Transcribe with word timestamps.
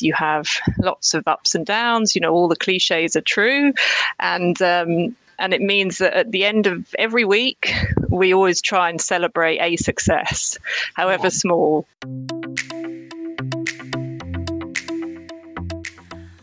you 0.00 0.12
have 0.14 0.48
lots 0.78 1.12
of 1.12 1.26
ups 1.26 1.56
and 1.56 1.66
downs. 1.66 2.14
You 2.14 2.20
know, 2.20 2.32
all 2.32 2.46
the 2.46 2.56
cliches 2.56 3.16
are 3.16 3.20
true, 3.20 3.72
and 4.20 4.60
um, 4.62 5.16
and 5.40 5.52
it 5.52 5.60
means 5.60 5.98
that 5.98 6.14
at 6.14 6.30
the 6.30 6.44
end 6.44 6.68
of 6.68 6.94
every 6.98 7.24
week, 7.24 7.74
we 8.08 8.32
always 8.32 8.60
try 8.62 8.88
and 8.88 9.00
celebrate 9.00 9.58
a 9.58 9.76
success, 9.76 10.56
however 10.94 11.30
small. 11.30 11.86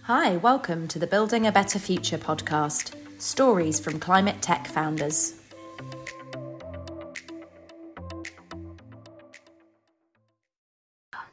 Hi, 0.03 0.35
welcome 0.37 0.89
to 0.89 0.99
the 0.99 1.07
Building 1.07 1.47
a 1.47 1.51
Better 1.51 1.79
Future 1.79 2.17
podcast 2.17 2.93
stories 3.19 3.79
from 3.79 3.99
climate 3.99 4.41
tech 4.41 4.67
founders. 4.67 5.38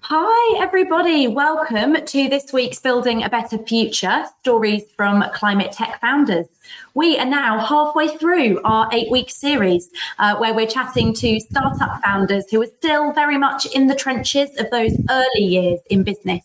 Hi, 0.09 0.63
everybody. 0.63 1.27
Welcome 1.27 1.97
to 1.97 2.29
this 2.29 2.53
week's 2.53 2.79
Building 2.79 3.25
a 3.25 3.29
Better 3.29 3.59
Future 3.59 4.25
Stories 4.39 4.85
from 4.97 5.25
Climate 5.35 5.73
Tech 5.73 6.01
Founders. 6.01 6.47
We 6.95 7.19
are 7.19 7.27
now 7.27 7.59
halfway 7.59 8.17
through 8.17 8.61
our 8.63 8.89
eight 8.93 9.11
week 9.11 9.33
series 9.33 9.91
uh, 10.21 10.37
where 10.37 10.55
we're 10.55 10.69
chatting 10.69 11.13
to 11.15 11.41
startup 11.41 12.01
founders 12.05 12.49
who 12.53 12.63
are 12.63 12.69
still 12.79 13.13
very 13.15 13.37
much 13.37 13.67
in 13.75 13.89
the 13.89 13.97
trenches 13.97 14.51
of 14.61 14.71
those 14.71 14.93
early 15.11 15.43
years 15.43 15.81
in 15.91 16.05
business. 16.05 16.45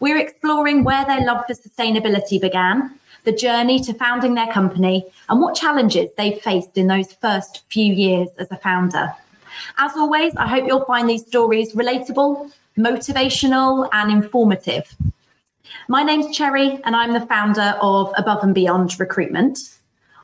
We're 0.00 0.18
exploring 0.18 0.82
where 0.82 1.04
their 1.04 1.24
love 1.24 1.44
for 1.46 1.54
sustainability 1.54 2.40
began, 2.40 2.98
the 3.22 3.30
journey 3.30 3.78
to 3.84 3.94
founding 3.94 4.34
their 4.34 4.52
company, 4.52 5.06
and 5.28 5.40
what 5.40 5.54
challenges 5.54 6.10
they've 6.16 6.42
faced 6.42 6.76
in 6.76 6.88
those 6.88 7.12
first 7.12 7.62
few 7.70 7.94
years 7.94 8.28
as 8.38 8.50
a 8.50 8.56
founder. 8.56 9.14
As 9.78 9.92
always, 9.96 10.34
I 10.36 10.48
hope 10.48 10.66
you'll 10.66 10.84
find 10.84 11.08
these 11.08 11.24
stories 11.24 11.74
relatable, 11.74 12.50
motivational, 12.76 13.88
and 13.92 14.10
informative. 14.10 14.96
My 15.88 16.02
name's 16.02 16.36
Cherry, 16.36 16.80
and 16.84 16.96
I'm 16.96 17.12
the 17.12 17.26
founder 17.26 17.76
of 17.80 18.12
Above 18.16 18.42
and 18.42 18.54
Beyond 18.54 18.98
Recruitment. 18.98 19.58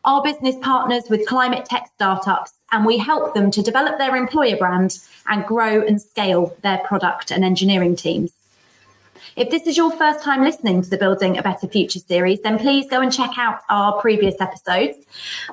Our 0.05 0.23
business 0.23 0.56
partners 0.62 1.05
with 1.11 1.27
climate 1.27 1.67
tech 1.67 1.91
startups, 1.95 2.53
and 2.73 2.86
we 2.86 2.97
help 2.98 3.34
them 3.34 3.50
to 3.50 3.62
develop 3.62 3.98
their 3.98 4.17
employer 4.17 4.56
brand 4.56 4.98
and 5.27 5.45
grow 5.45 5.83
and 5.83 6.00
scale 6.00 6.56
their 6.62 6.78
product 6.78 7.31
and 7.31 7.45
engineering 7.45 7.97
teams. 7.97 8.33
If 9.36 9.51
this 9.51 9.67
is 9.67 9.77
your 9.77 9.92
first 9.92 10.25
time 10.25 10.42
listening 10.42 10.83
to 10.83 10.91
the 10.91 10.97
Building 10.97 11.39
a 11.39 11.42
Better 11.42 11.69
Future 11.69 11.98
series, 11.98 12.41
then 12.41 12.58
please 12.58 12.89
go 12.89 13.01
and 13.01 13.12
check 13.12 13.30
out 13.36 13.61
our 13.69 14.01
previous 14.01 14.41
episodes. 14.41 14.98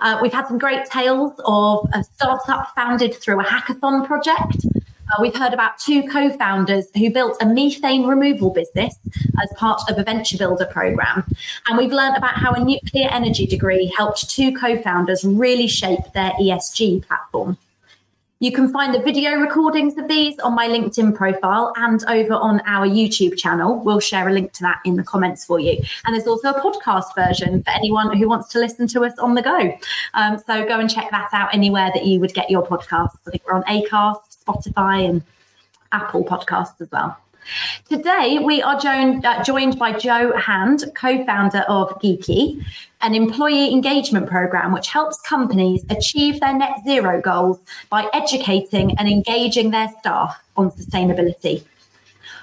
Uh, 0.02 0.20
we've 0.22 0.34
had 0.34 0.48
some 0.48 0.58
great 0.58 0.86
tales 0.86 1.34
of 1.46 1.88
a 1.94 2.04
startup 2.04 2.74
founded 2.74 3.14
through 3.14 3.42
a 3.42 3.44
hackathon 3.44 4.06
project, 4.08 4.66
uh, 5.10 5.22
we've 5.22 5.36
heard 5.36 5.54
about 5.54 5.78
two 5.78 6.04
co 6.04 6.30
founders 6.38 6.88
who 6.96 7.10
built 7.10 7.38
a 7.42 7.46
methane 7.46 8.06
removal 8.06 8.50
business 8.50 8.98
as 9.42 9.50
part 9.56 9.82
of 9.90 9.98
a 9.98 10.04
venture 10.04 10.38
builder 10.38 10.66
program. 10.66 11.24
And 11.68 11.78
we've 11.78 11.92
learned 11.92 12.18
about 12.18 12.36
how 12.36 12.52
a 12.54 12.64
nuclear 12.64 13.10
energy 13.10 13.46
degree 13.46 13.94
helped 13.98 14.30
two 14.30 14.54
co 14.54 14.82
founders 14.82 15.24
really 15.24 15.68
shape 15.68 16.14
their 16.14 16.32
ESG 16.32 17.06
platform. 17.06 17.58
You 18.40 18.52
can 18.52 18.72
find 18.72 18.94
the 18.94 19.00
video 19.00 19.38
recordings 19.40 19.98
of 19.98 20.10
these 20.10 20.38
on 20.40 20.54
my 20.54 20.68
LinkedIn 20.68 21.16
profile 21.16 21.74
and 21.78 22.04
over 22.10 22.34
on 22.34 22.62
our 22.66 22.86
YouTube 22.86 23.38
channel. 23.38 23.82
We'll 23.84 24.02
share 24.02 24.28
a 24.28 24.34
link 24.34 24.52
to 24.54 24.62
that 24.64 24.82
in 24.84 24.98
the 24.98 25.04
comments 25.04 25.46
for 25.46 25.58
you. 25.58 25.82
And 26.06 26.14
there's 26.14 26.28
also 26.28 26.50
a 26.50 26.60
podcast 26.60 27.16
version 27.16 27.64
for 27.64 27.70
anyone 27.70 28.16
who 28.18 28.28
wants 28.28 28.50
to 28.50 28.60
listen 28.60 28.88
to 28.90 29.06
us 29.06 29.18
on 29.20 29.36
the 29.36 29.42
go. 29.42 29.78
Um, 30.16 30.38
so 30.46 30.68
go 30.68 30.80
and 30.80 30.90
check 30.90 31.10
that 31.12 31.30
out 31.32 31.54
anywhere 31.54 31.92
that 31.94 32.06
you 32.06 32.20
would 32.20 32.34
get 32.34 32.50
your 32.50 32.66
podcast. 32.66 33.12
I 33.26 33.32
think 33.32 33.44
we're 33.48 33.54
on 33.54 33.64
Acast, 33.64 34.35
Spotify, 34.46 35.10
and 35.10 35.24
Apple 35.92 36.24
Podcasts 36.24 36.80
as 36.82 36.92
well. 36.92 37.18
Today, 37.88 38.40
we 38.40 38.62
are 38.64 38.80
joined, 38.80 39.24
uh, 39.24 39.44
joined 39.44 39.78
by 39.78 39.94
Jo 39.94 40.36
Hand, 40.36 40.86
co 40.96 41.24
founder 41.26 41.64
of 41.68 41.90
Giki, 42.02 42.66
an 43.02 43.14
employee 43.14 43.72
engagement 43.72 44.28
program 44.28 44.72
which 44.72 44.88
helps 44.88 45.22
companies 45.22 45.86
achieve 45.90 46.40
their 46.40 46.58
net 46.58 46.80
zero 46.84 47.22
goals 47.22 47.60
by 47.90 48.10
educating 48.14 48.98
and 48.98 49.08
engaging 49.08 49.70
their 49.70 49.90
staff 50.00 50.42
on 50.58 50.72
sustainability. 50.72 51.64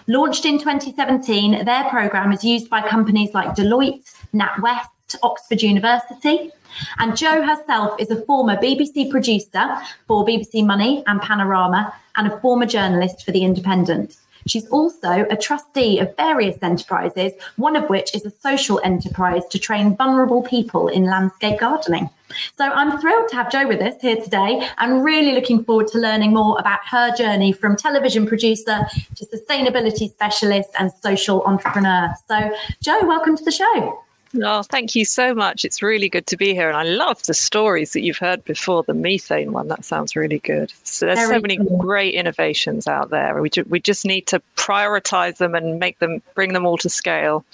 Launched 0.07 0.45
in 0.45 0.59
2017, 0.59 1.65
their 1.65 1.85
program 1.89 2.33
is 2.33 2.45
used 2.45 2.71
by 2.71 2.87
companies 2.87 3.35
like 3.35 3.57
Deloitte, 3.57 4.15
NatWest, 4.35 5.17
Oxford 5.23 5.63
University. 5.63 6.51
And 6.99 7.17
Jo 7.17 7.43
herself 7.43 8.01
is 8.01 8.11
a 8.11 8.23
former 8.23 8.57
BBC 8.57 9.11
producer 9.11 9.77
for 10.07 10.25
BBC 10.25 10.65
Money 10.65 11.03
and 11.07 11.21
Panorama 11.21 11.95
and 12.17 12.27
a 12.27 12.41
former 12.41 12.67
journalist 12.67 13.25
for 13.25 13.33
The 13.33 13.45
Independent. 13.45 14.17
She's 14.47 14.67
also 14.69 15.25
a 15.31 15.37
trustee 15.37 15.99
of 15.99 16.17
various 16.17 16.59
enterprises, 16.63 17.33
one 17.57 17.77
of 17.77 17.89
which 17.89 18.15
is 18.15 18.25
a 18.25 18.31
social 18.31 18.81
enterprise 18.83 19.43
to 19.51 19.59
train 19.59 19.97
vulnerable 19.97 20.43
people 20.43 20.89
in 20.89 21.05
landscape 21.05 21.61
gardening. 21.61 22.11
So 22.57 22.65
I'm 22.65 22.99
thrilled 22.99 23.29
to 23.29 23.37
have 23.37 23.53
Jo 23.53 23.69
with 23.69 23.81
us 23.81 24.01
here 24.01 24.17
today 24.17 24.67
and 24.79 25.05
really 25.05 25.33
looking 25.33 25.65
forward 25.65 25.89
to 25.89 25.99
learning 25.99 26.33
more 26.33 26.59
about 26.59 26.81
her 26.91 27.15
journey 27.15 27.53
from 27.53 27.77
television 27.77 28.27
producer 28.27 28.87
to 29.17 29.27
sustainability 29.27 30.11
specialist 30.11 30.71
and 30.79 30.91
social 31.03 31.43
entrepreneur. 31.43 32.13
So, 32.27 32.51
Jo, 32.81 33.07
welcome 33.07 33.37
to 33.37 33.45
the 33.45 33.53
show. 33.53 34.03
Oh, 34.43 34.63
thank 34.63 34.95
you 34.95 35.05
so 35.05 35.35
much. 35.35 35.65
It's 35.65 35.83
really 35.83 36.09
good 36.09 36.27
to 36.29 36.37
be 36.37 36.55
here. 36.55 36.69
And 36.69 36.77
I 36.77 36.85
love 36.85 37.23
the 37.25 37.35
stories 37.35 37.93
that 37.93 38.01
you've 38.01 38.17
heard 38.19 38.43
before. 38.45 38.83
The 38.83 38.95
methane 38.95 39.53
one, 39.53 39.69
that 39.69 39.85
sounds 39.85 40.17
really 40.17 40.39
good. 40.39 40.73
So 40.85 41.07
there's 41.07 41.19
Very 41.19 41.35
so 41.35 41.41
many 41.41 41.57
cool. 41.59 41.77
great 41.77 42.15
innovations 42.15 42.87
out 42.87 43.11
there. 43.11 43.41
We, 43.43 43.51
ju- 43.51 43.67
we 43.69 43.79
just 43.79 44.07
need 44.07 44.27
to 44.29 44.41
prioritize 44.57 45.37
them 45.37 45.55
and 45.55 45.79
make 45.79 45.99
them, 45.99 46.23
bring 46.35 46.55
them 46.55 46.65
all 46.65 46.79
to 46.79 46.89
scale. 46.89 47.45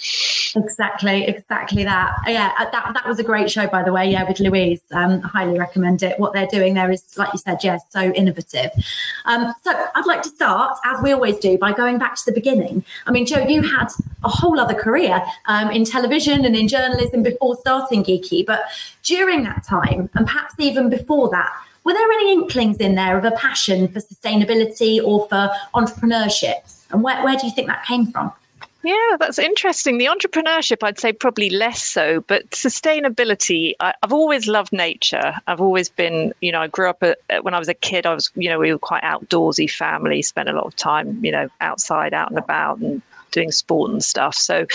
Exactly, 0.55 1.25
exactly 1.25 1.83
that. 1.83 2.15
Yeah, 2.27 2.53
uh, 2.59 2.71
that, 2.71 2.93
that 2.95 3.09
was 3.09 3.19
a 3.19 3.25
great 3.25 3.51
show, 3.51 3.67
by 3.67 3.83
the 3.83 3.93
way. 3.93 4.09
Yeah, 4.11 4.23
with 4.23 4.39
Louise. 4.39 4.81
Um, 4.93 5.21
highly 5.21 5.59
recommend 5.59 6.03
it. 6.05 6.19
What 6.21 6.33
they're 6.33 6.47
doing 6.47 6.75
there 6.75 6.91
is, 6.93 7.03
like 7.17 7.33
you 7.33 7.39
said, 7.41 7.59
yes, 7.65 7.83
so 7.91 8.13
innovative. 8.13 8.71
Um, 9.25 9.53
so 9.65 9.73
I'd 9.95 10.07
like 10.07 10.23
to 10.23 10.29
start, 10.29 10.79
as 10.85 11.03
we 11.03 11.13
always 11.13 11.39
do, 11.39 11.59
by 11.59 11.73
going 11.73 11.99
back 11.99 12.15
to 12.17 12.23
the 12.25 12.33
beginning. 12.33 12.85
I 13.07 13.11
mean, 13.11 13.27
Jo, 13.27 13.39
you 13.47 13.63
had 13.63 13.89
a 14.25 14.29
whole 14.29 14.61
other 14.61 14.75
career 14.75 15.25
um, 15.47 15.71
in 15.71 15.85
television 15.85 16.45
and 16.45 16.55
in 16.55 16.68
journalism 16.69 17.23
before 17.23 17.57
starting 17.57 18.05
Giki, 18.05 18.45
but 18.45 18.65
during 19.03 19.43
that 19.45 19.65
time, 19.65 20.11
and 20.15 20.27
perhaps 20.27 20.55
even 20.59 20.89
before 20.89 21.29
that, 21.31 21.51
were 21.85 21.95
there 21.95 22.13
any 22.13 22.33
inklings 22.33 22.77
in 22.79 22.95
there 22.97 23.17
of 23.17 23.25
a 23.25 23.31
passion 23.31 23.89
for 23.89 24.01
sustainability 24.01 25.03
or 25.03 25.27
for 25.29 25.51
entrepreneurship? 25.75 26.57
And 26.91 27.03
where, 27.03 27.23
where 27.25 27.37
do 27.37 27.47
you 27.47 27.53
think 27.53 27.67
that 27.69 27.85
came 27.85 28.07
from? 28.07 28.33
Yeah, 28.85 29.17
that's 29.19 29.39
interesting. 29.39 29.99
The 29.99 30.07
entrepreneurship, 30.07 30.85
I'd 30.85 31.01
say 31.01 31.13
probably 31.13 31.51
less 31.51 31.83
so, 31.83 32.21
but 32.23 32.49
sustainability, 32.51 33.75
I, 33.81 33.93
have 34.03 34.13
always 34.13 34.47
loved 34.47 34.73
nature. 34.73 35.35
I've 35.47 35.61
always 35.61 35.89
been, 35.89 36.33
you 36.41 36.53
know, 36.53 36.61
I 36.61 36.69
grew 36.69 36.89
up 36.89 37.03
at, 37.03 37.19
when 37.43 37.55
I 37.55 37.59
was 37.59 37.69
a 37.69 37.75
kid, 37.75 38.07
I 38.07 38.15
was, 38.15 38.31
you 38.37 38.49
know, 38.49 38.59
we 38.59 38.73
were 38.73 38.79
quite 38.79 39.03
outdoorsy 39.03 39.69
family, 39.71 40.23
spent 40.23 40.49
a 40.49 40.53
lot 40.53 40.65
of 40.65 40.77
time, 40.77 41.23
you 41.25 41.33
know, 41.33 41.49
outside, 41.61 42.15
out 42.15 42.31
and 42.31 42.39
about 42.39 42.79
and 42.79 43.03
doing 43.31 43.51
sport 43.51 43.91
and 43.91 44.03
stuff. 44.03 44.35
So, 44.35 44.67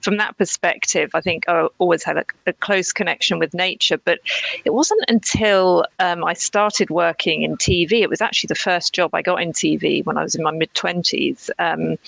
from 0.00 0.16
that 0.16 0.36
perspective, 0.38 1.10
I 1.14 1.20
think 1.20 1.48
I 1.48 1.68
always 1.78 2.02
had 2.02 2.18
a, 2.18 2.24
a 2.46 2.52
close 2.52 2.92
connection 2.92 3.38
with 3.38 3.54
nature. 3.54 3.98
But 3.98 4.20
it 4.64 4.70
wasn't 4.70 5.04
until 5.08 5.84
um, 5.98 6.24
I 6.24 6.34
started 6.34 6.90
working 6.90 7.42
in 7.42 7.56
TV, 7.56 8.02
it 8.02 8.10
was 8.10 8.20
actually 8.20 8.48
the 8.48 8.54
first 8.54 8.92
job 8.92 9.14
I 9.14 9.22
got 9.22 9.42
in 9.42 9.52
TV 9.52 10.04
when 10.04 10.16
I 10.16 10.22
was 10.22 10.34
in 10.34 10.42
my 10.42 10.50
mid 10.50 10.72
20s. 10.74 11.50
Um, 11.58 11.98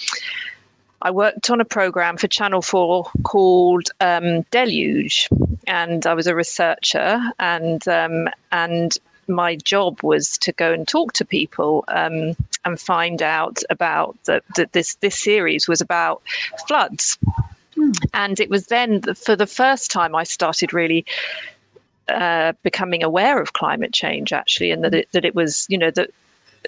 I 1.02 1.10
worked 1.10 1.50
on 1.50 1.60
a 1.60 1.66
program 1.66 2.16
for 2.16 2.28
Channel 2.28 2.62
4 2.62 3.04
called 3.24 3.90
um, 4.00 4.42
Deluge, 4.50 5.28
and 5.66 6.06
I 6.06 6.14
was 6.14 6.26
a 6.26 6.34
researcher 6.34 7.20
and 7.38 7.86
um, 7.88 8.28
and 8.52 8.96
my 9.28 9.56
job 9.56 10.02
was 10.02 10.38
to 10.38 10.52
go 10.52 10.72
and 10.72 10.86
talk 10.86 11.12
to 11.14 11.24
people 11.24 11.84
um, 11.88 12.36
and 12.64 12.80
find 12.80 13.22
out 13.22 13.62
about 13.70 14.16
that 14.24 14.44
this 14.72 14.94
this 14.96 15.18
series 15.18 15.68
was 15.68 15.80
about 15.80 16.22
floods. 16.66 17.18
Hmm. 17.74 17.92
And 18.12 18.40
it 18.40 18.50
was 18.50 18.66
then 18.66 19.02
for 19.14 19.36
the 19.36 19.46
first 19.46 19.90
time 19.90 20.14
I 20.14 20.24
started 20.24 20.72
really 20.72 21.04
uh, 22.08 22.52
becoming 22.62 23.02
aware 23.02 23.40
of 23.40 23.54
climate 23.54 23.92
change, 23.92 24.32
actually, 24.32 24.70
and 24.70 24.84
that 24.84 24.94
it, 24.94 25.08
that 25.12 25.24
it 25.24 25.34
was, 25.34 25.66
you 25.68 25.78
know, 25.78 25.90
that 25.92 26.10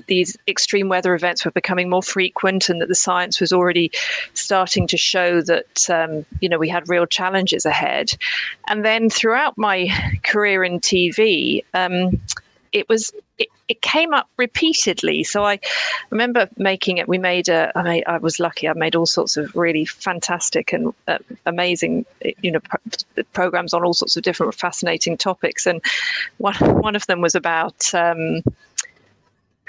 these 0.06 0.36
extreme 0.48 0.88
weather 0.88 1.14
events 1.14 1.44
were 1.44 1.50
becoming 1.50 1.88
more 1.88 2.02
frequent 2.02 2.68
and 2.68 2.80
that 2.80 2.88
the 2.88 2.94
science 2.94 3.40
was 3.40 3.52
already 3.52 3.90
starting 4.34 4.86
to 4.86 4.96
show 4.96 5.40
that 5.40 5.88
um, 5.90 6.24
you 6.40 6.48
know 6.48 6.58
we 6.58 6.68
had 6.68 6.88
real 6.88 7.06
challenges 7.06 7.64
ahead 7.64 8.10
and 8.68 8.84
then 8.84 9.08
throughout 9.08 9.56
my 9.56 9.88
career 10.22 10.62
in 10.62 10.80
tv 10.80 11.64
um, 11.74 12.20
it 12.76 12.88
was 12.90 13.10
it, 13.38 13.48
it 13.68 13.80
came 13.80 14.12
up 14.12 14.28
repeatedly. 14.36 15.24
So 15.24 15.44
I 15.44 15.58
remember 16.10 16.48
making 16.58 16.98
it. 16.98 17.08
We 17.08 17.18
made 17.18 17.48
a. 17.48 17.72
I 17.74 17.82
made. 17.82 18.04
I 18.06 18.18
was 18.18 18.38
lucky. 18.38 18.68
I 18.68 18.74
made 18.74 18.94
all 18.94 19.06
sorts 19.06 19.36
of 19.36 19.54
really 19.56 19.86
fantastic 19.86 20.72
and 20.72 20.92
uh, 21.08 21.18
amazing, 21.46 22.04
you 22.42 22.52
know, 22.52 22.60
pro- 22.60 23.24
programs 23.32 23.72
on 23.72 23.82
all 23.82 23.94
sorts 23.94 24.16
of 24.16 24.22
different 24.22 24.54
fascinating 24.54 25.16
topics. 25.16 25.66
And 25.66 25.82
one 26.36 26.54
one 26.80 26.94
of 26.96 27.06
them 27.06 27.20
was 27.22 27.34
about. 27.34 27.94
Um, 27.94 28.42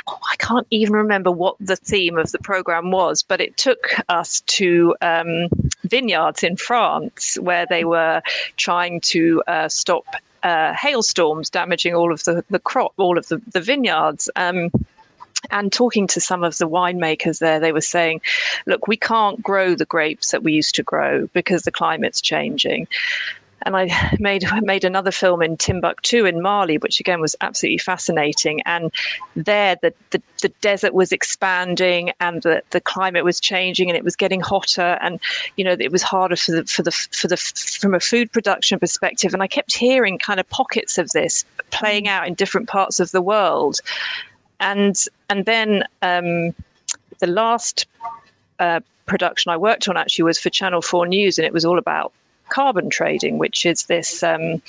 oh, 0.08 0.20
I 0.32 0.36
can't 0.38 0.68
even 0.70 0.94
remember 0.94 1.32
what 1.32 1.56
the 1.60 1.78
theme 1.78 2.18
of 2.18 2.32
the 2.34 2.40
program 2.40 2.92
was, 2.92 3.24
but 3.24 3.40
it 3.40 3.56
took 3.56 3.94
us 4.10 4.42
to 4.42 4.96
um, 5.02 5.48
vineyards 5.84 6.44
in 6.44 6.58
France 6.58 7.38
where 7.40 7.66
they 7.66 7.86
were 7.86 8.22
trying 8.58 9.00
to 9.02 9.42
uh, 9.48 9.70
stop 9.70 10.06
uh, 10.48 10.74
hailstorms 10.74 11.50
damaging 11.50 11.94
all 11.94 12.14
of 12.14 12.24
the, 12.24 12.44
the 12.50 12.60
crop, 12.60 12.94
all 12.98 13.18
of 13.18 13.28
the, 13.28 13.42
the 13.52 13.60
vineyards. 13.60 14.30
Um, 14.36 14.72
and 15.52 15.72
talking 15.72 16.08
to 16.08 16.20
some 16.20 16.44
of 16.44 16.58
the 16.58 16.68
winemakers 16.68 17.40
there, 17.40 17.60
they 17.60 17.72
were 17.72 17.82
saying, 17.82 18.22
look, 18.66 18.88
we 18.88 18.98
can't 18.98 19.42
grow 19.44 19.76
the 19.76 19.86
grapes 19.86 20.32
that 20.32 20.42
we 20.42 20.54
used 20.54 20.74
to 20.76 20.84
grow 20.84 21.28
because 21.28 21.62
the 21.64 21.72
climate's 21.72 22.22
changing 22.22 22.88
and 23.64 23.76
I 23.76 24.16
made 24.20 24.44
made 24.62 24.84
another 24.84 25.12
film 25.12 25.42
in 25.42 25.58
Timbuktu 25.58 26.26
in 26.26 26.42
Mali, 26.42 26.78
which 26.78 27.00
again 27.00 27.20
was 27.20 27.36
absolutely 27.42 27.80
fascinating. 27.80 28.62
And 28.66 28.92
there, 29.36 29.78
the 29.82 29.94
the, 30.12 30.22
the 30.42 30.50
desert 30.62 30.94
was 30.94 31.12
expanding, 31.12 32.12
and 32.20 32.42
the, 32.44 32.62
the 32.72 32.82
climate 32.82 33.24
was 33.24 33.40
changing, 33.40 33.90
and 33.90 33.98
it 33.98 34.04
was 34.04 34.16
getting 34.16 34.42
hotter, 34.42 34.98
and 35.02 35.20
you 35.56 35.64
know 35.64 35.76
it 35.80 35.92
was 35.92 36.04
harder 36.04 36.36
for 36.36 36.52
the 36.52 36.66
for 36.66 36.84
the 36.84 36.92
for 36.92 37.28
the 37.28 37.38
from 37.38 37.94
a 37.94 38.00
food 38.00 38.32
production 38.32 38.80
perspective. 38.80 39.34
And 39.34 39.44
I 39.44 39.48
kept 39.48 39.74
hearing 39.74 40.18
kind 40.18 40.40
of 40.40 40.50
pockets 40.50 40.98
of 40.98 41.10
this 41.12 41.46
playing 41.72 42.06
mm. 42.06 42.10
out 42.10 42.28
in 42.28 42.34
different 42.34 42.68
parts 42.68 43.00
of 43.00 43.12
the 43.12 43.22
world, 43.22 43.80
and 44.60 44.96
and 45.30 45.46
then 45.46 45.84
um, 46.02 46.54
the 47.20 47.28
last. 47.28 47.86
Uh, 48.60 48.80
production 49.06 49.52
I 49.52 49.56
worked 49.56 49.88
on 49.88 49.96
actually 49.96 50.24
was 50.24 50.38
for 50.38 50.50
Channel 50.50 50.82
4 50.82 51.08
News, 51.08 51.38
and 51.38 51.46
it 51.46 51.54
was 51.54 51.64
all 51.64 51.78
about 51.78 52.12
carbon 52.50 52.90
trading, 52.90 53.38
which 53.38 53.66
is 53.66 53.84
this 53.84 54.24
um, 54.24 54.62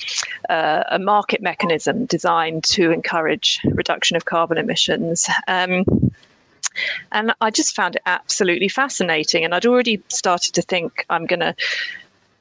uh, 0.49 0.83
a 0.89 0.99
market 0.99 1.41
mechanism 1.41 2.05
designed 2.05 2.63
to 2.65 2.91
encourage 2.91 3.59
reduction 3.65 4.15
of 4.17 4.25
carbon 4.25 4.57
emissions. 4.57 5.27
Um, 5.47 5.83
and 7.11 7.33
I 7.41 7.51
just 7.51 7.75
found 7.75 7.95
it 7.95 8.01
absolutely 8.05 8.69
fascinating. 8.69 9.43
And 9.43 9.53
I'd 9.53 9.65
already 9.65 10.01
started 10.09 10.53
to 10.53 10.61
think 10.61 11.05
I'm 11.09 11.25
going 11.25 11.41
to. 11.41 11.55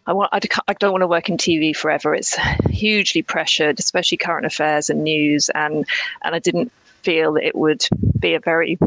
I, 0.07 0.13
want, 0.13 0.31
I 0.33 0.73
don't 0.73 0.93
want 0.93 1.03
to 1.03 1.07
work 1.07 1.29
in 1.29 1.37
TV 1.37 1.77
forever. 1.77 2.15
It's 2.15 2.35
hugely 2.71 3.21
pressured, 3.21 3.79
especially 3.79 4.17
current 4.17 4.47
affairs 4.47 4.89
and 4.89 5.05
news, 5.05 5.51
and 5.51 5.87
and 6.23 6.35
I 6.35 6.39
didn't 6.39 6.73
feel 7.03 7.37
it 7.37 7.55
would 7.55 7.87
be 8.19 8.33
a 8.33 8.41
very 8.41 8.79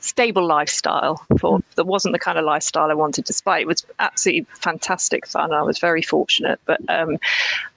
stable 0.00 0.46
lifestyle 0.46 1.24
for 1.38 1.60
that 1.74 1.84
wasn't 1.84 2.12
the 2.12 2.18
kind 2.18 2.38
of 2.38 2.44
lifestyle 2.44 2.90
I 2.90 2.94
wanted 2.94 3.24
despite 3.24 3.62
it 3.62 3.66
was 3.66 3.84
absolutely 3.98 4.46
fantastic 4.54 5.26
fun. 5.26 5.52
I 5.52 5.62
was 5.62 5.78
very 5.78 6.02
fortunate 6.02 6.60
but 6.64 6.80
um, 6.88 7.18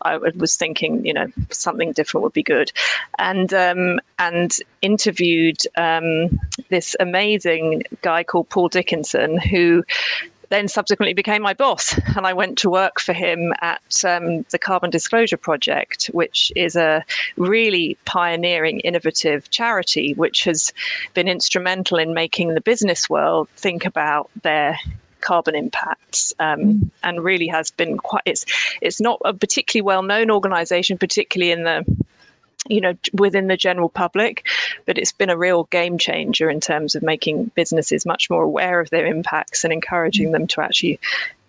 I 0.02 0.18
was 0.18 0.56
thinking 0.56 1.06
you 1.06 1.14
know 1.14 1.28
something 1.50 1.92
different 1.94 2.24
would 2.24 2.34
be 2.34 2.44
good. 2.44 2.72
And 3.18 3.54
um, 3.54 4.00
and 4.20 4.56
interviewed 4.82 5.58
um, 5.78 6.40
this 6.70 6.96
amazing 7.00 7.84
guy 8.02 8.24
called 8.24 8.50
Paul 8.50 8.70
Dickinson 8.70 9.40
who 9.40 9.84
then 10.52 10.68
subsequently 10.68 11.14
became 11.14 11.42
my 11.42 11.54
boss. 11.54 11.98
And 12.16 12.28
I 12.28 12.34
went 12.34 12.58
to 12.60 12.70
work 12.70 13.00
for 13.00 13.14
him 13.14 13.54
at 13.62 14.04
um, 14.06 14.44
the 14.50 14.60
Carbon 14.60 14.90
Disclosure 14.90 15.38
Project, 15.38 16.08
which 16.14 16.52
is 16.56 16.76
a 16.76 17.04
really 17.38 17.98
pioneering, 18.06 18.82
innovative 18.82 19.50
charity 19.50 20.14
which 20.14 20.44
has 20.44 20.74
been 21.14 21.30
instrumental 21.30 21.98
in 21.98 22.14
making 22.14 22.54
the 22.54 22.62
business 22.62 23.10
world 23.10 23.48
think 23.56 23.86
about 23.86 24.30
their 24.44 24.78
carbon 25.22 25.56
impacts 25.56 26.34
um, 26.40 26.60
mm. 26.60 26.90
and 27.04 27.24
really 27.24 27.48
has 27.48 27.70
been 27.70 27.98
quite 27.98 28.24
it's 28.26 28.44
it's 28.82 29.00
not 29.00 29.22
a 29.24 29.34
particularly 29.34 29.86
well 29.86 30.02
known 30.02 30.32
organization 30.32 30.98
particularly 30.98 31.52
in 31.52 31.64
the 31.64 31.86
you 32.68 32.80
know 32.80 32.94
within 33.14 33.48
the 33.48 33.58
general 33.58 33.90
public 33.90 34.48
but 34.86 34.98
it's 34.98 35.12
been 35.12 35.30
a 35.30 35.38
real 35.38 35.64
game 35.66 35.98
changer 35.98 36.50
in 36.50 36.60
terms 36.60 36.94
of 36.94 37.02
making 37.02 37.46
businesses 37.56 38.06
much 38.06 38.30
more 38.30 38.44
aware 38.44 38.80
of 38.80 38.90
their 38.92 39.06
impacts 39.06 39.64
and 39.64 39.74
encouraging 39.74 40.32
them 40.32 40.46
to 40.46 40.62
actually 40.62 41.00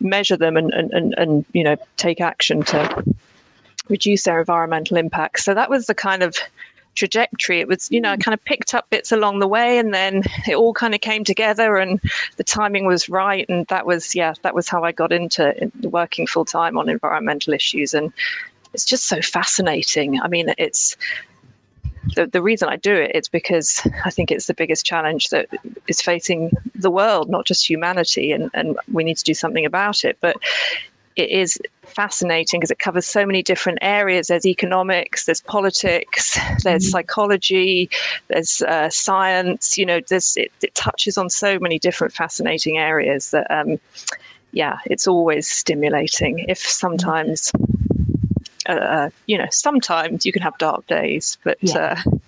measure 0.01 0.37
them 0.37 0.57
and 0.57 0.73
and, 0.73 0.91
and, 0.93 1.15
and 1.19 1.45
you 1.53 1.63
know 1.63 1.77
take 1.97 2.21
action 2.21 2.63
to 2.63 3.05
reduce 3.89 4.25
their 4.25 4.41
environmental 4.41 4.97
impacts 4.97 5.45
so 5.45 5.53
that 5.53 5.69
was 5.69 5.87
the 5.87 5.95
kind 5.95 6.23
of 6.23 6.37
trajectory. 6.95 7.61
It 7.61 7.69
was 7.69 7.91
you 7.91 8.01
know 8.01 8.11
I 8.11 8.17
kind 8.17 8.35
of 8.35 8.45
picked 8.45 8.75
up 8.75 8.89
bits 8.91 9.13
along 9.13 9.39
the 9.39 9.49
way 9.49 9.79
and 9.79 9.95
then 9.95 10.23
it 10.47 10.55
all 10.55 10.75
kind 10.75 10.95
of 10.95 11.01
came 11.01 11.25
together 11.25 11.77
and 11.77 12.01
the 12.37 12.45
timing 12.45 12.87
was 12.87 13.09
right. 13.09 13.47
And 13.49 13.67
that 13.69 13.87
was 13.87 14.15
yeah 14.15 14.35
that 14.43 14.55
was 14.55 14.69
how 14.69 14.85
I 14.85 14.93
got 14.93 15.13
into 15.13 15.71
working 15.83 16.27
full 16.27 16.45
time 16.45 16.77
on 16.79 16.89
environmental 16.89 17.55
issues 17.55 17.95
and 17.95 18.13
it's 18.73 18.85
just 18.85 19.07
so 19.07 19.21
fascinating. 19.21 20.21
I 20.21 20.29
mean, 20.29 20.53
it's 20.59 20.97
the, 22.17 22.27
the 22.27 22.43
reason 22.43 22.69
I 22.69 22.77
do 22.77 22.95
it, 22.95 23.11
it 23.15 23.17
is 23.17 23.29
because 23.29 23.87
I 24.05 24.11
think 24.11 24.31
it's 24.31 24.47
the 24.47 24.55
biggest 24.55 24.85
challenge 24.85 25.31
that 25.31 25.49
is 25.87 26.01
facing 26.01 26.51
the 26.75 26.91
world, 26.91 27.31
not 27.31 27.47
just 27.47 27.69
humanity, 27.69 28.33
and, 28.33 28.51
and 28.55 28.77
we 28.91 29.05
need 29.05 29.17
to 29.19 29.25
do 29.25 29.35
something 29.35 29.65
about 29.65 30.05
it. 30.05 30.19
But 30.21 30.37
it 31.17 31.29
is 31.31 31.59
fascinating 31.85 32.59
because 32.59 32.71
it 32.71 32.79
covers 32.79 33.07
so 33.07 33.27
many 33.27 33.43
different 33.43 33.79
areas. 33.83 34.29
There's 34.29 34.47
economics, 34.47 35.27
there's 35.27 35.43
politics, 35.43 36.39
there's 36.63 36.85
mm-hmm. 36.85 36.91
psychology, 36.91 37.91
there's 38.29 38.63
uh, 38.63 38.89
science. 38.89 39.77
You 39.77 39.87
know, 39.87 40.01
there's 40.09 40.37
it, 40.37 40.51
it, 40.63 40.75
touches 40.75 41.19
on 41.19 41.29
so 41.29 41.59
many 41.59 41.79
different 41.79 42.15
fascinating 42.15 42.79
areas 42.79 43.31
that, 43.31 43.47
um, 43.51 43.79
yeah, 44.53 44.79
it's 44.87 45.07
always 45.07 45.49
stimulating. 45.49 46.45
If 46.49 46.59
sometimes 46.59 47.53
uh, 48.67 49.11
you 49.27 49.39
know, 49.39 49.47
sometimes 49.51 50.25
you 50.25 50.33
can 50.33 50.43
have 50.43 50.57
dark 50.59 50.87
days, 50.87 51.39
but. 51.45 51.59
Yeah. 51.61 51.97
Uh, 52.07 52.19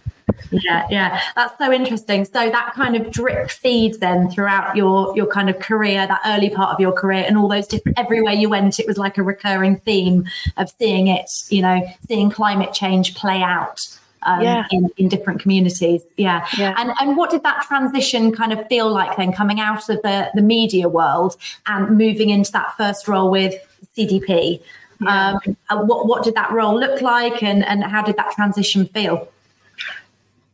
yeah 0.50 0.86
yeah 0.90 1.20
that's 1.36 1.56
so 1.58 1.72
interesting 1.72 2.24
so 2.24 2.50
that 2.50 2.72
kind 2.74 2.96
of 2.96 3.10
drip 3.10 3.50
feed 3.50 4.00
then 4.00 4.30
throughout 4.30 4.76
your 4.76 5.14
your 5.16 5.26
kind 5.26 5.50
of 5.50 5.58
career 5.58 6.06
that 6.06 6.20
early 6.26 6.50
part 6.50 6.72
of 6.72 6.80
your 6.80 6.92
career 6.92 7.24
and 7.26 7.36
all 7.36 7.48
those 7.48 7.66
different 7.66 7.98
everywhere 7.98 8.32
you 8.32 8.48
went 8.48 8.78
it 8.80 8.86
was 8.86 8.98
like 8.98 9.18
a 9.18 9.22
recurring 9.22 9.76
theme 9.80 10.24
of 10.56 10.70
seeing 10.78 11.08
it 11.08 11.30
you 11.50 11.62
know 11.62 11.82
seeing 12.08 12.30
climate 12.30 12.72
change 12.72 13.14
play 13.14 13.42
out 13.42 13.80
um, 14.26 14.40
yeah. 14.40 14.64
in, 14.70 14.88
in 14.96 15.08
different 15.08 15.40
communities 15.40 16.02
yeah. 16.16 16.46
yeah 16.56 16.74
and 16.78 16.92
and 17.00 17.16
what 17.16 17.30
did 17.30 17.42
that 17.42 17.62
transition 17.62 18.32
kind 18.32 18.52
of 18.52 18.66
feel 18.68 18.90
like 18.90 19.16
then 19.16 19.32
coming 19.32 19.60
out 19.60 19.88
of 19.90 20.00
the 20.02 20.30
the 20.34 20.42
media 20.42 20.88
world 20.88 21.36
and 21.66 21.96
moving 21.98 22.30
into 22.30 22.50
that 22.52 22.74
first 22.76 23.06
role 23.06 23.30
with 23.30 23.54
cdp 23.96 24.62
yeah. 25.00 25.38
Um, 25.70 25.86
what 25.88 26.06
what 26.06 26.24
did 26.24 26.34
that 26.34 26.50
role 26.52 26.78
look 26.78 27.00
like, 27.00 27.42
and 27.42 27.64
and 27.64 27.84
how 27.84 28.02
did 28.02 28.16
that 28.16 28.32
transition 28.32 28.86
feel? 28.86 29.28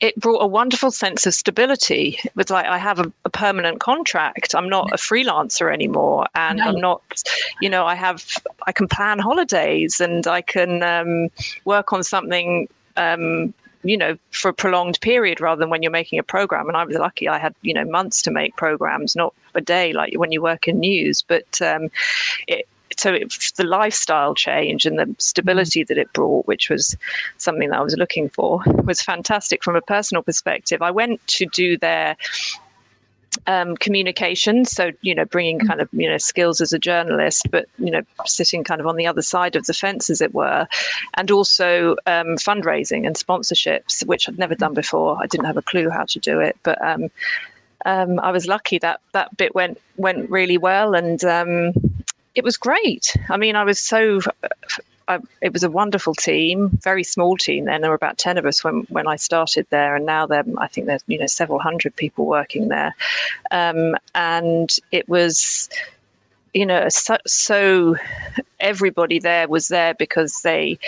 it 0.01 0.19
brought 0.19 0.43
a 0.43 0.47
wonderful 0.47 0.91
sense 0.91 1.27
of 1.27 1.35
stability. 1.35 2.19
It 2.25 2.35
was 2.35 2.51
like 2.51 2.67
I 2.67 2.79
have 2.79 2.99
a, 2.99 3.13
a 3.25 3.31
permanent 3.31 3.81
contract. 3.81 4.55
I'm 4.55 4.69
not 4.69 4.91
a 4.93 4.97
freelancer 4.97 5.73
anymore, 5.73 6.27
and 6.35 6.59
no. 6.59 6.65
I'm 6.65 6.81
not, 6.81 7.03
you 7.61 7.69
know, 7.69 7.85
I 7.85 7.95
have 7.95 8.25
I 8.67 8.73
can 8.73 8.89
plan 8.89 9.19
holidays 9.19 10.01
and 10.01 10.27
I 10.27 10.41
can 10.41 10.82
um, 10.82 11.29
work 11.65 11.93
on 11.93 12.03
something. 12.03 12.69
Um, 12.97 13.55
you 13.82 13.97
know, 13.97 14.19
for 14.31 14.51
a 14.51 14.53
prolonged 14.53 15.01
period 15.01 15.41
rather 15.41 15.59
than 15.59 15.70
when 15.70 15.82
you're 15.82 15.91
making 15.91 16.19
a 16.19 16.23
program. 16.23 16.69
And 16.69 16.77
I 16.77 16.85
was 16.85 16.97
lucky; 16.97 17.29
I 17.29 17.39
had 17.39 17.55
you 17.63 17.73
know 17.73 17.85
months 17.85 18.20
to 18.23 18.31
make 18.31 18.56
programs, 18.56 19.17
not 19.17 19.35
a 19.55 19.61
day 19.63 19.94
like 19.94 20.13
when 20.17 20.32
you 20.32 20.43
work 20.43 20.69
in 20.69 20.81
news. 20.81 21.23
But 21.27 21.63
um, 21.63 21.89
it, 22.47 22.69
so 23.01 23.15
it, 23.15 23.53
the 23.57 23.65
lifestyle 23.65 24.35
change 24.35 24.85
and 24.87 24.99
the 24.99 25.15
stability 25.19 25.85
that 25.85 25.99
it 25.99 26.13
brought, 26.13 26.47
which 26.47 26.69
was 26.69 26.97
something 27.39 27.71
that 27.71 27.79
I 27.79 27.83
was 27.83 27.97
looking 27.97 28.29
for, 28.29 28.63
was 28.85 29.01
fantastic 29.01 29.65
from 29.65 29.77
a 29.77 29.81
personal 29.81 30.23
perspective. 30.23 30.83
I 30.83 30.91
went 30.91 31.27
to 31.39 31.47
do 31.47 31.79
their 31.79 32.17
um, 33.47 33.77
communication. 33.77 34.65
So, 34.65 34.91
you 35.03 35.15
know, 35.15 35.25
bringing 35.25 35.61
kind 35.61 35.81
of, 35.81 35.89
you 35.93 36.09
know, 36.09 36.19
skills 36.19 36.61
as 36.61 36.73
a 36.73 36.79
journalist, 36.79 37.47
but, 37.51 37.67
you 37.79 37.91
know, 37.91 38.03
sitting 38.27 38.65
kind 38.65 38.81
of 38.81 38.87
on 38.87 38.97
the 38.97 39.07
other 39.07 39.23
side 39.23 39.57
of 39.57 39.67
the 39.67 39.75
fence, 39.75 40.11
as 40.11 40.21
it 40.21 40.35
were, 40.35 40.67
and 41.15 41.31
also 41.31 41.93
um, 42.07 42.37
fundraising 42.37 43.07
and 43.07 43.17
sponsorships, 43.17 44.05
which 44.07 44.29
I'd 44.29 44.39
never 44.39 44.55
done 44.55 44.75
before. 44.75 45.17
I 45.23 45.27
didn't 45.27 45.47
have 45.47 45.57
a 45.57 45.63
clue 45.63 45.91
how 45.91 46.05
to 46.05 46.19
do 46.19 46.41
it, 46.41 46.57
but 46.63 46.81
um, 46.85 47.11
um 47.87 48.21
I 48.21 48.31
was 48.31 48.47
lucky 48.47 48.79
that 48.79 49.01
that 49.13 49.35
bit 49.37 49.55
went 49.55 49.81
went 49.97 50.29
really 50.29 50.59
well, 50.59 50.95
and 50.95 51.23
um, 51.25 51.73
it 52.34 52.44
was 52.44 52.56
great. 52.56 53.17
I 53.29 53.37
mean, 53.37 53.56
I 53.56 53.65
was 53.65 53.79
so. 53.79 54.20
I, 55.08 55.19
it 55.41 55.53
was 55.53 55.65
a 55.65 55.70
wonderful 55.70 56.15
team, 56.15 56.79
very 56.84 57.03
small 57.03 57.37
team. 57.37 57.65
Then 57.65 57.81
there 57.81 57.91
were 57.91 57.96
about 57.96 58.19
ten 58.19 58.39
of 58.39 58.46
us 58.46 58.63
when 58.63 58.87
when 58.91 59.08
I 59.08 59.17
started 59.17 59.67
there, 59.70 59.96
and 59.96 60.06
now 60.06 60.27
there, 60.27 60.44
I 60.58 60.69
think 60.69 60.87
there's 60.87 61.03
you 61.06 61.19
know 61.19 61.27
several 61.27 61.58
hundred 61.58 61.96
people 61.96 62.27
working 62.27 62.69
there, 62.69 62.94
um, 63.51 63.96
and 64.15 64.70
it 64.93 65.08
was 65.08 65.69
you 66.55 66.67
know 66.67 66.89
so, 66.89 67.19
so 67.27 67.96
everybody 68.60 69.19
there 69.19 69.49
was 69.49 69.69
there 69.69 69.94
because 69.94 70.43
they 70.43 70.79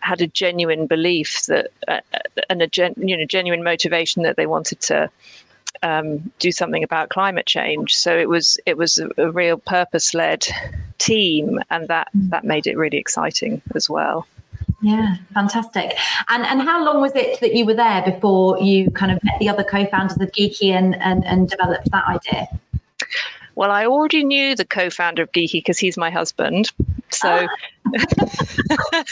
had 0.00 0.22
a 0.22 0.26
genuine 0.26 0.86
belief 0.86 1.44
that 1.46 1.70
uh, 1.86 2.00
and 2.48 2.62
a 2.62 2.66
gen, 2.66 2.94
you 2.96 3.16
know 3.16 3.26
genuine 3.26 3.62
motivation 3.62 4.22
that 4.22 4.36
they 4.36 4.46
wanted 4.46 4.80
to 4.80 5.10
um, 5.82 6.30
do 6.38 6.52
something 6.52 6.84
about 6.84 7.08
climate 7.08 7.46
change. 7.46 7.94
So 7.94 8.16
it 8.16 8.28
was 8.28 8.58
it 8.66 8.76
was 8.76 8.98
a, 8.98 9.08
a 9.18 9.30
real 9.30 9.58
purpose 9.58 10.14
led 10.14 10.46
team, 10.98 11.60
and 11.70 11.88
that 11.88 12.08
that 12.14 12.44
made 12.44 12.66
it 12.66 12.76
really 12.76 12.98
exciting 12.98 13.62
as 13.74 13.88
well. 13.88 14.26
Yeah, 14.82 15.16
fantastic. 15.34 15.96
And 16.28 16.44
and 16.44 16.62
how 16.62 16.84
long 16.84 17.00
was 17.00 17.12
it 17.14 17.40
that 17.40 17.54
you 17.54 17.66
were 17.66 17.74
there 17.74 18.02
before 18.02 18.60
you 18.60 18.90
kind 18.92 19.12
of 19.12 19.22
met 19.22 19.38
the 19.38 19.48
other 19.48 19.64
co-founders 19.64 20.18
of 20.18 20.32
Giki 20.32 20.70
and 20.70 20.96
and, 21.00 21.24
and 21.26 21.48
developed 21.48 21.90
that 21.90 22.04
idea? 22.06 22.48
Well, 23.56 23.70
I 23.70 23.84
already 23.84 24.24
knew 24.24 24.54
the 24.56 24.64
co-founder 24.64 25.22
of 25.22 25.32
Giki 25.32 25.54
because 25.54 25.78
he's 25.78 25.96
my 25.96 26.10
husband. 26.10 26.72
So, 27.10 27.46
ah. 27.86 29.04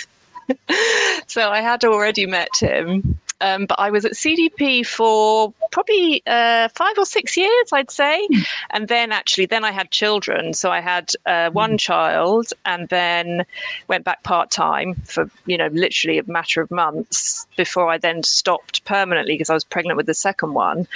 so 1.26 1.50
I 1.50 1.60
had 1.60 1.84
already 1.84 2.24
met 2.24 2.48
him. 2.58 3.18
Um, 3.40 3.66
but 3.66 3.78
I 3.78 3.90
was 3.90 4.04
at 4.04 4.12
CDP 4.12 4.84
for 4.84 5.52
probably 5.70 6.22
uh, 6.26 6.68
five 6.74 6.98
or 6.98 7.04
six 7.04 7.36
years, 7.36 7.72
I'd 7.72 7.90
say. 7.90 8.26
Hmm. 8.26 8.40
And 8.70 8.88
then 8.88 9.12
actually, 9.12 9.46
then 9.46 9.64
I 9.64 9.70
had 9.70 9.90
children. 9.90 10.54
So 10.54 10.70
I 10.70 10.80
had 10.80 11.12
uh, 11.26 11.50
one 11.50 11.72
hmm. 11.72 11.76
child 11.76 12.52
and 12.64 12.88
then 12.88 13.44
went 13.86 14.04
back 14.04 14.22
part 14.24 14.50
time 14.50 14.94
for, 15.04 15.30
you 15.46 15.56
know, 15.56 15.68
literally 15.68 16.18
a 16.18 16.24
matter 16.24 16.60
of 16.60 16.70
months 16.70 17.46
before 17.56 17.88
I 17.88 17.98
then 17.98 18.22
stopped 18.22 18.84
permanently 18.84 19.34
because 19.34 19.50
I 19.50 19.54
was 19.54 19.64
pregnant 19.64 19.96
with 19.96 20.06
the 20.06 20.14
second 20.14 20.54
one. 20.54 20.88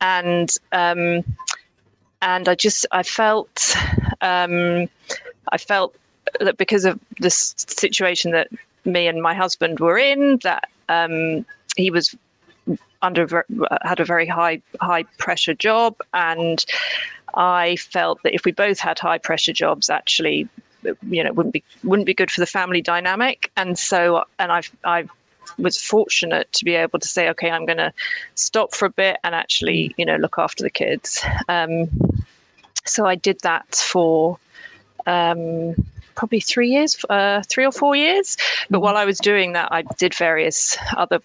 And, 0.00 0.52
um, 0.72 1.22
and 2.20 2.48
I 2.48 2.54
just, 2.54 2.86
I 2.90 3.02
felt, 3.02 3.74
um, 4.20 4.88
I 5.52 5.58
felt 5.58 5.94
that 6.40 6.56
because 6.56 6.84
of 6.84 6.98
this 7.20 7.54
situation 7.56 8.32
that 8.32 8.48
me 8.84 9.06
and 9.06 9.22
my 9.22 9.34
husband 9.34 9.80
were 9.80 9.98
in, 9.98 10.38
that 10.42 10.68
um, 10.88 11.46
he 11.76 11.90
was 11.90 12.14
under 13.02 13.44
had 13.82 14.00
a 14.00 14.04
very 14.04 14.26
high 14.26 14.60
high 14.80 15.04
pressure 15.18 15.54
job, 15.54 15.96
and 16.12 16.64
I 17.34 17.76
felt 17.76 18.22
that 18.22 18.34
if 18.34 18.44
we 18.44 18.52
both 18.52 18.78
had 18.78 18.98
high 18.98 19.18
pressure 19.18 19.52
jobs, 19.52 19.90
actually, 19.90 20.48
you 21.08 21.22
know, 21.22 21.32
wouldn't 21.32 21.52
be 21.52 21.62
wouldn't 21.82 22.06
be 22.06 22.14
good 22.14 22.30
for 22.30 22.40
the 22.40 22.46
family 22.46 22.80
dynamic. 22.80 23.50
And 23.56 23.78
so, 23.78 24.24
and 24.38 24.52
I 24.52 24.62
I 24.84 25.08
was 25.58 25.80
fortunate 25.80 26.52
to 26.52 26.64
be 26.64 26.74
able 26.74 26.98
to 26.98 27.08
say, 27.08 27.28
okay, 27.28 27.50
I'm 27.50 27.66
going 27.66 27.78
to 27.78 27.92
stop 28.34 28.74
for 28.74 28.86
a 28.86 28.90
bit 28.90 29.18
and 29.24 29.34
actually, 29.34 29.94
you 29.96 30.04
know, 30.04 30.16
look 30.16 30.36
after 30.38 30.62
the 30.62 30.70
kids. 30.70 31.22
Um, 31.48 31.88
so 32.84 33.06
I 33.06 33.14
did 33.14 33.40
that 33.40 33.74
for 33.74 34.38
um, 35.06 35.74
probably 36.14 36.40
three 36.40 36.70
years, 36.70 36.96
uh, 37.10 37.42
three 37.48 37.64
or 37.64 37.72
four 37.72 37.94
years. 37.96 38.36
But 38.70 38.80
while 38.80 38.96
I 38.96 39.04
was 39.04 39.18
doing 39.18 39.52
that, 39.52 39.68
I 39.72 39.82
did 39.98 40.14
various 40.14 40.76
other 40.96 41.20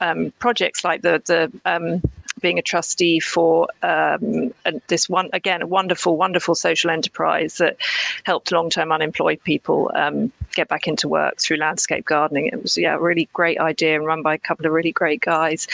um, 0.00 0.32
projects 0.38 0.84
like 0.84 1.02
the 1.02 1.22
the 1.26 1.52
um, 1.64 2.02
being 2.40 2.58
a 2.58 2.62
trustee 2.62 3.20
for 3.20 3.68
um, 3.82 4.52
this 4.86 5.08
one 5.08 5.28
again 5.32 5.62
a 5.62 5.66
wonderful 5.66 6.16
wonderful 6.16 6.54
social 6.54 6.90
enterprise 6.90 7.58
that 7.58 7.76
helped 8.24 8.50
long-term 8.50 8.92
unemployed 8.92 9.42
people 9.44 9.90
um, 9.94 10.32
get 10.54 10.68
back 10.68 10.88
into 10.88 11.08
work 11.08 11.38
through 11.38 11.58
landscape 11.58 12.04
gardening. 12.04 12.46
It 12.46 12.62
was 12.62 12.76
yeah 12.76 12.94
a 12.94 13.00
really 13.00 13.28
great 13.32 13.58
idea 13.58 13.96
and 13.96 14.06
run 14.06 14.22
by 14.22 14.34
a 14.34 14.38
couple 14.38 14.66
of 14.66 14.72
really 14.72 14.92
great 14.92 15.20
guys 15.20 15.68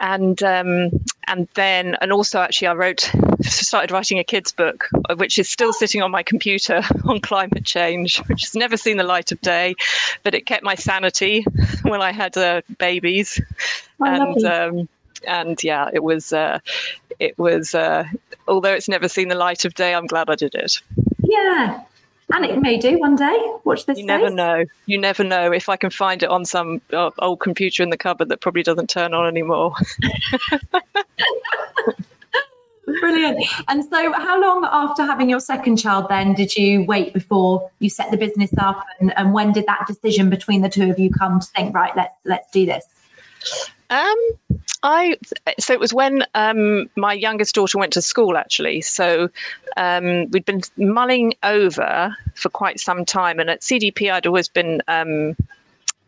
and 0.00 0.42
um, 0.42 0.90
and 1.26 1.48
then 1.54 1.96
and 2.00 2.12
also 2.12 2.40
actually 2.40 2.68
I 2.68 2.74
wrote 2.74 3.10
started 3.42 3.90
writing 3.90 4.18
a 4.18 4.24
kids 4.24 4.52
book 4.52 4.88
which 5.16 5.38
is 5.38 5.48
still 5.48 5.72
sitting 5.72 6.02
on 6.02 6.10
my 6.10 6.22
computer 6.22 6.82
on 7.04 7.20
climate 7.20 7.64
change 7.64 8.18
which 8.26 8.42
has 8.42 8.54
never 8.54 8.76
seen 8.76 8.96
the 8.96 9.04
light 9.04 9.32
of 9.32 9.40
day 9.40 9.74
but 10.22 10.34
it 10.34 10.46
kept 10.46 10.64
my 10.64 10.74
sanity 10.74 11.44
when 11.82 12.00
I 12.02 12.12
had 12.12 12.36
uh, 12.36 12.62
babies. 12.78 13.40
Oh, 14.00 14.04
and 14.06 14.44
um, 14.44 14.88
and 15.26 15.62
yeah 15.62 15.88
it 15.92 16.02
was 16.02 16.32
uh, 16.32 16.58
it 17.18 17.38
was 17.38 17.74
uh, 17.74 18.04
although 18.48 18.72
it's 18.72 18.88
never 18.88 19.08
seen 19.08 19.28
the 19.28 19.34
light 19.34 19.64
of 19.64 19.74
day 19.74 19.94
I'm 19.94 20.06
glad 20.06 20.30
I 20.30 20.34
did 20.34 20.54
it. 20.54 20.80
Yeah 21.22 21.82
and 22.32 22.44
it 22.44 22.60
may 22.60 22.78
do 22.78 22.98
one 22.98 23.16
day. 23.16 23.38
Watch 23.64 23.86
this. 23.86 23.98
You 23.98 24.04
space. 24.04 24.18
never 24.18 24.30
know. 24.30 24.64
You 24.86 24.98
never 24.98 25.24
know. 25.24 25.52
If 25.52 25.68
I 25.68 25.76
can 25.76 25.90
find 25.90 26.22
it 26.22 26.28
on 26.28 26.44
some 26.44 26.80
uh, 26.92 27.10
old 27.18 27.40
computer 27.40 27.82
in 27.82 27.90
the 27.90 27.96
cupboard 27.96 28.28
that 28.28 28.40
probably 28.40 28.62
doesn't 28.62 28.88
turn 28.88 29.14
on 29.14 29.26
anymore. 29.26 29.74
Brilliant. 33.00 33.44
And 33.68 33.84
so, 33.84 34.12
how 34.12 34.40
long 34.40 34.68
after 34.70 35.04
having 35.04 35.28
your 35.28 35.40
second 35.40 35.76
child 35.76 36.06
then 36.08 36.34
did 36.34 36.56
you 36.56 36.84
wait 36.84 37.12
before 37.12 37.70
you 37.78 37.88
set 37.88 38.10
the 38.10 38.16
business 38.16 38.50
up, 38.58 38.84
and, 39.00 39.16
and 39.18 39.32
when 39.32 39.52
did 39.52 39.66
that 39.66 39.86
decision 39.86 40.30
between 40.30 40.60
the 40.62 40.68
two 40.68 40.90
of 40.90 40.98
you 40.98 41.10
come 41.10 41.40
to 41.40 41.46
think, 41.48 41.74
right, 41.74 41.94
let's 41.96 42.14
let's 42.24 42.50
do 42.50 42.66
this? 42.66 42.84
Um, 43.90 44.16
I 44.82 45.16
so 45.58 45.72
it 45.72 45.80
was 45.80 45.94
when 45.94 46.24
um, 46.34 46.90
my 46.96 47.12
youngest 47.12 47.54
daughter 47.54 47.78
went 47.78 47.92
to 47.94 48.02
school 48.02 48.36
actually. 48.36 48.80
So 48.80 49.28
um, 49.76 50.30
we'd 50.30 50.44
been 50.44 50.62
mulling 50.76 51.34
over 51.42 52.14
for 52.34 52.48
quite 52.48 52.80
some 52.80 53.04
time, 53.04 53.38
and 53.38 53.50
at 53.50 53.60
CDP 53.60 54.12
I'd 54.12 54.26
always 54.26 54.48
been 54.48 54.82
um, 54.88 55.36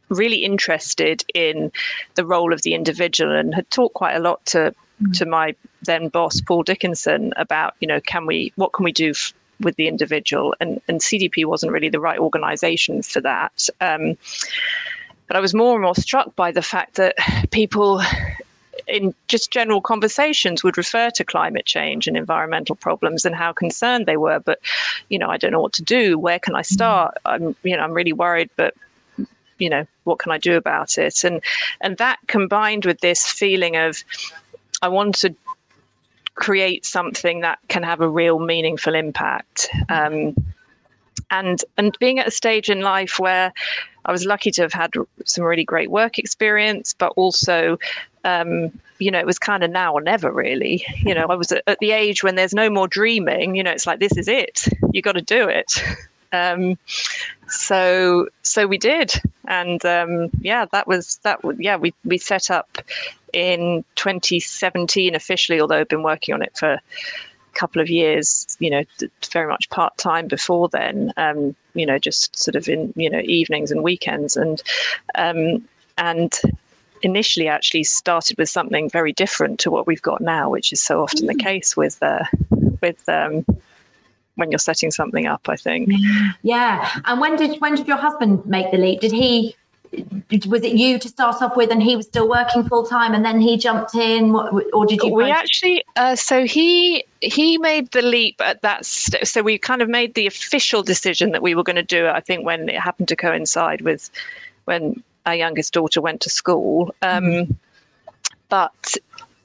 really 0.09 0.45
interested 0.45 1.25
in 1.35 1.73
the 2.14 2.25
role 2.25 2.52
of 2.52 2.62
the 2.62 2.75
individual 2.75 3.35
and 3.35 3.55
had 3.55 3.69
talked 3.71 3.95
quite 3.95 4.14
a 4.14 4.21
lot 4.21 4.45
to 4.47 4.75
to 5.12 5.26
my 5.26 5.55
then 5.83 6.09
boss 6.09 6.40
Paul 6.40 6.62
Dickinson 6.62 7.33
about 7.37 7.75
you 7.81 7.88
know 7.88 8.00
can 8.00 8.26
we 8.26 8.52
what 8.57 8.73
can 8.73 8.85
we 8.85 8.93
do 8.93 9.11
f- 9.11 9.35
with 9.61 9.76
the 9.76 9.88
individual 9.88 10.55
and 10.61 10.81
and 10.88 11.00
CDP 11.00 11.45
wasn't 11.45 11.73
really 11.73 11.88
the 11.88 12.00
right 12.00 12.19
organization 12.19 13.02
for 13.02 13.21
that 13.21 13.69
um, 13.81 14.16
but 15.26 15.37
I 15.37 15.40
was 15.40 15.54
more 15.54 15.75
and 15.75 15.83
more 15.83 15.95
struck 15.95 16.35
by 16.37 16.52
the 16.52 16.62
fact 16.62 16.95
that 16.97 17.16
people 17.50 18.02
in 18.87 19.14
just 19.26 19.50
general 19.50 19.80
conversations 19.80 20.62
would 20.62 20.78
refer 20.78 21.11
to 21.11 21.25
climate 21.25 21.66
change 21.66 22.06
and 22.06 22.16
environmental 22.16 22.76
problems 22.76 23.25
and 23.25 23.35
how 23.35 23.52
concerned 23.52 24.06
they 24.06 24.16
were. 24.16 24.40
But 24.40 24.61
you 25.09 25.18
know 25.18 25.28
I 25.28 25.37
don't 25.37 25.52
know 25.52 25.61
what 25.61 25.73
to 25.75 25.83
do. 25.83 26.18
Where 26.18 26.38
can 26.38 26.54
I 26.54 26.62
start? 26.62 27.16
I'm 27.25 27.56
you 27.62 27.76
know 27.76 27.83
I'm 27.83 27.92
really 27.92 28.12
worried 28.12 28.50
but 28.56 28.75
you 29.59 29.71
know 29.71 29.87
what 30.04 30.18
can 30.18 30.33
I 30.33 30.38
do 30.38 30.56
about 30.56 30.99
it? 30.99 31.25
And 31.25 31.40
and 31.80 31.97
that 31.99 32.18
combined 32.26 32.85
with 32.85 33.00
this 33.00 33.25
feeling 33.26 33.76
of 33.76 34.02
I 34.83 34.88
want 34.88 35.16
to 35.16 35.35
create 36.35 36.85
something 36.85 37.40
that 37.40 37.59
can 37.68 37.83
have 37.83 38.02
a 38.02 38.09
real 38.09 38.38
meaningful 38.38 38.95
impact. 38.95 39.68
Um, 39.88 40.35
and 41.30 41.64
and 41.76 41.96
being 41.99 42.18
at 42.18 42.28
a 42.28 42.30
stage 42.30 42.68
in 42.68 42.80
life 42.80 43.18
where 43.18 43.52
I 44.06 44.12
was 44.12 44.25
lucky 44.25 44.50
to 44.52 44.62
have 44.62 44.73
had 44.73 44.92
some 45.25 45.44
really 45.44 45.64
great 45.64 45.90
work 45.90 46.18
experience, 46.18 46.94
but 46.96 47.12
also, 47.16 47.76
um, 48.25 48.70
you 48.99 49.11
know, 49.11 49.18
it 49.18 49.26
was 49.26 49.38
kind 49.38 49.64
of 49.64 49.70
now 49.70 49.92
or 49.92 50.00
never 50.00 50.30
really. 50.30 50.85
You 50.99 51.14
know, 51.14 51.26
I 51.28 51.35
was 51.35 51.52
at, 51.52 51.78
the 51.80 51.90
age 51.90 52.23
when 52.23 52.37
there's 52.37 52.54
no 52.54 52.70
more 52.70 52.88
dreaming. 52.88 53.56
You 53.56 53.64
know, 53.64 53.73
it's 53.73 53.87
like 53.87 53.99
this 53.99 54.16
is 54.16 54.28
it. 54.28 54.68
You 54.92 55.02
got 55.02 55.12
to 55.12 55.23
do 55.23 55.49
it. 55.49 55.73
Um, 56.32 56.76
so 57.49 58.28
so 58.42 58.66
we 58.66 58.76
did, 58.76 59.12
and 59.46 59.82
um, 59.87 60.28
yeah, 60.40 60.66
that 60.73 60.87
was 60.87 61.18
that. 61.23 61.38
Yeah, 61.56 61.76
we 61.76 61.94
we 62.04 62.18
set 62.18 62.50
up 62.50 62.78
in 63.32 63.85
2017 63.94 65.14
officially, 65.14 65.61
although 65.61 65.78
I've 65.78 65.88
been 65.88 66.02
working 66.02 66.35
on 66.35 66.42
it 66.42 66.56
for 66.58 66.78
couple 67.56 67.82
of 67.82 67.88
years, 67.88 68.56
you 68.60 68.70
know, 68.70 68.84
very 69.32 69.48
much 69.48 69.68
part 69.70 69.96
time 69.98 70.28
before 70.28 70.68
then, 70.68 71.12
um, 71.16 71.56
you 71.75 71.86
know, 71.86 71.98
just 71.98 72.36
sort 72.38 72.54
of 72.54 72.68
in, 72.68 72.92
you 72.96 73.10
know, 73.10 73.20
evenings 73.25 73.70
and 73.70 73.82
weekends. 73.82 74.36
And, 74.36 74.62
um, 75.14 75.66
and 75.98 76.32
initially 77.02 77.48
actually 77.48 77.84
started 77.84 78.38
with 78.38 78.48
something 78.48 78.88
very 78.90 79.12
different 79.12 79.60
to 79.60 79.70
what 79.70 79.86
we've 79.86 80.02
got 80.02 80.20
now, 80.20 80.50
which 80.50 80.72
is 80.72 80.80
so 80.82 81.02
often 81.02 81.25
mm. 81.25 81.36
the 81.36 81.42
case 81.42 81.76
with, 81.76 82.02
uh, 82.02 82.25
with, 82.80 83.08
um, 83.08 83.44
when 84.36 84.50
you're 84.50 84.58
setting 84.58 84.90
something 84.90 85.26
up, 85.26 85.48
I 85.48 85.56
think. 85.56 85.90
Yeah. 86.42 86.88
And 87.06 87.20
when 87.20 87.36
did 87.36 87.58
when 87.60 87.75
did 87.75 87.88
your 87.88 87.96
husband 87.96 88.44
make 88.46 88.70
the 88.70 88.76
leap? 88.76 89.00
Did 89.00 89.12
he 89.12 89.56
was 90.47 90.62
it 90.62 90.73
you 90.73 90.99
to 90.99 91.09
start 91.09 91.40
off 91.40 91.57
with 91.57 91.71
and 91.71 91.83
he 91.83 91.97
was 91.97 92.07
still 92.07 92.28
working 92.28 92.66
full 92.69 92.85
time 92.85 93.14
and 93.14 93.25
then 93.25 93.40
he 93.40 93.57
jumped 93.57 93.95
in 93.95 94.35
or 94.35 94.87
did 94.87 95.00
you 95.02 95.12
we 95.12 95.31
actually 95.31 95.85
uh, 95.97 96.16
so 96.16 96.45
he 96.45 97.05
he 97.21 97.59
made 97.59 97.90
the 97.93 98.02
leap 98.02 98.40
at 98.40 98.61
that 98.62 98.85
st- 98.85 99.26
so 99.26 99.43
we 99.43 99.57
kind 99.57 99.83
of 99.83 99.88
made 99.88 100.14
the 100.14 100.26
official 100.26 100.83
decision 100.83 101.31
that 101.31 101.43
we 101.43 101.55
were 101.55 101.62
going 101.62 101.76
to 101.76 101.83
do 101.83 102.07
it 102.07 102.11
i 102.11 102.21
think 102.21 102.45
when 102.45 102.69
it 102.69 102.78
happened 102.81 103.09
to 103.09 103.16
coincide 103.16 103.81
with 103.83 104.11
when 104.64 105.02
our 105.26 105.35
youngest 105.35 105.73
daughter 105.73 106.00
went 106.00 106.21
to 106.21 106.31
school 106.31 106.95
um, 107.02 107.25
mm-hmm. 107.25 107.52
but 108.49 108.97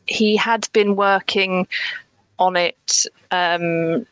he 0.08 0.36
had 0.36 0.68
been 0.74 0.96
working 0.96 1.68
on 2.40 2.56
it 2.56 3.06
um, 3.30 4.06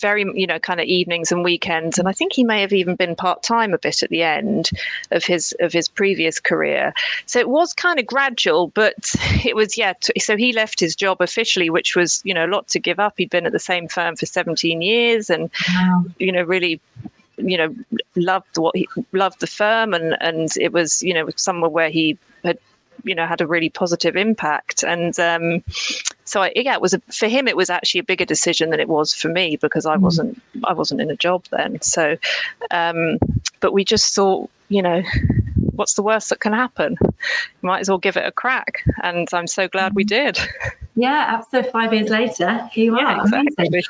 very, 0.00 0.24
you 0.34 0.46
know, 0.46 0.58
kind 0.58 0.80
of 0.80 0.86
evenings 0.86 1.32
and 1.32 1.44
weekends. 1.44 1.98
And 1.98 2.08
I 2.08 2.12
think 2.12 2.32
he 2.32 2.44
may 2.44 2.60
have 2.60 2.72
even 2.72 2.96
been 2.96 3.16
part 3.16 3.42
time 3.42 3.72
a 3.72 3.78
bit 3.78 4.02
at 4.02 4.10
the 4.10 4.22
end 4.22 4.70
of 5.10 5.24
his 5.24 5.54
of 5.60 5.72
his 5.72 5.88
previous 5.88 6.40
career. 6.40 6.92
So 7.26 7.38
it 7.38 7.48
was 7.48 7.72
kind 7.72 7.98
of 7.98 8.06
gradual, 8.06 8.68
but 8.68 9.14
it 9.44 9.56
was 9.56 9.76
yeah. 9.76 9.94
T- 10.00 10.18
so 10.20 10.36
he 10.36 10.52
left 10.52 10.80
his 10.80 10.94
job 10.96 11.18
officially, 11.20 11.70
which 11.70 11.96
was 11.96 12.20
you 12.24 12.34
know 12.34 12.46
a 12.46 12.52
lot 12.54 12.68
to 12.68 12.78
give 12.78 13.00
up. 13.00 13.14
He'd 13.16 13.30
been 13.30 13.46
at 13.46 13.52
the 13.52 13.58
same 13.58 13.88
firm 13.88 14.16
for 14.16 14.26
17 14.26 14.82
years, 14.82 15.30
and 15.30 15.50
wow. 15.74 16.04
you 16.18 16.32
know 16.32 16.42
really 16.42 16.80
you 17.36 17.56
know 17.56 17.74
loved 18.14 18.56
what 18.58 18.76
he 18.76 18.88
loved 19.12 19.40
the 19.40 19.46
firm 19.46 19.92
and 19.92 20.16
and 20.20 20.50
it 20.60 20.72
was 20.72 21.02
you 21.02 21.12
know 21.12 21.28
somewhere 21.34 21.68
where 21.68 21.90
he 21.90 22.16
had 22.44 22.58
you 23.02 23.14
know 23.14 23.26
had 23.26 23.40
a 23.40 23.46
really 23.46 23.68
positive 23.68 24.16
impact 24.16 24.82
and 24.82 25.18
um, 25.20 25.62
so 26.24 26.42
I, 26.42 26.52
yeah 26.54 26.74
it 26.74 26.80
was 26.80 26.94
a, 26.94 27.00
for 27.12 27.28
him 27.28 27.48
it 27.48 27.56
was 27.56 27.70
actually 27.70 28.00
a 28.00 28.04
bigger 28.04 28.24
decision 28.24 28.70
than 28.70 28.80
it 28.80 28.88
was 28.88 29.12
for 29.12 29.28
me 29.28 29.56
because 29.56 29.86
I 29.86 29.96
mm. 29.96 30.00
wasn't 30.00 30.40
I 30.64 30.72
wasn't 30.72 31.00
in 31.00 31.10
a 31.10 31.16
job 31.16 31.44
then 31.50 31.80
so 31.82 32.16
um, 32.70 33.18
but 33.64 33.72
we 33.72 33.82
just 33.82 34.14
thought, 34.14 34.50
you 34.68 34.82
know, 34.82 35.02
what's 35.72 35.94
the 35.94 36.02
worst 36.02 36.28
that 36.28 36.40
can 36.40 36.52
happen? 36.52 36.98
Might 37.62 37.80
as 37.80 37.88
well 37.88 37.96
give 37.96 38.16
it 38.18 38.26
a 38.26 38.30
crack. 38.30 38.84
And 39.02 39.26
I'm 39.32 39.46
so 39.46 39.68
glad 39.68 39.94
we 39.94 40.04
did. 40.04 40.38
Yeah, 40.96 41.24
absolutely. 41.28 41.70
Five 41.72 41.92
years 41.92 42.08
later, 42.08 42.68
here 42.70 42.84
you 42.84 42.96
yeah, 42.98 43.16
are. 43.16 43.24
Exactly. 43.24 43.82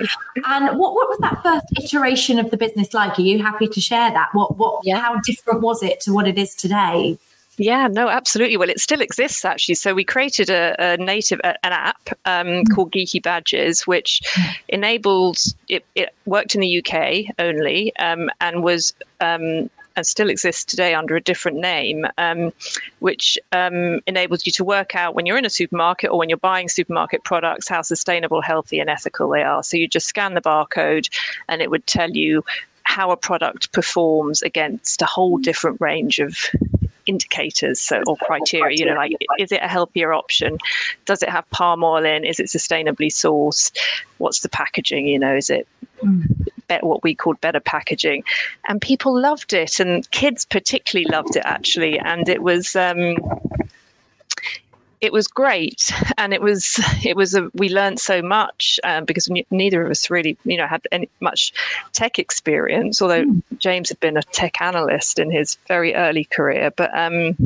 And 0.46 0.78
what, 0.78 0.94
what 0.94 1.08
was 1.08 1.18
that 1.20 1.42
first 1.42 1.66
iteration 1.76 2.38
of 2.38 2.50
the 2.50 2.56
business 2.56 2.94
like? 2.94 3.18
Are 3.18 3.22
you 3.22 3.42
happy 3.42 3.66
to 3.66 3.80
share 3.80 4.10
that? 4.10 4.30
What 4.32 4.56
what 4.56 4.80
yeah. 4.84 5.00
how 5.00 5.20
different 5.20 5.60
was 5.60 5.82
it 5.82 6.00
to 6.02 6.14
what 6.14 6.26
it 6.26 6.38
is 6.38 6.54
today? 6.54 7.18
Yeah, 7.56 7.86
no, 7.86 8.08
absolutely. 8.08 8.56
Well, 8.56 8.70
it 8.70 8.80
still 8.80 9.00
exists 9.00 9.44
actually. 9.44 9.76
So 9.76 9.94
we 9.94 10.04
created 10.04 10.50
a, 10.50 10.74
a 10.78 10.96
native 10.96 11.40
a, 11.44 11.54
an 11.64 11.72
app 11.72 12.08
um, 12.24 12.46
mm. 12.46 12.74
called 12.74 12.92
Giki 12.92 13.22
Badges, 13.22 13.86
which 13.86 14.20
mm. 14.34 14.54
enabled 14.68 15.38
it, 15.68 15.84
it. 15.94 16.14
worked 16.26 16.54
in 16.54 16.60
the 16.60 16.84
UK 16.84 17.32
only 17.38 17.94
um, 17.96 18.30
and 18.40 18.62
was 18.64 18.92
um, 19.20 19.70
and 19.96 20.06
still 20.06 20.28
exists 20.28 20.64
today 20.64 20.94
under 20.94 21.14
a 21.14 21.20
different 21.20 21.58
name, 21.58 22.04
um, 22.18 22.52
which 22.98 23.38
um, 23.52 24.00
enables 24.06 24.44
you 24.44 24.52
to 24.52 24.64
work 24.64 24.96
out 24.96 25.14
when 25.14 25.24
you're 25.24 25.38
in 25.38 25.44
a 25.44 25.50
supermarket 25.50 26.10
or 26.10 26.18
when 26.18 26.28
you're 26.28 26.36
buying 26.38 26.68
supermarket 26.68 27.22
products 27.22 27.68
how 27.68 27.82
sustainable, 27.82 28.42
healthy, 28.42 28.80
and 28.80 28.90
ethical 28.90 29.28
they 29.28 29.42
are. 29.42 29.62
So 29.62 29.76
you 29.76 29.86
just 29.86 30.08
scan 30.08 30.34
the 30.34 30.40
barcode, 30.40 31.08
and 31.48 31.62
it 31.62 31.70
would 31.70 31.86
tell 31.86 32.10
you 32.10 32.44
how 32.82 33.10
a 33.10 33.16
product 33.16 33.72
performs 33.72 34.42
against 34.42 35.00
a 35.00 35.06
whole 35.06 35.38
different 35.38 35.80
range 35.80 36.18
of 36.18 36.36
indicators 37.06 37.80
so, 37.80 38.02
or 38.06 38.16
criteria 38.16 38.76
you 38.76 38.86
know 38.86 38.94
like 38.94 39.12
is 39.38 39.52
it 39.52 39.60
a 39.62 39.68
healthier 39.68 40.12
option? 40.12 40.58
Does 41.04 41.22
it 41.22 41.28
have 41.28 41.48
palm 41.50 41.82
oil 41.84 42.04
in? 42.04 42.24
Is 42.24 42.40
it 42.40 42.46
sustainably 42.46 43.08
sourced? 43.08 43.76
What's 44.18 44.40
the 44.40 44.48
packaging 44.48 45.06
you 45.06 45.18
know 45.18 45.34
is 45.34 45.50
it 45.50 45.66
mm. 46.02 46.26
what 46.82 47.02
we 47.02 47.14
called 47.14 47.40
better 47.40 47.60
packaging? 47.60 48.24
And 48.68 48.80
people 48.80 49.18
loved 49.18 49.52
it 49.52 49.80
and 49.80 50.08
kids 50.10 50.44
particularly 50.44 51.10
loved 51.10 51.36
it 51.36 51.42
actually 51.44 51.98
and 51.98 52.28
it 52.28 52.42
was 52.42 52.76
um, 52.76 53.16
it 55.04 55.12
was 55.12 55.28
great. 55.28 55.92
And 56.16 56.32
it 56.32 56.40
was 56.40 56.80
it 57.04 57.16
was 57.16 57.34
a 57.34 57.50
we 57.54 57.68
learned 57.68 58.00
so 58.00 58.22
much 58.22 58.80
um, 58.84 59.04
because 59.04 59.28
neither 59.50 59.84
of 59.84 59.90
us 59.90 60.08
really 60.10 60.38
you 60.44 60.56
know 60.56 60.66
had 60.66 60.86
any 60.92 61.08
much 61.20 61.52
tech 61.92 62.18
experience 62.18 63.02
although 63.02 63.24
mm. 63.24 63.42
james 63.58 63.88
had 63.88 64.00
been 64.00 64.16
a 64.16 64.22
tech 64.22 64.60
analyst 64.60 65.18
in 65.18 65.30
his 65.30 65.58
very 65.66 65.94
early 65.94 66.24
career. 66.24 66.70
But 66.70 66.96
um, 66.96 67.36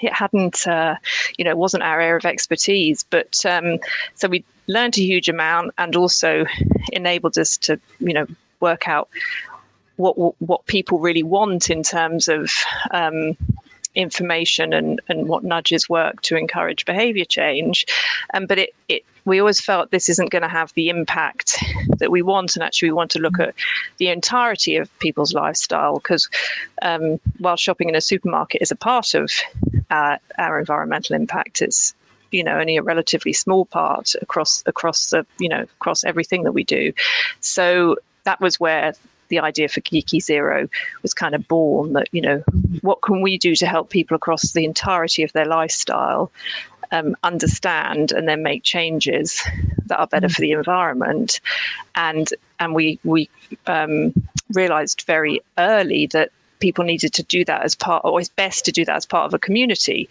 it 0.00 0.12
hadn't 0.12 0.66
uh, 0.68 0.96
you 1.38 1.44
know 1.44 1.56
wasn't 1.56 1.82
our 1.82 2.00
area 2.00 2.16
of 2.16 2.26
expertise. 2.26 3.04
But 3.08 3.44
um, 3.46 3.78
so 4.14 4.28
we 4.28 4.44
learned 4.66 4.98
a 4.98 5.02
huge 5.02 5.28
amount 5.28 5.72
and 5.78 5.96
also 5.96 6.44
enabled 6.92 7.38
us 7.38 7.56
to 7.58 7.80
you 7.98 8.12
know 8.12 8.26
work 8.60 8.86
out 8.86 9.08
what 9.96 10.14
what 10.40 10.66
people 10.66 11.00
really 11.00 11.24
want 11.24 11.70
in 11.70 11.82
terms 11.82 12.28
of 12.28 12.50
um, 12.92 13.36
information 13.98 14.72
and, 14.72 15.00
and 15.08 15.28
what 15.28 15.42
nudges 15.42 15.88
work 15.88 16.22
to 16.22 16.36
encourage 16.36 16.84
behavior 16.84 17.24
change. 17.24 17.84
Um, 18.32 18.46
but 18.46 18.58
it, 18.58 18.70
it 18.88 19.04
we 19.24 19.40
always 19.40 19.60
felt 19.60 19.90
this 19.90 20.08
isn't 20.08 20.30
going 20.30 20.42
to 20.42 20.48
have 20.48 20.72
the 20.72 20.88
impact 20.88 21.62
that 21.98 22.10
we 22.10 22.22
want. 22.22 22.56
And 22.56 22.62
actually, 22.62 22.88
we 22.88 22.94
want 22.94 23.10
to 23.10 23.18
look 23.18 23.38
at 23.38 23.54
the 23.98 24.08
entirety 24.08 24.76
of 24.76 24.98
people's 25.00 25.34
lifestyle 25.34 25.96
because 25.98 26.30
um, 26.80 27.20
while 27.38 27.56
shopping 27.56 27.90
in 27.90 27.94
a 27.94 28.00
supermarket 28.00 28.62
is 28.62 28.70
a 28.70 28.76
part 28.76 29.14
of 29.14 29.30
uh, 29.90 30.16
our 30.38 30.58
environmental 30.58 31.14
impact, 31.14 31.60
it's 31.60 31.92
you 32.30 32.44
know 32.44 32.58
only 32.58 32.76
a 32.76 32.82
relatively 32.82 33.32
small 33.32 33.66
part 33.66 34.14
across 34.22 34.62
across 34.66 35.10
the 35.10 35.26
you 35.38 35.48
know 35.48 35.62
across 35.62 36.04
everything 36.04 36.44
that 36.44 36.52
we 36.52 36.64
do. 36.64 36.92
So 37.40 37.96
that 38.24 38.40
was 38.40 38.60
where 38.60 38.94
the 39.28 39.38
idea 39.38 39.68
for 39.68 39.80
Giki 39.80 40.20
Zero 40.20 40.68
was 41.02 41.14
kind 41.14 41.34
of 41.34 41.46
born 41.48 41.92
that, 41.94 42.08
you 42.12 42.20
know, 42.20 42.42
what 42.82 43.02
can 43.02 43.22
we 43.22 43.38
do 43.38 43.54
to 43.56 43.66
help 43.66 43.90
people 43.90 44.14
across 44.14 44.52
the 44.52 44.64
entirety 44.64 45.22
of 45.22 45.32
their 45.32 45.46
lifestyle 45.46 46.30
um, 46.90 47.16
understand 47.22 48.12
and 48.12 48.28
then 48.28 48.42
make 48.42 48.62
changes 48.62 49.42
that 49.86 49.98
are 49.98 50.06
better 50.06 50.28
for 50.28 50.40
the 50.40 50.52
environment. 50.52 51.40
And 51.94 52.28
and 52.60 52.74
we 52.74 52.98
we 53.04 53.28
um, 53.66 54.12
realized 54.52 55.04
very 55.06 55.40
early 55.58 56.06
that 56.08 56.30
people 56.58 56.84
needed 56.84 57.12
to 57.14 57.22
do 57.22 57.44
that 57.44 57.62
as 57.62 57.74
part, 57.74 58.04
or 58.04 58.20
it's 58.20 58.28
best 58.28 58.64
to 58.66 58.72
do 58.72 58.84
that 58.84 58.96
as 58.96 59.06
part 59.06 59.26
of 59.26 59.34
a 59.34 59.38
community 59.38 60.08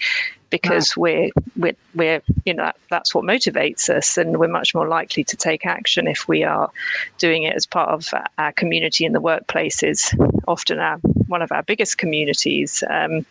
because 0.49 0.95
we're 0.95 1.29
we're 1.57 1.75
we're 1.93 2.21
you 2.45 2.53
know 2.53 2.63
that, 2.63 2.77
that's 2.89 3.13
what 3.13 3.25
motivates 3.25 3.89
us 3.89 4.17
and 4.17 4.37
we're 4.37 4.47
much 4.47 4.73
more 4.73 4.87
likely 4.87 5.23
to 5.23 5.35
take 5.35 5.65
action 5.65 6.07
if 6.07 6.27
we 6.27 6.43
are 6.43 6.69
doing 7.17 7.43
it 7.43 7.55
as 7.55 7.65
part 7.65 7.89
of 7.89 8.09
our 8.37 8.51
community 8.53 9.05
in 9.05 9.13
the 9.13 9.21
workplace 9.21 9.83
is 9.83 10.15
often 10.47 10.79
our 10.79 10.97
one 11.27 11.41
of 11.41 11.51
our 11.51 11.63
biggest 11.63 11.97
communities. 11.97 12.83
Um, 12.89 13.25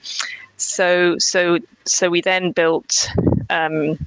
so 0.57 1.19
so 1.19 1.59
so 1.85 2.11
we 2.11 2.21
then 2.21 2.53
built 2.53 3.09
um, 3.51 3.99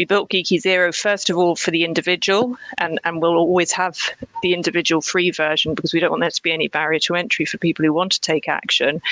we 0.00 0.06
built 0.06 0.30
Giki 0.30 0.58
Zero 0.58 0.92
first 0.92 1.28
of 1.28 1.36
all 1.36 1.56
for 1.56 1.70
the 1.70 1.84
individual, 1.84 2.56
and, 2.78 2.98
and 3.04 3.20
we'll 3.20 3.36
always 3.36 3.70
have 3.72 3.98
the 4.40 4.54
individual 4.54 5.02
free 5.02 5.30
version 5.30 5.74
because 5.74 5.92
we 5.92 6.00
don't 6.00 6.08
want 6.08 6.22
there 6.22 6.30
to 6.30 6.42
be 6.42 6.52
any 6.52 6.68
barrier 6.68 6.98
to 7.00 7.16
entry 7.16 7.44
for 7.44 7.58
people 7.58 7.84
who 7.84 7.92
want 7.92 8.12
to 8.12 8.20
take 8.22 8.48
action. 8.48 9.02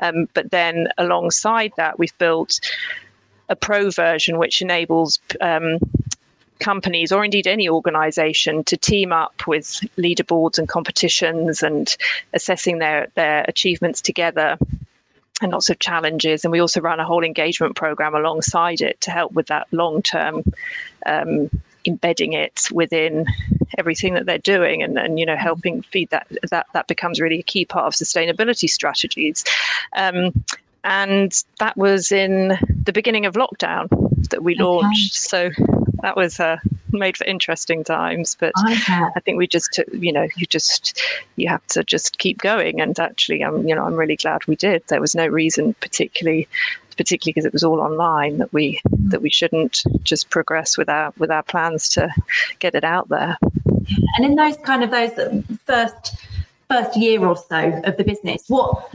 Um, 0.00 0.28
but 0.34 0.50
then 0.50 0.88
alongside 0.98 1.72
that, 1.78 1.98
we've 1.98 2.16
built 2.18 2.60
a 3.48 3.56
pro 3.56 3.90
version 3.90 4.36
which 4.36 4.60
enables 4.60 5.18
um, 5.40 5.78
companies 6.58 7.10
or 7.10 7.24
indeed 7.24 7.46
any 7.46 7.66
organization 7.66 8.64
to 8.64 8.76
team 8.76 9.14
up 9.14 9.46
with 9.46 9.80
leaderboards 9.96 10.58
and 10.58 10.68
competitions 10.68 11.62
and 11.62 11.96
assessing 12.34 12.80
their, 12.80 13.08
their 13.14 13.46
achievements 13.48 14.02
together 14.02 14.58
and 15.42 15.52
lots 15.52 15.70
of 15.70 15.78
challenges. 15.78 16.44
And 16.44 16.52
we 16.52 16.60
also 16.60 16.80
run 16.80 17.00
a 17.00 17.04
whole 17.04 17.24
engagement 17.24 17.76
program 17.76 18.14
alongside 18.14 18.80
it 18.80 19.00
to 19.02 19.10
help 19.10 19.32
with 19.32 19.46
that 19.48 19.66
long 19.72 20.02
term 20.02 20.44
um, 21.06 21.50
embedding 21.86 22.32
it 22.32 22.68
within 22.72 23.26
everything 23.76 24.14
that 24.14 24.26
they're 24.26 24.38
doing 24.38 24.82
and, 24.82 24.98
and 24.98 25.18
you 25.18 25.26
know 25.26 25.36
helping 25.36 25.82
feed 25.82 26.08
that 26.10 26.26
that 26.50 26.66
that 26.72 26.86
becomes 26.86 27.20
really 27.20 27.40
a 27.40 27.42
key 27.42 27.64
part 27.64 27.86
of 27.86 27.92
sustainability 27.92 28.68
strategies. 28.68 29.44
Um, 29.94 30.44
and 30.84 31.32
that 31.60 31.76
was 31.76 32.12
in 32.12 32.58
the 32.84 32.92
beginning 32.92 33.24
of 33.26 33.34
lockdown 33.34 33.88
that 34.28 34.42
we 34.42 34.54
launched. 34.54 35.14
So 35.14 35.50
that 36.04 36.16
was 36.18 36.38
uh, 36.38 36.58
made 36.92 37.16
for 37.16 37.24
interesting 37.24 37.82
times. 37.82 38.36
But 38.38 38.52
I 38.56 39.20
think 39.24 39.38
we 39.38 39.46
just, 39.46 39.80
you 39.92 40.12
know, 40.12 40.28
you 40.36 40.44
just 40.44 41.00
you 41.36 41.48
have 41.48 41.66
to 41.68 41.82
just 41.82 42.18
keep 42.18 42.42
going. 42.42 42.82
And 42.82 42.98
actually, 43.00 43.42
I'm, 43.42 43.66
you 43.66 43.74
know, 43.74 43.84
I'm 43.84 43.94
really 43.94 44.16
glad 44.16 44.46
we 44.46 44.54
did. 44.54 44.82
There 44.88 45.00
was 45.00 45.14
no 45.14 45.26
reason, 45.26 45.74
particularly, 45.80 46.46
particularly 46.98 47.32
because 47.32 47.46
it 47.46 47.54
was 47.54 47.64
all 47.64 47.80
online, 47.80 48.36
that 48.36 48.52
we 48.52 48.80
mm. 48.86 49.10
that 49.10 49.22
we 49.22 49.30
shouldn't 49.30 49.82
just 50.02 50.28
progress 50.28 50.76
with 50.76 50.90
our 50.90 51.14
with 51.16 51.30
our 51.30 51.42
plans 51.42 51.88
to 51.90 52.10
get 52.58 52.74
it 52.74 52.84
out 52.84 53.08
there. 53.08 53.38
And 54.16 54.26
in 54.26 54.34
those 54.34 54.58
kind 54.58 54.84
of 54.84 54.90
those 54.90 55.12
first 55.64 56.16
first 56.68 56.96
year 56.98 57.24
or 57.24 57.36
so 57.36 57.80
of 57.84 57.96
the 57.96 58.04
business, 58.04 58.44
what 58.48 58.92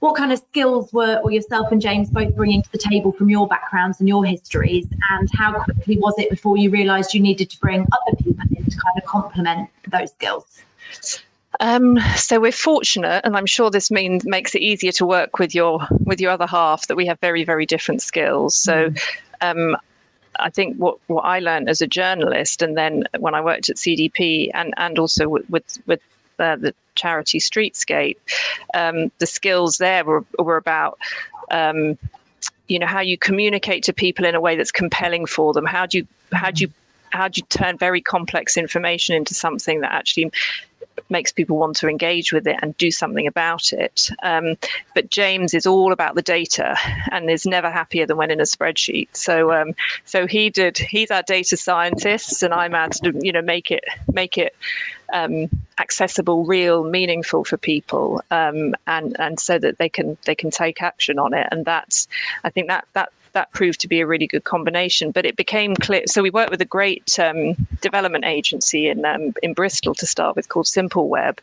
what 0.00 0.16
kind 0.16 0.32
of 0.32 0.38
skills 0.38 0.92
were, 0.92 1.20
were 1.22 1.30
yourself 1.30 1.72
and 1.72 1.80
James 1.80 2.10
both 2.10 2.34
bringing 2.34 2.62
to 2.62 2.72
the 2.72 2.78
table 2.78 3.12
from 3.12 3.28
your 3.28 3.46
backgrounds 3.46 3.98
and 4.00 4.08
your 4.08 4.24
histories? 4.24 4.86
And 5.10 5.28
how 5.32 5.52
quickly 5.62 5.98
was 5.98 6.14
it 6.18 6.30
before 6.30 6.56
you 6.56 6.70
realised 6.70 7.14
you 7.14 7.20
needed 7.20 7.50
to 7.50 7.58
bring 7.60 7.80
other 7.80 8.16
people 8.16 8.44
in 8.50 8.64
to 8.64 8.70
kind 8.70 8.96
of 8.96 9.04
complement 9.04 9.70
those 9.90 10.10
skills? 10.10 10.44
Um, 11.60 11.98
so 12.16 12.38
we're 12.38 12.52
fortunate, 12.52 13.22
and 13.24 13.36
I'm 13.36 13.46
sure 13.46 13.70
this 13.70 13.90
means 13.90 14.26
makes 14.26 14.54
it 14.54 14.60
easier 14.60 14.92
to 14.92 15.06
work 15.06 15.38
with 15.38 15.54
your 15.54 15.86
with 16.04 16.20
your 16.20 16.30
other 16.30 16.46
half. 16.46 16.86
That 16.88 16.96
we 16.96 17.06
have 17.06 17.18
very 17.20 17.44
very 17.44 17.66
different 17.66 18.02
skills. 18.02 18.56
So. 18.56 18.90
Mm. 18.90 19.02
Um, 19.42 19.76
I 20.38 20.50
think 20.50 20.76
what, 20.76 20.98
what 21.06 21.22
I 21.22 21.38
learned 21.38 21.70
as 21.70 21.80
a 21.80 21.86
journalist, 21.86 22.60
and 22.60 22.76
then 22.76 23.04
when 23.18 23.34
I 23.34 23.40
worked 23.40 23.70
at 23.70 23.76
CDP, 23.76 24.50
and 24.52 24.74
and 24.76 24.98
also 24.98 25.28
with 25.28 25.48
with, 25.48 25.78
with 25.86 26.00
uh, 26.38 26.56
the 26.56 26.74
charity 26.94 27.38
Streetscape, 27.38 28.16
um, 28.74 29.10
the 29.18 29.26
skills 29.26 29.78
there 29.78 30.04
were, 30.04 30.24
were 30.38 30.56
about. 30.56 30.98
Um, 31.50 31.98
you 32.68 32.78
know 32.78 32.86
how 32.86 33.00
you 33.00 33.16
communicate 33.16 33.84
to 33.84 33.92
people 33.92 34.24
in 34.24 34.34
a 34.34 34.40
way 34.40 34.56
that's 34.56 34.72
compelling 34.72 35.24
for 35.24 35.52
them 35.52 35.64
how 35.64 35.86
do 35.86 35.98
you 35.98 36.06
how 36.32 36.50
do 36.50 36.64
you 36.64 36.72
how 37.16 37.28
do 37.28 37.40
you 37.40 37.46
turn 37.48 37.78
very 37.78 38.00
complex 38.00 38.56
information 38.56 39.14
into 39.14 39.34
something 39.34 39.80
that 39.80 39.92
actually 39.92 40.30
makes 41.08 41.32
people 41.32 41.56
want 41.56 41.76
to 41.76 41.88
engage 41.88 42.32
with 42.32 42.46
it 42.46 42.56
and 42.62 42.76
do 42.78 42.90
something 42.90 43.26
about 43.26 43.72
it. 43.72 44.08
Um, 44.22 44.56
but 44.94 45.10
James 45.10 45.54
is 45.54 45.66
all 45.66 45.92
about 45.92 46.14
the 46.14 46.22
data 46.22 46.76
and 47.12 47.30
is 47.30 47.46
never 47.46 47.70
happier 47.70 48.06
than 48.06 48.16
when 48.16 48.30
in 48.30 48.40
a 48.40 48.44
spreadsheet. 48.44 49.08
So 49.12 49.52
um, 49.52 49.74
so 50.04 50.26
he 50.26 50.50
did. 50.50 50.78
He's 50.78 51.10
our 51.10 51.22
data 51.22 51.56
scientist, 51.56 52.42
and 52.42 52.52
I'm 52.52 52.74
out 52.74 52.92
to 52.92 53.12
you 53.20 53.32
know 53.32 53.42
make 53.42 53.70
it 53.70 53.84
make 54.12 54.38
it 54.38 54.54
um, 55.12 55.48
accessible, 55.78 56.44
real, 56.44 56.84
meaningful 56.84 57.44
for 57.44 57.56
people, 57.56 58.22
um, 58.30 58.74
and 58.86 59.16
and 59.18 59.38
so 59.38 59.58
that 59.58 59.78
they 59.78 59.88
can 59.88 60.16
they 60.24 60.34
can 60.34 60.50
take 60.50 60.82
action 60.82 61.18
on 61.18 61.34
it. 61.34 61.46
And 61.50 61.64
that's 61.64 62.08
I 62.44 62.50
think 62.50 62.68
that 62.68 62.86
that 62.94 63.12
that 63.36 63.52
proved 63.52 63.80
to 63.80 63.88
be 63.88 64.00
a 64.00 64.06
really 64.06 64.26
good 64.26 64.44
combination. 64.44 65.10
But 65.12 65.26
it 65.26 65.36
became 65.36 65.76
clear. 65.76 66.02
So 66.06 66.22
we 66.22 66.30
worked 66.30 66.50
with 66.50 66.60
a 66.62 66.72
great 66.78 67.18
um, 67.18 67.54
development 67.80 68.24
agency 68.24 68.88
in 68.88 69.04
um, 69.04 69.34
in 69.42 69.52
Bristol 69.52 69.94
to 69.94 70.06
start 70.06 70.34
with 70.34 70.48
called 70.48 70.66
Simple 70.66 71.08
Web. 71.08 71.40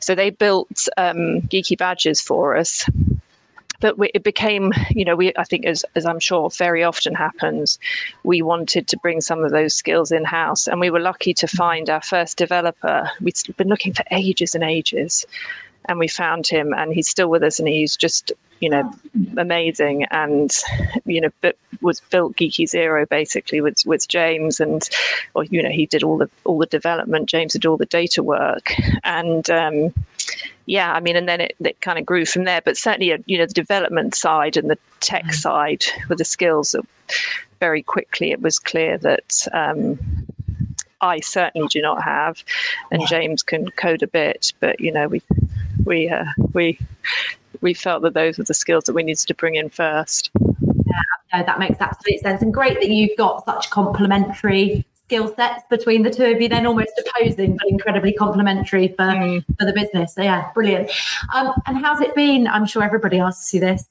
So 0.00 0.14
they 0.14 0.30
built 0.30 0.88
um, 0.96 1.42
Giki 1.42 1.78
badges 1.78 2.20
for 2.20 2.56
us 2.56 2.84
but 3.82 3.98
we, 3.98 4.10
it 4.14 4.22
became, 4.22 4.72
you 4.90 5.04
know, 5.04 5.16
we 5.16 5.32
I 5.36 5.44
think 5.44 5.66
as 5.66 5.84
as 5.96 6.06
I'm 6.06 6.20
sure 6.20 6.48
very 6.50 6.84
often 6.84 7.14
happens, 7.14 7.78
we 8.22 8.40
wanted 8.40 8.86
to 8.86 8.96
bring 8.98 9.20
some 9.20 9.44
of 9.44 9.50
those 9.50 9.74
skills 9.74 10.12
in 10.12 10.24
house, 10.24 10.68
and 10.68 10.80
we 10.80 10.88
were 10.88 11.00
lucky 11.00 11.34
to 11.34 11.48
find 11.48 11.90
our 11.90 12.00
first 12.00 12.38
developer. 12.38 13.10
We'd 13.20 13.36
been 13.56 13.68
looking 13.68 13.92
for 13.92 14.04
ages 14.12 14.54
and 14.54 14.64
ages, 14.64 15.26
and 15.88 15.98
we 15.98 16.08
found 16.08 16.46
him, 16.46 16.72
and 16.72 16.94
he's 16.94 17.08
still 17.08 17.28
with 17.28 17.42
us, 17.42 17.58
and 17.58 17.68
he's 17.68 17.96
just 17.96 18.32
you 18.62 18.70
know 18.70 18.90
amazing. 19.36 20.04
And 20.04 20.50
you 21.04 21.20
know 21.20 21.30
but 21.42 21.56
was 21.80 22.00
built 22.00 22.36
Giki 22.36 22.66
zero 22.66 23.04
basically 23.04 23.60
with 23.60 23.82
with 23.84 24.06
james 24.08 24.60
and 24.60 24.88
or 25.34 25.44
you 25.44 25.62
know 25.62 25.68
he 25.68 25.86
did 25.86 26.02
all 26.02 26.16
the 26.16 26.30
all 26.44 26.58
the 26.58 26.66
development 26.66 27.28
james 27.28 27.52
did 27.52 27.66
all 27.66 27.76
the 27.76 27.86
data 27.86 28.22
work. 28.22 28.72
And 29.04 29.50
um, 29.50 29.92
yeah 30.66 30.92
i 30.92 31.00
mean 31.00 31.16
and 31.16 31.28
then 31.28 31.40
it, 31.40 31.56
it 31.60 31.80
kind 31.80 31.98
of 31.98 32.06
grew 32.06 32.24
from 32.24 32.44
there. 32.44 32.62
But 32.64 32.76
certainly 32.76 33.12
uh, 33.12 33.18
you 33.26 33.36
know 33.36 33.46
the 33.46 33.52
development 33.52 34.14
side 34.14 34.56
and 34.56 34.70
the 34.70 34.78
tech 35.00 35.24
mm. 35.24 35.34
side 35.34 35.84
with 36.08 36.18
the 36.18 36.24
skills 36.24 36.72
that 36.72 36.86
very 37.60 37.82
quickly 37.82 38.30
it 38.30 38.40
was 38.40 38.58
clear 38.58 38.96
that 38.98 39.46
um, 39.52 39.98
I 41.02 41.18
certainly 41.18 41.66
do 41.68 41.82
not 41.82 42.02
have, 42.02 42.42
and 42.92 43.02
yeah. 43.02 43.08
James 43.08 43.42
can 43.42 43.68
code 43.72 44.02
a 44.02 44.06
bit, 44.06 44.52
but 44.60 44.78
you 44.80 44.92
know 44.92 45.08
we 45.08 45.20
we 45.84 46.08
uh, 46.08 46.24
we 46.52 46.78
we 47.62 47.74
felt 47.74 48.02
that 48.02 48.14
those 48.14 48.38
were 48.38 48.44
the 48.44 48.54
skills 48.54 48.84
that 48.84 48.94
we 48.94 49.02
needed 49.02 49.26
to 49.26 49.34
bring 49.34 49.54
in 49.54 49.70
first. 49.70 50.30
Yeah, 50.34 51.38
no, 51.38 51.44
that 51.44 51.58
makes 51.58 51.80
absolute 51.80 52.20
sense, 52.20 52.42
and 52.42 52.52
great 52.52 52.80
that 52.80 52.88
you've 52.88 53.16
got 53.16 53.44
such 53.44 53.70
complementary 53.70 54.84
skill 55.04 55.34
sets 55.34 55.62
between 55.70 56.02
the 56.02 56.10
two 56.10 56.24
of 56.24 56.40
you. 56.40 56.48
Then 56.48 56.66
almost 56.66 56.92
opposing, 56.98 57.56
but 57.56 57.68
incredibly 57.68 58.12
complementary 58.12 58.88
for 58.88 59.04
mm. 59.04 59.44
for 59.58 59.64
the 59.64 59.72
business. 59.72 60.14
So 60.14 60.22
yeah, 60.22 60.50
brilliant. 60.52 60.90
Um, 61.34 61.52
and 61.66 61.78
how's 61.78 62.00
it 62.00 62.14
been? 62.14 62.46
I'm 62.46 62.66
sure 62.66 62.82
everybody 62.82 63.18
asks 63.18 63.52
you 63.54 63.60
this. 63.60 63.86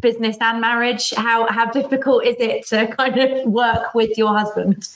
Business 0.00 0.36
and 0.40 0.60
marriage. 0.60 1.12
How 1.16 1.46
how 1.48 1.70
difficult 1.70 2.24
is 2.24 2.36
it 2.38 2.66
to 2.68 2.86
kind 2.96 3.18
of 3.18 3.46
work 3.46 3.94
with 3.94 4.16
your 4.18 4.36
husband? 4.36 4.88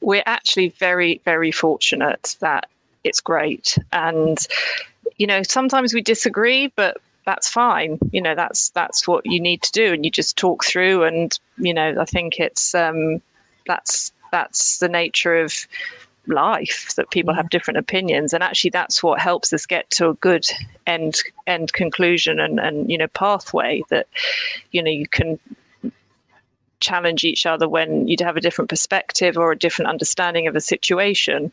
We're 0.00 0.22
actually 0.26 0.70
very 0.70 1.20
very 1.24 1.50
fortunate 1.50 2.36
that 2.40 2.68
it's 3.04 3.20
great 3.20 3.78
and 3.92 4.46
you 5.16 5.26
know 5.26 5.42
sometimes 5.42 5.94
we 5.94 6.02
disagree 6.02 6.66
but 6.76 6.98
that's 7.26 7.48
fine. 7.48 7.98
You 8.12 8.22
know 8.22 8.34
that's 8.34 8.70
that's 8.70 9.06
what 9.06 9.26
you 9.26 9.40
need 9.40 9.62
to 9.62 9.72
do 9.72 9.92
and 9.92 10.04
you 10.04 10.10
just 10.10 10.36
talk 10.36 10.64
through 10.64 11.04
and 11.04 11.38
you 11.58 11.74
know 11.74 11.94
i 12.00 12.04
think 12.04 12.40
it's 12.40 12.74
um 12.74 13.20
that's 13.66 14.12
that's 14.32 14.78
the 14.78 14.88
nature 14.88 15.36
of 15.36 15.66
life 16.26 16.94
that 16.96 17.10
people 17.10 17.34
have 17.34 17.50
different 17.50 17.78
opinions 17.78 18.32
and 18.32 18.42
actually 18.42 18.70
that's 18.70 19.02
what 19.02 19.20
helps 19.20 19.52
us 19.52 19.66
get 19.66 19.88
to 19.90 20.08
a 20.08 20.14
good 20.14 20.46
end 20.86 21.16
end 21.46 21.72
conclusion 21.72 22.38
and 22.38 22.60
and 22.60 22.90
you 22.90 22.96
know 22.96 23.08
pathway 23.08 23.82
that 23.90 24.06
you 24.70 24.82
know 24.82 24.90
you 24.90 25.08
can 25.08 25.38
challenge 26.80 27.24
each 27.24 27.46
other 27.46 27.68
when 27.68 28.08
you'd 28.08 28.20
have 28.20 28.36
a 28.36 28.40
different 28.40 28.68
perspective 28.68 29.36
or 29.36 29.52
a 29.52 29.58
different 29.58 29.88
understanding 29.88 30.46
of 30.46 30.56
a 30.56 30.60
situation. 30.60 31.52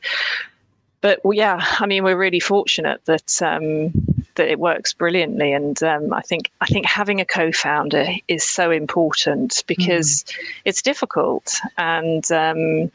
But 1.01 1.19
yeah, 1.25 1.59
I 1.79 1.85
mean, 1.85 2.03
we're 2.03 2.17
really 2.17 2.39
fortunate 2.39 3.01
that 3.05 3.41
um, 3.41 3.91
that 4.37 4.49
it 4.49 4.59
works 4.59 4.93
brilliantly, 4.93 5.53
and 5.53 5.81
um, 5.83 6.13
I 6.13 6.21
think 6.21 6.51
I 6.61 6.65
think 6.65 6.85
having 6.85 7.21
a 7.21 7.25
co-founder 7.25 8.07
is 8.27 8.43
so 8.43 8.71
important 8.71 9.63
because 9.67 10.23
mm. 10.23 10.35
it's 10.65 10.81
difficult 10.81 11.53
and. 11.77 12.29
Um, 12.31 12.91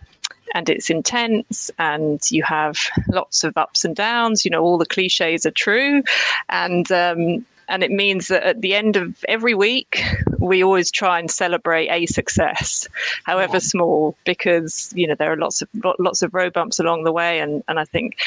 and 0.54 0.68
it's 0.68 0.90
intense 0.90 1.70
and 1.78 2.20
you 2.30 2.42
have 2.42 2.76
lots 3.08 3.42
of 3.42 3.56
ups 3.56 3.86
and 3.86 3.96
downs 3.96 4.44
you 4.44 4.50
know 4.50 4.62
all 4.62 4.76
the 4.76 4.84
cliches 4.84 5.46
are 5.46 5.50
true 5.50 6.02
and 6.50 6.92
um, 6.92 7.42
and 7.72 7.82
it 7.82 7.90
means 7.90 8.28
that 8.28 8.42
at 8.42 8.60
the 8.60 8.74
end 8.74 8.96
of 8.96 9.24
every 9.28 9.54
week, 9.54 10.02
we 10.38 10.62
always 10.62 10.90
try 10.90 11.18
and 11.18 11.30
celebrate 11.30 11.88
a 11.88 12.04
success, 12.04 12.86
however 13.24 13.60
small, 13.60 14.14
because 14.24 14.92
you 14.94 15.06
know 15.06 15.14
there 15.14 15.32
are 15.32 15.36
lots 15.36 15.62
of 15.62 15.68
lots 15.98 16.22
of 16.22 16.34
road 16.34 16.52
bumps 16.52 16.78
along 16.78 17.04
the 17.04 17.12
way, 17.12 17.40
and 17.40 17.64
and 17.68 17.80
I 17.80 17.86
think, 17.86 18.18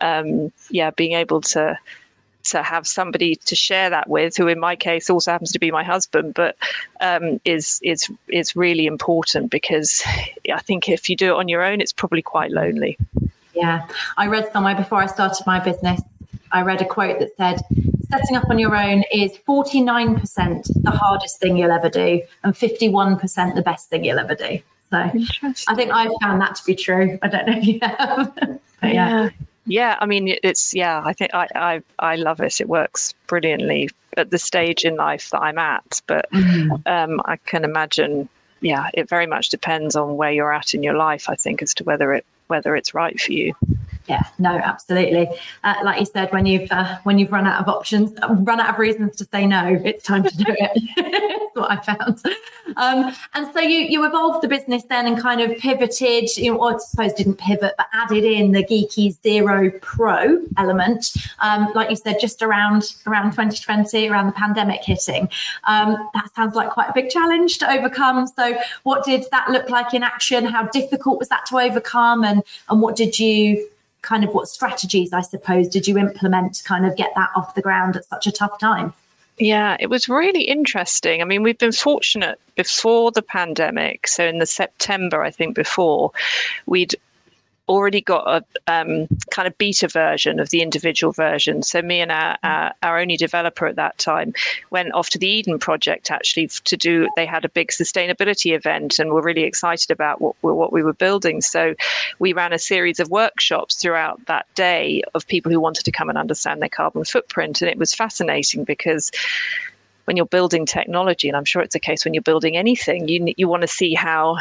um, 0.00 0.50
yeah, 0.70 0.90
being 0.90 1.12
able 1.12 1.42
to 1.42 1.78
to 2.44 2.62
have 2.62 2.86
somebody 2.86 3.36
to 3.36 3.54
share 3.54 3.90
that 3.90 4.08
with, 4.08 4.36
who 4.36 4.48
in 4.48 4.60
my 4.60 4.76
case 4.76 5.10
also 5.10 5.30
happens 5.30 5.52
to 5.52 5.58
be 5.58 5.70
my 5.70 5.84
husband, 5.84 6.34
but 6.34 6.56
um, 7.00 7.40
is 7.44 7.80
is 7.82 8.10
is 8.28 8.56
really 8.56 8.86
important 8.86 9.50
because 9.50 10.02
I 10.52 10.60
think 10.60 10.88
if 10.88 11.08
you 11.08 11.16
do 11.16 11.32
it 11.32 11.36
on 11.36 11.48
your 11.48 11.62
own, 11.62 11.80
it's 11.80 11.92
probably 11.92 12.22
quite 12.22 12.50
lonely. 12.50 12.98
Yeah, 13.54 13.86
I 14.16 14.26
read 14.26 14.50
somewhere 14.52 14.74
before 14.74 15.00
I 15.02 15.06
started 15.06 15.46
my 15.46 15.60
business. 15.60 16.00
I 16.52 16.62
read 16.62 16.80
a 16.80 16.84
quote 16.84 17.18
that 17.18 17.36
said, 17.36 17.60
setting 18.10 18.36
up 18.36 18.48
on 18.48 18.58
your 18.58 18.76
own 18.76 19.02
is 19.12 19.32
49% 19.48 20.82
the 20.82 20.90
hardest 20.90 21.40
thing 21.40 21.56
you'll 21.56 21.72
ever 21.72 21.88
do 21.88 22.22
and 22.44 22.54
51% 22.54 23.54
the 23.54 23.62
best 23.62 23.90
thing 23.90 24.04
you'll 24.04 24.18
ever 24.20 24.34
do. 24.34 24.60
So 24.90 24.98
I 25.68 25.74
think 25.74 25.90
I've 25.90 26.12
found 26.22 26.40
that 26.40 26.54
to 26.56 26.64
be 26.64 26.76
true. 26.76 27.18
I 27.22 27.28
don't 27.28 27.46
know 27.46 27.58
if 27.58 27.66
you 27.66 27.78
have. 27.82 28.32
yeah. 28.82 28.90
yeah. 28.92 29.30
Yeah, 29.66 29.96
I 30.00 30.06
mean, 30.06 30.36
it's 30.42 30.74
yeah. 30.74 31.02
I 31.04 31.12
think 31.12 31.32
I, 31.34 31.48
I 31.54 31.82
I 31.98 32.16
love 32.16 32.40
it. 32.40 32.60
It 32.60 32.68
works 32.68 33.14
brilliantly 33.26 33.90
at 34.16 34.30
the 34.30 34.38
stage 34.38 34.84
in 34.84 34.96
life 34.96 35.30
that 35.30 35.40
I'm 35.40 35.58
at. 35.58 36.02
But 36.06 36.30
mm-hmm. 36.32 36.72
um, 36.86 37.20
I 37.24 37.36
can 37.36 37.64
imagine, 37.64 38.28
yeah, 38.60 38.90
it 38.94 39.08
very 39.08 39.26
much 39.26 39.48
depends 39.48 39.96
on 39.96 40.16
where 40.16 40.30
you're 40.30 40.52
at 40.52 40.74
in 40.74 40.82
your 40.82 40.94
life. 40.94 41.28
I 41.28 41.34
think 41.34 41.62
as 41.62 41.74
to 41.74 41.84
whether 41.84 42.12
it 42.12 42.26
whether 42.48 42.76
it's 42.76 42.94
right 42.94 43.18
for 43.18 43.32
you. 43.32 43.54
Yeah, 44.06 44.22
no, 44.38 44.50
absolutely. 44.50 45.28
Uh, 45.62 45.76
like 45.82 45.98
you 45.98 46.04
said, 46.04 46.30
when 46.30 46.44
you've 46.44 46.70
uh, 46.70 46.98
when 47.04 47.18
you've 47.18 47.32
run 47.32 47.46
out 47.46 47.62
of 47.62 47.68
options, 47.68 48.12
run 48.28 48.60
out 48.60 48.68
of 48.74 48.78
reasons 48.78 49.16
to 49.16 49.24
say 49.24 49.46
no, 49.46 49.80
it's 49.82 50.04
time 50.04 50.24
to 50.24 50.36
do 50.36 50.44
it. 50.46 50.82
That's 50.96 51.56
what 51.56 51.70
I 51.70 51.80
found. 51.80 52.20
Um, 52.76 53.14
and 53.32 53.52
so 53.54 53.60
you 53.60 53.78
you 53.78 54.06
evolved 54.06 54.42
the 54.42 54.48
business 54.48 54.82
then 54.90 55.06
and 55.06 55.18
kind 55.18 55.40
of 55.40 55.56
pivoted, 55.56 56.36
you 56.36 56.52
know, 56.52 56.60
I 56.60 56.76
suppose 56.78 57.14
didn't 57.14 57.36
pivot, 57.36 57.72
but 57.78 57.86
added 57.94 58.24
in 58.24 58.52
the 58.52 58.62
Giki 58.62 59.16
Zero 59.22 59.70
Pro 59.80 60.42
element. 60.58 61.14
Um, 61.38 61.72
like 61.74 61.88
you 61.88 61.96
said, 61.96 62.20
just 62.20 62.42
around 62.42 62.94
around 63.06 63.30
2020, 63.30 64.08
around 64.08 64.26
the 64.26 64.32
pandemic 64.32 64.84
hitting. 64.84 65.30
Um, 65.64 66.10
that 66.12 66.28
sounds 66.36 66.54
like 66.54 66.70
quite 66.70 66.90
a 66.90 66.92
big 66.92 67.08
challenge 67.08 67.56
to 67.58 67.70
overcome. 67.70 68.26
So, 68.26 68.54
what 68.82 69.02
did 69.02 69.24
that 69.30 69.48
look 69.48 69.70
like 69.70 69.94
in 69.94 70.02
action? 70.02 70.44
How 70.44 70.64
difficult 70.64 71.18
was 71.18 71.28
that 71.30 71.46
to 71.46 71.58
overcome? 71.58 72.22
And 72.22 72.42
and 72.68 72.82
what 72.82 72.96
did 72.96 73.18
you 73.18 73.66
kind 74.04 74.22
of 74.22 74.34
what 74.34 74.48
strategies, 74.48 75.12
I 75.12 75.22
suppose, 75.22 75.68
did 75.68 75.88
you 75.88 75.98
implement 75.98 76.54
to 76.56 76.64
kind 76.64 76.86
of 76.86 76.96
get 76.96 77.12
that 77.16 77.30
off 77.34 77.54
the 77.54 77.62
ground 77.62 77.96
at 77.96 78.04
such 78.04 78.26
a 78.26 78.32
tough 78.32 78.58
time? 78.58 78.92
Yeah, 79.38 79.76
it 79.80 79.88
was 79.88 80.08
really 80.08 80.42
interesting. 80.42 81.20
I 81.20 81.24
mean, 81.24 81.42
we've 81.42 81.58
been 81.58 81.72
fortunate 81.72 82.38
before 82.54 83.10
the 83.10 83.22
pandemic. 83.22 84.06
So 84.06 84.24
in 84.24 84.38
the 84.38 84.46
September, 84.46 85.22
I 85.22 85.30
think 85.30 85.56
before, 85.56 86.12
we'd 86.66 86.94
already 87.68 88.00
got 88.00 88.26
a 88.26 88.72
um, 88.72 89.08
kind 89.30 89.48
of 89.48 89.56
beta 89.56 89.88
version 89.88 90.38
of 90.38 90.50
the 90.50 90.60
individual 90.60 91.12
version. 91.12 91.62
So 91.62 91.80
me 91.80 92.00
and 92.00 92.12
our, 92.12 92.36
our, 92.42 92.74
our, 92.82 92.98
only 92.98 93.16
developer 93.16 93.66
at 93.66 93.76
that 93.76 93.96
time 93.98 94.34
went 94.70 94.92
off 94.92 95.08
to 95.10 95.18
the 95.18 95.26
Eden 95.26 95.58
project 95.58 96.10
actually 96.10 96.48
to 96.48 96.76
do. 96.76 97.08
They 97.16 97.26
had 97.26 97.44
a 97.44 97.48
big 97.48 97.68
sustainability 97.68 98.54
event 98.54 98.98
and 98.98 99.10
were 99.10 99.22
really 99.22 99.44
excited 99.44 99.90
about 99.90 100.20
what 100.20 100.36
what 100.42 100.72
we 100.72 100.82
were 100.82 100.92
building. 100.92 101.40
So 101.40 101.74
we 102.18 102.32
ran 102.32 102.52
a 102.52 102.58
series 102.58 103.00
of 103.00 103.10
workshops 103.10 103.76
throughout 103.76 104.24
that 104.26 104.46
day 104.54 105.02
of 105.14 105.26
people 105.26 105.50
who 105.50 105.60
wanted 105.60 105.84
to 105.84 105.92
come 105.92 106.08
and 106.08 106.18
understand 106.18 106.60
their 106.60 106.68
carbon 106.68 107.04
footprint, 107.04 107.62
and 107.62 107.70
it 107.70 107.78
was 107.78 107.94
fascinating 107.94 108.64
because 108.64 109.10
when 110.04 110.16
you're 110.16 110.26
building 110.26 110.66
technology, 110.66 111.28
and 111.28 111.36
I'm 111.36 111.44
sure 111.44 111.62
it's 111.62 111.74
a 111.74 111.80
case 111.80 112.04
when 112.04 112.14
you're 112.14 112.22
building 112.22 112.56
anything, 112.56 113.08
you 113.08 113.32
you 113.36 113.48
want 113.48 113.62
to 113.62 113.68
see 113.68 113.94
how 113.94 114.36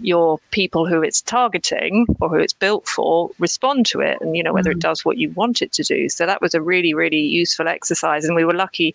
your 0.00 0.38
people 0.50 0.86
who 0.86 1.02
it's 1.02 1.20
targeting 1.22 2.06
or 2.20 2.28
who 2.28 2.36
it's 2.36 2.52
built 2.52 2.86
for 2.86 3.30
respond 3.38 3.86
to 3.86 4.00
it 4.00 4.18
and 4.20 4.36
you 4.36 4.42
know 4.42 4.52
whether 4.52 4.70
mm. 4.70 4.74
it 4.74 4.78
does 4.80 5.04
what 5.04 5.18
you 5.18 5.30
want 5.30 5.60
it 5.62 5.72
to 5.72 5.82
do 5.82 6.08
so 6.08 6.26
that 6.26 6.40
was 6.40 6.54
a 6.54 6.62
really 6.62 6.94
really 6.94 7.20
useful 7.20 7.68
exercise 7.68 8.24
and 8.24 8.36
we 8.36 8.44
were 8.44 8.54
lucky 8.54 8.94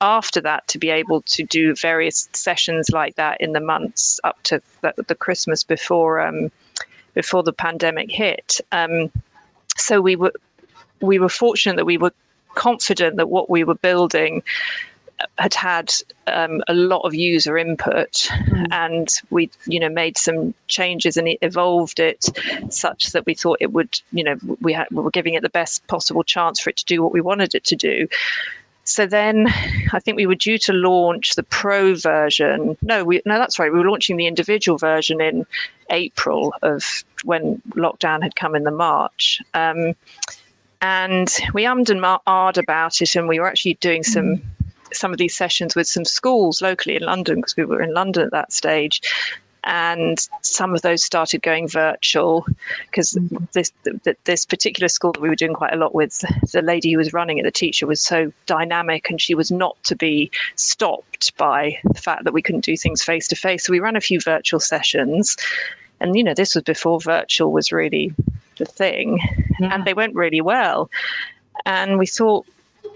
after 0.00 0.40
that 0.40 0.66
to 0.66 0.78
be 0.78 0.88
able 0.88 1.20
to 1.22 1.42
do 1.44 1.74
various 1.74 2.28
sessions 2.32 2.88
like 2.90 3.14
that 3.16 3.38
in 3.40 3.52
the 3.52 3.60
months 3.60 4.18
up 4.24 4.42
to 4.42 4.60
the, 4.80 4.94
the 5.08 5.14
christmas 5.14 5.62
before 5.62 6.20
um, 6.20 6.50
before 7.14 7.42
the 7.42 7.52
pandemic 7.52 8.10
hit 8.10 8.60
um, 8.72 9.10
so 9.76 10.00
we 10.00 10.16
were 10.16 10.32
we 11.00 11.18
were 11.18 11.28
fortunate 11.28 11.76
that 11.76 11.84
we 11.86 11.98
were 11.98 12.12
confident 12.54 13.16
that 13.16 13.28
what 13.28 13.48
we 13.48 13.64
were 13.64 13.76
building 13.76 14.42
had 15.38 15.54
had 15.54 15.92
um, 16.26 16.62
a 16.68 16.74
lot 16.74 17.02
of 17.02 17.14
user 17.14 17.56
input, 17.58 18.12
mm. 18.12 18.66
and 18.70 19.08
we, 19.30 19.50
you 19.66 19.80
know, 19.80 19.88
made 19.88 20.16
some 20.18 20.54
changes 20.68 21.16
and 21.16 21.28
it 21.28 21.38
evolved 21.42 22.00
it 22.00 22.26
such 22.70 23.12
that 23.12 23.26
we 23.26 23.34
thought 23.34 23.58
it 23.60 23.72
would, 23.72 24.00
you 24.12 24.24
know, 24.24 24.36
we, 24.60 24.72
had, 24.72 24.86
we 24.90 25.02
were 25.02 25.10
giving 25.10 25.34
it 25.34 25.42
the 25.42 25.48
best 25.48 25.86
possible 25.86 26.22
chance 26.22 26.60
for 26.60 26.70
it 26.70 26.76
to 26.76 26.84
do 26.84 27.02
what 27.02 27.12
we 27.12 27.20
wanted 27.20 27.54
it 27.54 27.64
to 27.64 27.76
do. 27.76 28.06
so 28.84 29.06
then 29.06 29.46
I 29.92 30.00
think 30.00 30.16
we 30.16 30.26
were 30.26 30.34
due 30.34 30.58
to 30.58 30.72
launch 30.72 31.34
the 31.34 31.42
pro 31.42 31.94
version. 31.94 32.76
No, 32.82 33.04
we 33.04 33.22
no, 33.24 33.38
that's 33.38 33.58
right. 33.58 33.72
We 33.72 33.78
were 33.78 33.88
launching 33.88 34.16
the 34.16 34.26
individual 34.26 34.78
version 34.78 35.20
in 35.20 35.46
April 35.90 36.54
of 36.62 37.04
when 37.24 37.62
lockdown 37.70 38.22
had 38.22 38.36
come 38.36 38.54
in 38.54 38.64
the 38.64 38.70
March. 38.70 39.40
Um, 39.54 39.94
and 40.82 41.28
we 41.52 41.66
ummed 41.66 41.90
and 41.90 42.00
ahed 42.00 42.56
about 42.56 43.02
it, 43.02 43.14
and 43.14 43.28
we 43.28 43.38
were 43.38 43.46
actually 43.46 43.74
doing 43.74 44.02
some 44.02 44.24
mm. 44.24 44.42
Some 44.92 45.12
of 45.12 45.18
these 45.18 45.36
sessions 45.36 45.74
with 45.74 45.86
some 45.86 46.04
schools 46.04 46.60
locally 46.60 46.96
in 46.96 47.02
London 47.02 47.36
because 47.36 47.56
we 47.56 47.64
were 47.64 47.82
in 47.82 47.94
London 47.94 48.24
at 48.24 48.32
that 48.32 48.52
stage 48.52 49.00
and 49.64 50.28
some 50.42 50.74
of 50.74 50.82
those 50.82 51.04
started 51.04 51.42
going 51.42 51.68
virtual 51.68 52.46
because 52.86 53.12
mm-hmm. 53.12 53.44
this 53.52 53.72
this 54.24 54.46
particular 54.46 54.88
school 54.88 55.12
that 55.12 55.20
we 55.20 55.28
were 55.28 55.34
doing 55.34 55.54
quite 55.54 55.72
a 55.72 55.76
lot 55.76 55.94
with 55.94 56.24
the 56.52 56.62
lady 56.62 56.92
who 56.92 56.98
was 56.98 57.12
running 57.12 57.38
it 57.38 57.42
the 57.42 57.50
teacher 57.50 57.86
was 57.86 58.00
so 58.00 58.32
dynamic 58.46 59.10
and 59.10 59.20
she 59.20 59.34
was 59.34 59.50
not 59.50 59.76
to 59.84 59.94
be 59.94 60.30
stopped 60.54 61.36
by 61.36 61.78
the 61.84 62.00
fact 62.00 62.24
that 62.24 62.32
we 62.32 62.42
couldn't 62.42 62.64
do 62.64 62.76
things 62.76 63.02
face 63.02 63.28
to 63.28 63.36
face 63.36 63.64
so 63.64 63.72
we 63.72 63.80
ran 63.80 63.96
a 63.96 64.00
few 64.00 64.20
virtual 64.20 64.60
sessions 64.60 65.36
and 66.00 66.16
you 66.16 66.24
know 66.24 66.34
this 66.34 66.54
was 66.54 66.64
before 66.64 67.00
virtual 67.00 67.52
was 67.52 67.72
really 67.72 68.14
the 68.56 68.64
thing 68.64 69.18
yeah. 69.58 69.74
and 69.74 69.84
they 69.84 69.94
went 69.94 70.14
really 70.14 70.40
well 70.40 70.90
and 71.66 71.98
we 71.98 72.06
thought 72.06 72.46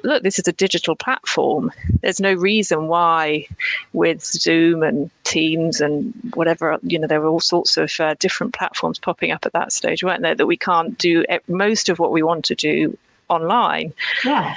look, 0.04 0.22
this 0.22 0.38
is 0.38 0.46
a 0.46 0.52
digital 0.52 0.94
platform. 0.94 1.72
There's 2.02 2.20
no 2.20 2.34
reason 2.34 2.88
why, 2.88 3.46
with 3.92 4.22
Zoom 4.22 4.82
and 4.82 5.10
Teams 5.24 5.80
and 5.80 6.12
whatever, 6.34 6.78
you 6.82 6.98
know, 6.98 7.06
there 7.06 7.20
were 7.20 7.28
all 7.28 7.40
sorts 7.40 7.76
of 7.76 7.92
uh, 7.98 8.14
different 8.20 8.54
platforms 8.54 8.98
popping 8.98 9.32
up 9.32 9.44
at 9.46 9.52
that 9.52 9.72
stage, 9.72 10.04
weren't 10.04 10.22
there? 10.22 10.34
That 10.34 10.46
we 10.46 10.56
can't 10.56 10.96
do 10.98 11.24
most 11.48 11.88
of 11.88 11.98
what 11.98 12.12
we 12.12 12.22
want 12.22 12.44
to 12.46 12.54
do 12.54 12.96
online. 13.28 13.92
Yeah. 14.24 14.56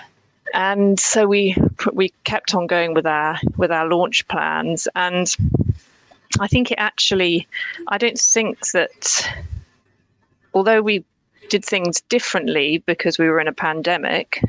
And 0.53 0.99
so 0.99 1.27
we 1.27 1.55
we 1.91 2.13
kept 2.23 2.53
on 2.53 2.67
going 2.67 2.93
with 2.93 3.05
our 3.05 3.37
with 3.57 3.71
our 3.71 3.87
launch 3.87 4.27
plans, 4.27 4.87
and 4.95 5.35
I 6.39 6.47
think 6.47 6.71
it 6.71 6.77
actually, 6.77 7.47
I 7.87 7.97
don't 7.97 8.17
think 8.17 8.71
that, 8.71 9.29
although 10.53 10.81
we 10.81 11.03
did 11.49 11.65
things 11.65 12.01
differently 12.01 12.79
because 12.85 13.17
we 13.17 13.27
were 13.29 13.39
in 13.39 13.47
a 13.47 13.53
pandemic, 13.53 14.41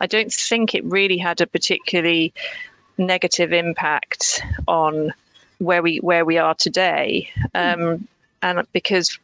I 0.00 0.06
don't 0.06 0.32
think 0.32 0.74
it 0.74 0.84
really 0.84 1.18
had 1.18 1.40
a 1.40 1.46
particularly 1.46 2.32
negative 2.98 3.52
impact 3.52 4.42
on 4.68 5.12
where 5.58 5.82
we 5.82 5.98
where 5.98 6.24
we 6.24 6.38
are 6.38 6.54
today, 6.54 7.30
um, 7.54 8.06
and 8.42 8.66
because 8.72 9.18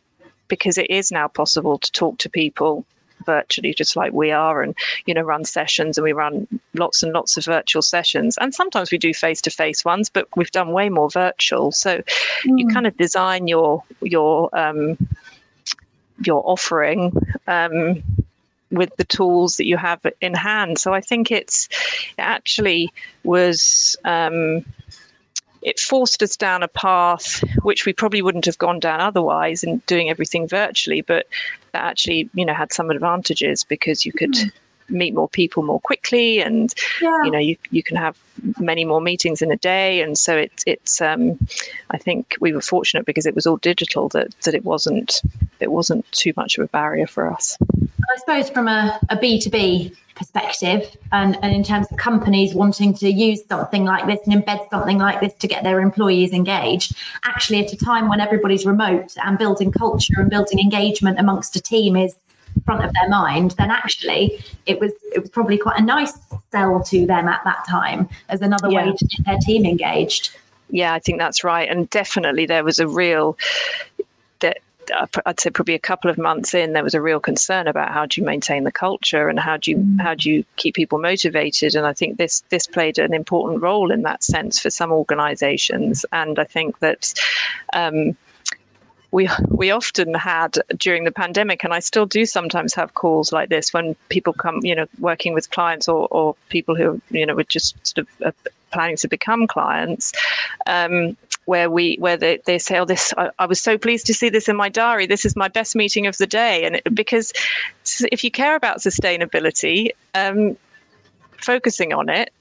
because 0.49 0.79
it 0.79 0.91
is 0.91 1.11
now 1.11 1.29
possible 1.29 1.79
to 1.79 1.91
talk 1.93 2.19
to 2.19 2.29
people 2.29 2.85
virtually 3.25 3.75
just 3.75 3.97
like 3.97 4.13
we 4.13 4.31
are 4.31 4.63
and 4.63 4.77
you 5.07 5.15
know 5.15 5.23
run 5.23 5.45
sessions 5.45 5.99
and 5.99 6.05
we 6.05 6.13
run 6.13 6.47
lots 6.75 7.03
and 7.03 7.13
lots 7.13 7.37
of 7.37 7.45
virtual 7.45 7.83
sessions. 7.83 8.39
And 8.39 8.55
sometimes 8.55 8.93
we 8.93 8.99
do 8.99 9.13
face 9.13 9.41
to 9.43 9.51
face 9.51 9.85
ones 9.85 10.09
but 10.09 10.29
we've 10.37 10.51
done 10.51 10.73
way 10.73 10.89
more 10.89 11.11
virtual. 11.11 11.73
So 11.73 11.99
mm. 11.99 12.59
you 12.59 12.69
kind 12.69 12.87
of 12.87 12.97
design 12.97 13.49
your 13.49 13.83
your 14.01 14.57
um 14.57 14.97
your 16.25 16.43
offering 16.49 17.13
um 17.47 18.03
with 18.71 18.95
the 18.97 19.05
tools 19.05 19.57
that 19.57 19.67
you 19.67 19.77
have 19.77 20.05
in 20.21 20.35
hand. 20.35 20.79
So 20.79 20.93
I 20.93 21.01
think 21.01 21.31
it's 21.31 21.69
it 22.19 22.23
actually 22.23 22.93
was 23.25 23.97
um, 24.05 24.65
it 25.63 25.81
forced 25.81 26.23
us 26.23 26.37
down 26.37 26.63
a 26.63 26.69
path 26.69 27.43
which 27.63 27.87
we 27.87 27.93
probably 27.93 28.23
wouldn't 28.23 28.45
have 28.45 28.59
gone 28.59 28.81
down 28.81 29.01
otherwise 29.01 29.65
in 29.65 29.79
doing 29.87 30.11
everything 30.11 30.47
virtually, 30.49 31.01
but 31.01 31.27
that 31.73 31.85
actually 31.85 32.29
you 32.35 32.45
know 32.45 32.55
had 32.55 32.73
some 32.73 32.91
advantages 32.91 33.65
because 33.65 34.05
you 34.05 34.13
could. 34.13 34.33
Mm 34.33 34.53
meet 34.89 35.15
more 35.15 35.29
people 35.29 35.63
more 35.63 35.81
quickly 35.81 36.41
and 36.41 36.75
yeah. 37.01 37.25
you 37.25 37.31
know 37.31 37.39
you, 37.39 37.57
you 37.71 37.83
can 37.83 37.97
have 37.97 38.17
many 38.59 38.85
more 38.85 39.01
meetings 39.01 39.43
in 39.43 39.51
a 39.51 39.57
day 39.57 40.01
and 40.01 40.19
so 40.19 40.37
it, 40.37 40.53
it's 40.67 41.01
um, 41.01 41.39
i 41.91 41.99
think 41.99 42.37
we 42.41 42.53
were 42.53 42.61
fortunate 42.61 43.07
because 43.07 43.27
it 43.27 43.35
was 43.35 43.47
all 43.47 43.57
digital 43.59 44.09
that 44.09 44.29
that 44.43 44.55
it 44.55 44.65
wasn't 44.65 45.23
it 45.61 45.73
wasn't 45.73 46.11
too 46.13 46.33
much 46.37 46.59
of 46.59 46.65
a 46.65 46.69
barrier 46.69 47.07
for 47.07 47.33
us 47.33 47.57
i 47.83 48.19
suppose 48.19 48.51
from 48.51 48.69
a, 48.69 48.99
a 49.09 49.17
b2b 49.17 49.97
perspective 50.17 50.97
and, 51.13 51.39
and 51.43 51.55
in 51.55 51.63
terms 51.63 51.87
of 51.93 51.99
companies 51.99 52.55
wanting 52.55 52.95
to 52.95 53.11
use 53.11 53.41
something 53.49 53.85
like 53.85 54.07
this 54.07 54.19
and 54.27 54.43
embed 54.43 54.69
something 54.71 54.99
like 54.99 55.21
this 55.21 55.35
to 55.35 55.47
get 55.47 55.63
their 55.63 55.79
employees 55.79 56.33
engaged 56.33 56.97
actually 57.25 57.63
at 57.63 57.73
a 57.73 57.77
time 57.77 58.09
when 58.09 58.19
everybody's 58.19 58.65
remote 58.65 59.15
and 59.23 59.39
building 59.39 59.71
culture 59.71 60.15
and 60.17 60.31
building 60.31 60.59
engagement 60.59 61.19
amongst 61.21 61.55
a 61.55 61.61
team 61.61 61.97
is 61.97 62.17
front 62.65 62.85
of 62.85 62.93
their 62.93 63.09
mind, 63.09 63.53
then 63.53 63.71
actually 63.71 64.43
it 64.67 64.81
was 64.81 64.93
it 65.15 65.21
was 65.21 65.31
probably 65.31 65.59
quite 65.59 65.79
a 65.79 65.83
nice 65.83 66.13
sell 66.53 66.83
to 66.85 67.07
them 67.07 67.29
at 67.29 67.43
that 67.45 67.65
time 67.69 68.09
as 68.29 68.41
another 68.43 68.71
yeah. 68.71 68.87
way 68.87 68.93
to 68.97 69.05
get 69.05 69.27
their 69.27 69.39
team 69.39 69.65
engaged. 69.65 70.31
Yeah, 70.71 70.95
I 70.95 70.99
think 70.99 71.19
that's 71.19 71.45
right, 71.45 71.69
and 71.69 71.89
definitely 71.91 72.47
there 72.47 72.65
was 72.65 72.79
a 72.79 72.89
real 72.89 73.37
that 74.41 74.59
I'd 75.25 75.41
say 75.41 75.51
probably 75.51 75.75
a 75.75 75.81
couple 75.81 76.11
of 76.11 76.19
months 76.19 76.55
in, 76.55 76.73
there 76.73 76.85
was 76.85 76.95
a 76.95 77.01
real 77.01 77.21
concern 77.21 77.67
about 77.67 77.93
how 77.93 78.07
do 78.07 78.21
you 78.21 78.27
maintain 78.27 78.65
the 78.65 78.73
culture 78.73 79.29
and 79.29 79.39
how 79.39 79.57
do 79.57 79.73
you 79.73 79.79
mm. 79.79 80.01
how 80.01 80.15
do 80.15 80.31
you 80.31 80.45
keep 80.57 80.75
people 80.75 80.99
motivated. 80.99 81.75
And 81.75 81.87
I 81.87 81.93
think 81.93 82.19
this 82.19 82.43
this 82.51 82.67
played 82.67 82.99
an 82.99 83.15
important 83.15 83.63
role 83.63 83.91
in 83.91 84.03
that 84.03 84.23
sense 84.23 84.61
for 84.61 84.71
some 84.71 84.93
organisations. 84.93 86.07
And 86.13 86.39
I 86.39 86.45
think 86.45 86.79
that 86.81 87.13
um, 87.73 88.17
we 89.11 89.29
we 89.49 89.71
often 89.71 90.15
had 90.15 90.59
during 90.77 91.05
the 91.05 91.13
pandemic, 91.13 91.65
and 91.65 91.73
I 91.73 91.81
still 91.81 92.07
do 92.07 92.27
sometimes 92.27 92.75
have 92.75 92.95
calls 92.95 93.33
like 93.33 93.49
this 93.49 93.73
when 93.73 93.95
people 94.09 94.33
come, 94.33 94.61
you 94.63 94.75
know, 94.75 94.87
working 94.99 95.35
with 95.35 95.51
clients 95.51 95.89
or, 95.89 96.09
or 96.11 96.35
people 96.49 96.75
who 96.75 97.01
you 97.11 97.27
know 97.27 97.35
were 97.35 97.45
just 97.45 97.75
sort 97.87 98.07
of 98.07 98.27
uh, 98.27 98.51
planning 98.73 98.97
to 98.97 99.09
become 99.09 99.47
clients. 99.47 100.13
Um, 100.67 101.17
where 101.45 101.71
we 101.71 101.97
where 102.01 102.17
they, 102.17 102.41
they 102.45 102.59
say 102.59 102.77
oh 102.77 102.85
this 102.85 103.15
I, 103.17 103.31
I, 103.39 103.47
was 103.47 103.61
so 103.61 103.79
pleased 103.79 104.05
to 104.07 104.15
see 104.15 104.29
this 104.29 104.49
in 104.49 104.57
my 104.57 104.69
diary 104.69 105.07
this 105.07 105.25
is 105.25 105.37
my 105.37 105.47
best 105.47 105.77
meeting 105.77 106.09
of 106.09 106.17
the 106.17 106.27
day 106.27 106.65
and 106.65 106.75
it, 106.75 106.93
because 106.93 107.33
if 108.11 108.25
you 108.25 108.33
care 108.33 108.57
about 108.57 108.79
sustainability 108.79 109.91
um, 110.17 110.57
focusing 111.37 111.93
on 111.93 112.09
it 112.09 112.33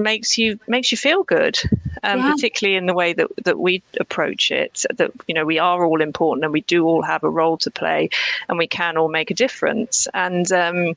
makes 0.00 0.36
you 0.36 0.58
makes 0.66 0.90
you 0.90 0.98
feel 0.98 1.22
good, 1.22 1.58
um, 2.02 2.20
yeah. 2.20 2.32
particularly 2.32 2.76
in 2.76 2.86
the 2.86 2.94
way 2.94 3.12
that 3.12 3.28
that 3.44 3.58
we 3.58 3.82
approach 3.98 4.50
it. 4.50 4.84
That 4.96 5.12
you 5.26 5.34
know 5.34 5.44
we 5.44 5.58
are 5.58 5.84
all 5.84 6.00
important 6.00 6.44
and 6.44 6.52
we 6.52 6.62
do 6.62 6.84
all 6.84 7.02
have 7.02 7.24
a 7.24 7.30
role 7.30 7.56
to 7.58 7.70
play, 7.70 8.10
and 8.48 8.58
we 8.58 8.66
can 8.66 8.96
all 8.96 9.08
make 9.08 9.30
a 9.30 9.34
difference. 9.34 10.08
And 10.14 10.50
um, 10.52 10.94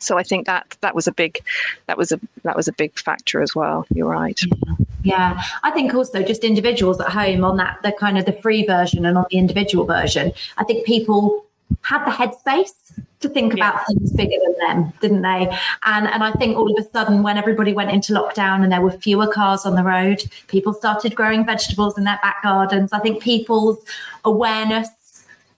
so 0.00 0.18
I 0.18 0.22
think 0.22 0.46
that 0.46 0.76
that 0.80 0.94
was 0.94 1.06
a 1.06 1.12
big 1.12 1.40
that 1.86 1.96
was 1.96 2.12
a 2.12 2.20
that 2.42 2.56
was 2.56 2.68
a 2.68 2.72
big 2.72 2.98
factor 2.98 3.40
as 3.40 3.54
well. 3.54 3.86
You're 3.90 4.08
right. 4.08 4.38
Yeah, 5.02 5.42
I 5.62 5.70
think 5.70 5.94
also 5.94 6.22
just 6.22 6.44
individuals 6.44 7.00
at 7.00 7.08
home 7.08 7.44
on 7.44 7.56
that 7.58 7.78
the 7.82 7.92
kind 7.92 8.18
of 8.18 8.26
the 8.26 8.32
free 8.32 8.66
version 8.66 9.06
and 9.06 9.16
on 9.16 9.24
the 9.30 9.38
individual 9.38 9.86
version. 9.86 10.32
I 10.58 10.64
think 10.64 10.84
people 10.84 11.45
had 11.82 12.04
the 12.04 12.10
headspace 12.10 12.72
to 13.20 13.28
think 13.28 13.54
about 13.54 13.86
things 13.86 14.12
bigger 14.12 14.36
than 14.44 14.54
them, 14.58 14.92
didn't 15.00 15.22
they? 15.22 15.56
And 15.84 16.06
and 16.06 16.22
I 16.22 16.32
think 16.32 16.56
all 16.56 16.70
of 16.70 16.84
a 16.84 16.88
sudden, 16.90 17.22
when 17.22 17.38
everybody 17.38 17.72
went 17.72 17.90
into 17.90 18.12
lockdown 18.12 18.62
and 18.62 18.72
there 18.72 18.80
were 18.80 18.90
fewer 18.90 19.26
cars 19.26 19.64
on 19.64 19.74
the 19.74 19.84
road, 19.84 20.24
people 20.48 20.72
started 20.72 21.14
growing 21.14 21.44
vegetables 21.44 21.96
in 21.96 22.04
their 22.04 22.18
back 22.22 22.42
gardens. 22.42 22.92
I 22.92 22.98
think 22.98 23.22
people's 23.22 23.78
awareness 24.24 24.88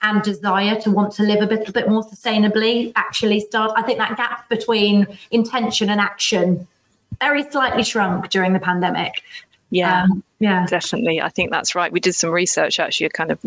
and 0.03 0.23
desire 0.23 0.81
to 0.81 0.91
want 0.91 1.13
to 1.13 1.23
live 1.25 1.43
a 1.43 1.47
bit, 1.47 1.69
a 1.69 1.73
bit 1.73 1.89
more 1.89 2.05
sustainably 2.05 2.93
actually 2.95 3.41
start. 3.41 3.73
I 3.77 3.83
think 3.83 3.99
that 3.99 4.17
gap 4.17 4.49
between 4.49 5.07
intention 5.31 5.91
and 5.91 6.01
action 6.01 6.69
very 7.21 7.49
slightly 7.51 7.83
shrunk 7.83 8.31
during 8.31 8.53
the 8.53 8.61
pandemic. 8.61 9.23
Yeah, 9.71 10.05
um, 10.05 10.23
yeah, 10.39 10.67
definitely. 10.67 11.21
I 11.21 11.29
think 11.29 11.51
that's 11.51 11.75
right. 11.75 11.93
We 11.93 12.01
did 12.01 12.15
some 12.15 12.31
research 12.31 12.81
actually, 12.81 13.07
a 13.07 13.11
kind 13.11 13.31
of 13.31 13.39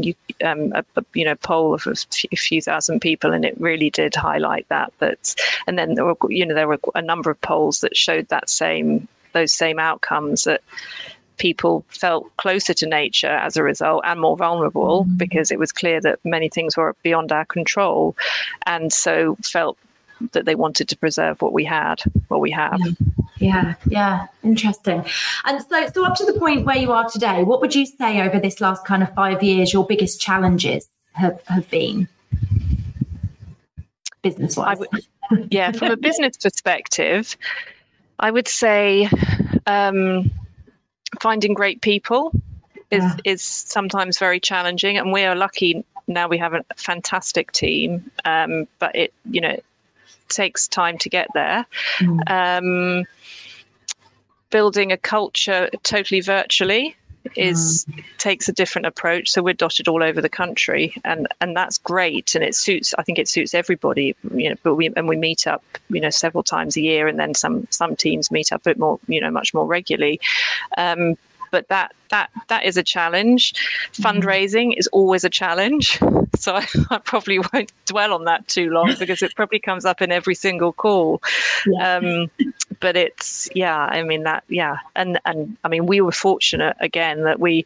um, 0.44 0.72
a, 0.74 0.84
a, 0.96 1.04
you 1.14 1.26
know 1.26 1.36
poll 1.36 1.74
of 1.74 1.88
a 1.88 1.96
few 2.36 2.62
thousand 2.62 3.00
people, 3.00 3.34
and 3.34 3.44
it 3.44 3.60
really 3.60 3.90
did 3.90 4.16
highlight 4.16 4.68
that. 4.70 4.94
That, 5.00 5.36
and 5.66 5.80
then 5.80 5.96
there 5.96 6.06
were 6.06 6.18
you 6.30 6.46
know 6.46 6.54
there 6.54 6.68
were 6.68 6.80
a 6.94 7.02
number 7.02 7.32
of 7.32 7.42
polls 7.42 7.80
that 7.80 7.98
showed 7.98 8.28
that 8.28 8.50
same 8.50 9.08
those 9.34 9.54
same 9.54 9.80
outcomes 9.80 10.44
that 10.44 10.62
people 11.38 11.84
felt 11.88 12.36
closer 12.38 12.74
to 12.74 12.86
nature 12.86 13.28
as 13.28 13.58
a 13.58 13.64
result 13.64 14.04
and 14.06 14.20
more 14.20 14.38
vulnerable 14.38 15.06
mm-hmm. 15.06 15.18
because 15.18 15.50
it 15.50 15.58
was 15.58 15.72
clear 15.72 16.00
that 16.00 16.20
many 16.24 16.50
things 16.50 16.78
were 16.78 16.96
beyond 17.02 17.32
our 17.32 17.46
control, 17.46 18.16
and 18.68 18.94
so 18.94 19.36
felt 19.42 19.78
that 20.34 20.46
they 20.46 20.56
wanted 20.56 20.90
to 20.90 20.98
preserve 20.98 21.42
what 21.42 21.54
we 21.54 21.66
had, 21.66 22.02
what 22.28 22.40
we 22.40 22.52
have. 22.52 22.80
Yeah. 23.38 23.76
Yeah, 23.86 24.28
interesting. 24.44 25.06
And 25.46 25.64
so, 25.68 25.88
so 25.94 26.06
up 26.06 26.16
to 26.16 26.26
the 26.26 26.34
point 26.34 26.66
where 26.66 26.78
you 26.78 26.92
are 26.92 27.10
today, 27.10 27.44
what 27.44 27.62
would 27.62 27.74
you 27.74 27.86
say 27.86 28.22
over 28.22 28.40
this 28.40 28.62
last 28.62 28.86
kind 28.86 29.04
of 29.04 29.14
five 29.14 29.42
years 29.42 29.74
your 29.74 29.86
biggest 29.86 30.22
challenges 30.22 30.88
have, 31.14 31.42
have 31.48 31.70
been, 31.70 32.08
business 34.22 34.56
wise? 34.56 34.80
yeah, 35.50 35.72
from 35.72 35.92
a 35.92 35.98
business 35.98 36.38
perspective, 36.38 37.36
I 38.20 38.32
would 38.32 38.48
say 38.48 39.10
um, 39.66 40.32
finding 41.20 41.54
great 41.54 41.82
people 41.82 42.32
is 42.92 43.04
yeah. 43.04 43.16
is 43.26 43.42
sometimes 43.42 44.20
very 44.20 44.40
challenging, 44.40 44.98
and 44.98 45.12
we 45.12 45.24
are 45.24 45.36
lucky 45.36 45.84
now. 46.08 46.28
We 46.28 46.38
have 46.38 46.54
a 46.54 46.64
fantastic 46.76 47.52
team, 47.52 48.12
um, 48.26 48.68
but 48.80 48.96
it 48.96 49.14
you 49.30 49.42
know 49.42 49.58
takes 50.32 50.68
time 50.68 50.98
to 51.00 51.10
get 51.10 51.28
there. 51.34 51.66
Mm. 52.00 53.00
Um, 53.00 53.06
building 54.50 54.92
a 54.92 54.98
culture 54.98 55.70
totally 55.84 56.22
virtually 56.22 56.96
is 57.36 57.86
mm. 57.86 58.04
takes 58.18 58.50
a 58.50 58.52
different 58.52 58.86
approach 58.86 59.30
so 59.30 59.42
we're 59.42 59.54
dotted 59.54 59.88
all 59.88 60.02
over 60.02 60.22
the 60.22 60.30
country 60.30 60.94
and 61.06 61.28
and 61.40 61.56
that's 61.56 61.78
great 61.78 62.34
and 62.34 62.44
it 62.44 62.56
suits 62.56 62.96
i 62.98 63.04
think 63.04 63.20
it 63.20 63.28
suits 63.28 63.54
everybody 63.54 64.16
you 64.34 64.50
know 64.50 64.56
but 64.64 64.76
we 64.76 64.90
and 64.96 65.08
we 65.08 65.16
meet 65.16 65.46
up 65.46 65.64
you 65.90 66.02
know 66.02 66.10
several 66.10 66.44
times 66.44 66.76
a 66.76 66.82
year 66.82 67.08
and 67.08 67.20
then 67.20 67.34
some 67.36 67.68
some 67.70 67.96
teams 67.96 68.32
meet 68.32 68.52
up 68.52 68.62
a 68.62 68.70
bit 68.70 68.80
more 68.80 69.00
you 69.08 69.22
know 69.22 69.30
much 69.30 69.54
more 69.54 69.68
regularly 69.68 70.20
um, 70.78 71.16
but 71.52 71.68
that 71.68 71.94
that 72.10 72.30
that 72.48 72.66
is 72.66 72.78
a 72.78 72.84
challenge. 72.84 73.54
Mm-hmm. 73.54 74.04
Fundraising 74.04 74.74
is 74.78 74.88
always 74.88 75.24
a 75.24 75.30
challenge, 75.30 76.00
so 76.36 76.56
I, 76.56 76.68
I, 76.90 76.98
probably 77.00 77.40
won't 77.40 77.72
dwell 77.86 78.14
on 78.14 78.26
that 78.26 78.48
too 78.48 78.70
long 78.70 78.96
because 79.00 79.22
it 79.22 79.36
probably 79.36 79.60
comes 79.60 79.86
up 79.86 80.02
in 80.02 80.12
every 80.12 80.36
single 80.36 80.74
call. 80.74 81.22
Yeah. 81.66 81.98
Um, 81.98 82.32
but 82.80 82.96
it's 82.96 83.50
yeah, 83.54 83.78
I 83.78 84.04
mean 84.04 84.24
that 84.24 84.44
yeah, 84.48 84.78
and 84.96 85.20
and 85.26 85.58
I 85.64 85.68
mean 85.68 85.86
we 85.86 86.02
were 86.02 86.12
fortunate 86.12 86.76
again 86.80 87.24
that 87.24 87.40
we 87.40 87.66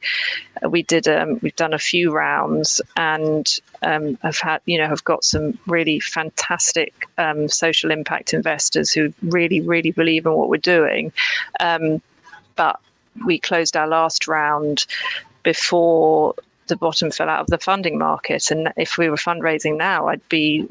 we 0.68 0.84
did 0.84 1.08
um, 1.08 1.40
we've 1.42 1.56
done 1.56 1.74
a 1.74 1.80
few 1.80 2.12
rounds 2.12 2.82
and 2.98 3.48
um, 3.82 4.18
have 4.22 4.38
had 4.38 4.62
you 4.66 4.78
know 4.78 4.88
have 4.88 5.04
got 5.04 5.24
some 5.24 5.58
really 5.68 6.00
fantastic 6.00 7.08
um, 7.18 7.48
social 7.48 7.92
impact 7.92 8.34
investors 8.34 8.92
who 8.92 9.14
really 9.22 9.62
really 9.62 9.92
believe 9.92 10.26
in 10.26 10.34
what 10.34 10.50
we're 10.50 10.58
doing. 10.58 11.12
Um, 11.60 12.02
but 12.56 12.80
we 13.26 13.40
closed 13.40 13.78
our 13.78 13.88
last 13.88 14.28
round 14.28 14.86
before 15.44 16.36
the 16.68 16.76
bottom 16.76 17.12
fell 17.12 17.30
out 17.30 17.42
of 17.42 17.48
the 17.48 17.58
funding 17.58 17.98
market. 17.98 18.50
And 18.52 18.74
if 18.78 18.98
we 18.98 19.10
were 19.10 19.18
fundraising 19.18 19.78
now, 19.78 20.08
I'd 20.08 20.28
be, 20.30 20.66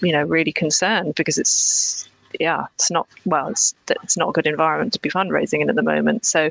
you 0.00 0.12
know, 0.12 0.22
really 0.24 0.52
concerned 0.52 1.14
because 1.14 1.38
it's 1.38 2.08
yeah, 2.40 2.66
it's 2.74 2.90
not 2.90 3.08
well, 3.24 3.48
it's 3.48 3.74
it's 4.02 4.16
not 4.16 4.30
a 4.30 4.32
good 4.32 4.46
environment 4.46 4.92
to 4.94 5.00
be 5.00 5.10
fundraising 5.10 5.60
in 5.60 5.68
at 5.68 5.76
the 5.76 5.82
moment. 5.82 6.24
So, 6.24 6.50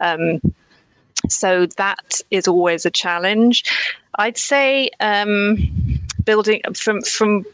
um, 0.00 0.40
so 1.28 1.66
that 1.76 2.20
is 2.30 2.46
always 2.46 2.84
a 2.84 2.90
challenge. 2.90 3.64
I'd 4.16 4.36
say 4.36 4.90
um, 5.00 5.56
building 6.24 6.60
from 6.74 7.02
from 7.02 7.46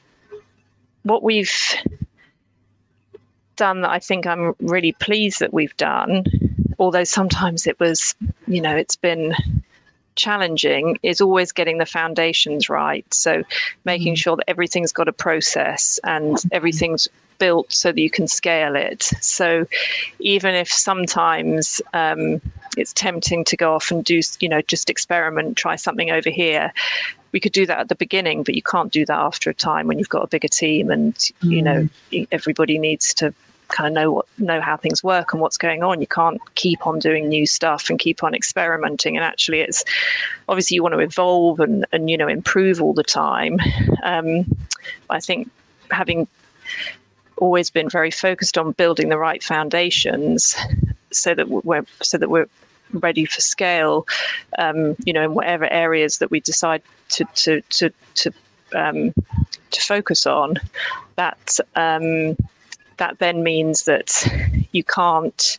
what 1.04 1.22
we've 1.22 1.74
done 3.56 3.82
that 3.82 3.90
I 3.90 3.98
think 3.98 4.26
I'm 4.26 4.54
really 4.60 4.92
pleased 4.92 5.40
that 5.40 5.52
we've 5.52 5.76
done 5.76 6.24
although 6.78 7.04
sometimes 7.04 7.66
it 7.66 7.78
was, 7.80 8.14
you 8.46 8.60
know, 8.60 8.76
it's 8.76 8.96
been 8.96 9.34
challenging 10.18 10.98
is 11.02 11.20
always 11.20 11.52
getting 11.52 11.78
the 11.78 11.86
foundations 11.86 12.68
right. 12.68 13.06
So 13.14 13.44
making 13.84 14.14
mm. 14.14 14.18
sure 14.18 14.36
that 14.36 14.50
everything's 14.50 14.92
got 14.92 15.08
a 15.08 15.12
process 15.12 15.98
and 16.04 16.36
everything's 16.52 17.08
built 17.38 17.72
so 17.72 17.92
that 17.92 18.00
you 18.00 18.10
can 18.10 18.26
scale 18.26 18.74
it. 18.74 19.04
So 19.20 19.66
even 20.18 20.54
if 20.54 20.70
sometimes 20.70 21.80
um, 21.94 22.40
it's 22.76 22.92
tempting 22.92 23.44
to 23.44 23.56
go 23.56 23.74
off 23.74 23.90
and 23.90 24.04
do, 24.04 24.20
you 24.40 24.48
know, 24.48 24.60
just 24.62 24.90
experiment, 24.90 25.56
try 25.56 25.76
something 25.76 26.10
over 26.10 26.30
here. 26.30 26.72
We 27.30 27.40
could 27.40 27.52
do 27.52 27.66
that 27.66 27.78
at 27.78 27.88
the 27.88 27.94
beginning, 27.94 28.42
but 28.42 28.54
you 28.54 28.62
can't 28.62 28.92
do 28.92 29.06
that 29.06 29.18
after 29.18 29.50
a 29.50 29.54
time 29.54 29.86
when 29.86 29.98
you've 29.98 30.08
got 30.08 30.24
a 30.24 30.28
bigger 30.28 30.48
team 30.48 30.90
and, 30.90 31.16
you 31.42 31.62
know, 31.62 31.88
mm. 32.10 32.26
everybody 32.32 32.78
needs 32.78 33.14
to 33.14 33.32
kind 33.68 33.86
of 33.86 33.92
know 33.92 34.12
what 34.12 34.26
know 34.38 34.60
how 34.60 34.76
things 34.76 35.02
work 35.02 35.32
and 35.32 35.40
what's 35.40 35.58
going 35.58 35.82
on. 35.82 36.00
You 36.00 36.06
can't 36.06 36.40
keep 36.54 36.86
on 36.86 36.98
doing 36.98 37.28
new 37.28 37.46
stuff 37.46 37.90
and 37.90 37.98
keep 37.98 38.22
on 38.22 38.34
experimenting. 38.34 39.16
And 39.16 39.24
actually, 39.24 39.60
it's 39.60 39.84
obviously 40.48 40.76
you 40.76 40.82
want 40.82 40.94
to 40.94 41.00
evolve 41.00 41.60
and 41.60 41.86
and 41.92 42.10
you 42.10 42.16
know 42.16 42.28
improve 42.28 42.82
all 42.82 42.94
the 42.94 43.04
time. 43.04 43.58
Um, 44.02 44.56
I 45.10 45.20
think 45.20 45.50
having 45.90 46.26
always 47.36 47.70
been 47.70 47.88
very 47.88 48.10
focused 48.10 48.58
on 48.58 48.72
building 48.72 49.08
the 49.08 49.18
right 49.18 49.42
foundations 49.42 50.56
so 51.12 51.34
that 51.34 51.48
we're 51.48 51.84
so 52.02 52.18
that 52.18 52.30
we're 52.30 52.48
ready 52.92 53.24
for 53.24 53.40
scale. 53.40 54.06
Um, 54.58 54.96
you 55.04 55.12
know, 55.12 55.24
in 55.24 55.34
whatever 55.34 55.70
areas 55.70 56.18
that 56.18 56.30
we 56.30 56.40
decide 56.40 56.82
to 57.10 57.24
to 57.34 57.60
to 57.60 57.90
to 58.14 58.32
um, 58.74 59.12
to 59.70 59.80
focus 59.80 60.26
on. 60.26 60.56
That 61.16 61.58
um, 61.74 62.36
that 62.98 63.18
then 63.18 63.42
means 63.42 63.84
that 63.84 64.26
you 64.72 64.84
can't 64.84 65.58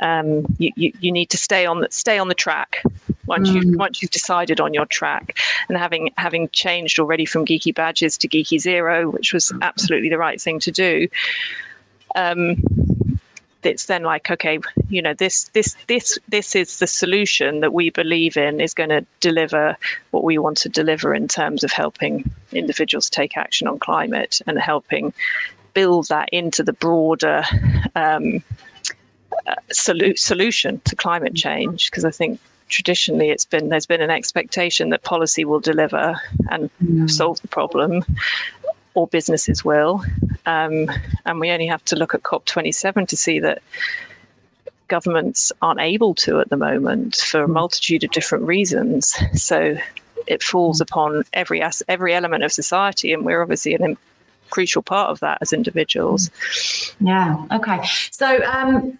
um, 0.00 0.46
you, 0.58 0.70
you, 0.76 0.92
you, 1.00 1.10
need 1.10 1.28
to 1.30 1.36
stay 1.36 1.66
on 1.66 1.80
the 1.80 1.88
stay 1.90 2.18
on 2.18 2.28
the 2.28 2.34
track 2.34 2.82
once 3.26 3.50
mm. 3.50 3.64
you 3.64 3.76
once 3.76 4.00
you've 4.00 4.12
decided 4.12 4.60
on 4.60 4.72
your 4.72 4.86
track 4.86 5.36
and 5.68 5.76
having 5.76 6.10
having 6.16 6.48
changed 6.50 6.98
already 6.98 7.24
from 7.24 7.44
Giki 7.44 7.74
badges 7.74 8.16
to 8.18 8.28
Giki 8.28 8.60
zero 8.60 9.10
which 9.10 9.32
was 9.32 9.52
absolutely 9.60 10.08
the 10.08 10.18
right 10.18 10.40
thing 10.40 10.60
to 10.60 10.70
do 10.70 11.08
um, 12.14 12.62
it's 13.64 13.86
then 13.86 14.02
like 14.02 14.30
okay 14.30 14.58
you 14.88 15.02
know 15.02 15.14
this 15.14 15.44
this 15.48 15.76
this 15.88 16.18
this 16.28 16.54
is 16.54 16.78
the 16.78 16.86
solution 16.86 17.60
that 17.60 17.72
we 17.72 17.90
believe 17.90 18.36
in 18.36 18.60
is 18.60 18.74
going 18.74 18.90
to 18.90 19.04
deliver 19.20 19.76
what 20.12 20.24
we 20.24 20.38
want 20.38 20.56
to 20.58 20.68
deliver 20.68 21.14
in 21.14 21.26
terms 21.26 21.64
of 21.64 21.72
helping 21.72 22.30
individuals 22.52 23.10
take 23.10 23.36
action 23.36 23.66
on 23.66 23.78
climate 23.78 24.40
and 24.46 24.58
helping 24.58 25.12
build 25.78 26.08
that 26.08 26.28
into 26.32 26.64
the 26.64 26.72
broader 26.72 27.44
um, 27.94 28.42
uh, 29.46 29.54
solu- 29.72 30.18
solution 30.18 30.80
to 30.80 30.96
climate 30.96 31.36
change 31.36 31.88
because 31.88 32.04
I 32.04 32.10
think 32.10 32.40
traditionally 32.68 33.30
it's 33.30 33.44
been 33.44 33.68
there's 33.68 33.86
been 33.86 34.00
an 34.00 34.10
expectation 34.10 34.90
that 34.90 35.04
policy 35.04 35.44
will 35.44 35.60
deliver 35.60 36.20
and 36.50 36.68
mm. 36.84 37.08
solve 37.08 37.40
the 37.42 37.46
problem 37.46 38.02
or 38.94 39.06
businesses 39.06 39.64
will. 39.64 40.02
Um, 40.46 40.90
and 41.24 41.38
we 41.38 41.52
only 41.52 41.68
have 41.68 41.84
to 41.84 41.94
look 41.94 42.12
at 42.12 42.24
COP27 42.24 43.06
to 43.06 43.16
see 43.16 43.38
that 43.38 43.62
governments 44.88 45.52
aren't 45.62 45.78
able 45.78 46.12
to 46.16 46.40
at 46.40 46.48
the 46.48 46.56
moment 46.56 47.14
for 47.14 47.44
a 47.44 47.48
multitude 47.48 48.02
of 48.02 48.10
different 48.10 48.46
reasons. 48.46 49.14
So 49.34 49.76
it 50.26 50.42
falls 50.42 50.80
upon 50.80 51.22
every 51.34 51.62
every 51.86 52.14
element 52.14 52.42
of 52.42 52.50
society 52.52 53.12
and 53.12 53.24
we're 53.24 53.42
obviously 53.42 53.74
an 53.74 53.96
crucial 54.50 54.82
part 54.82 55.10
of 55.10 55.20
that 55.20 55.38
as 55.40 55.52
individuals. 55.52 56.30
Yeah. 57.00 57.44
Okay. 57.52 57.80
So, 58.10 58.42
um, 58.44 58.98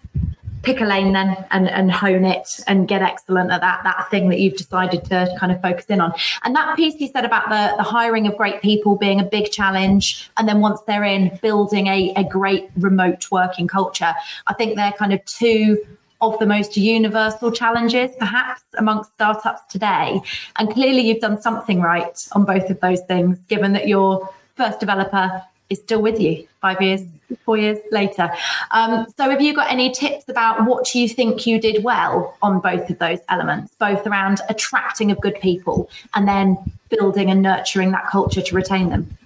pick 0.63 0.81
a 0.81 0.85
lane 0.85 1.13
then 1.13 1.45
and, 1.51 1.69
and 1.69 1.91
hone 1.91 2.25
it 2.25 2.59
and 2.67 2.87
get 2.87 3.01
excellent 3.01 3.51
at 3.51 3.61
that 3.61 3.81
that 3.83 4.09
thing 4.09 4.29
that 4.29 4.39
you've 4.39 4.57
decided 4.57 5.03
to 5.05 5.33
kind 5.39 5.51
of 5.51 5.61
focus 5.61 5.85
in 5.85 6.01
on 6.01 6.13
and 6.43 6.55
that 6.55 6.75
piece 6.75 6.99
you 6.99 7.07
said 7.07 7.25
about 7.25 7.49
the, 7.49 7.77
the 7.77 7.83
hiring 7.83 8.27
of 8.27 8.35
great 8.35 8.61
people 8.61 8.95
being 8.95 9.19
a 9.19 9.23
big 9.23 9.51
challenge 9.51 10.29
and 10.37 10.47
then 10.47 10.59
once 10.59 10.81
they're 10.81 11.03
in 11.03 11.37
building 11.41 11.87
a, 11.87 12.13
a 12.15 12.23
great 12.23 12.69
remote 12.77 13.31
working 13.31 13.67
culture 13.67 14.13
i 14.47 14.53
think 14.53 14.75
they're 14.75 14.91
kind 14.93 15.13
of 15.13 15.23
two 15.25 15.77
of 16.21 16.37
the 16.39 16.45
most 16.45 16.75
universal 16.75 17.49
challenges 17.51 18.11
perhaps 18.19 18.61
amongst 18.77 19.11
startups 19.13 19.61
today 19.71 20.19
and 20.57 20.69
clearly 20.71 21.01
you've 21.01 21.21
done 21.21 21.41
something 21.41 21.79
right 21.79 22.27
on 22.33 22.43
both 22.43 22.69
of 22.69 22.79
those 22.81 22.99
things 23.01 23.39
given 23.47 23.71
that 23.71 23.87
you're 23.87 24.29
first 24.59 24.79
developer 24.79 25.41
is 25.69 25.79
still 25.79 26.01
with 26.01 26.19
you 26.19 26.45
five 26.61 26.81
years, 26.81 27.01
four 27.45 27.57
years 27.57 27.79
later. 27.91 28.29
Um, 28.71 29.05
so, 29.15 29.29
have 29.29 29.41
you 29.41 29.53
got 29.53 29.71
any 29.71 29.91
tips 29.91 30.27
about 30.27 30.65
what 30.65 30.93
you 30.93 31.07
think 31.07 31.47
you 31.47 31.61
did 31.61 31.83
well 31.83 32.35
on 32.41 32.59
both 32.59 32.89
of 32.89 32.99
those 32.99 33.19
elements, 33.29 33.73
both 33.79 34.05
around 34.05 34.41
attracting 34.49 35.11
of 35.11 35.21
good 35.21 35.39
people 35.41 35.89
and 36.13 36.27
then 36.27 36.57
building 36.89 37.29
and 37.29 37.41
nurturing 37.41 37.91
that 37.91 38.07
culture 38.07 38.41
to 38.41 38.55
retain 38.55 38.89
them? 38.89 39.17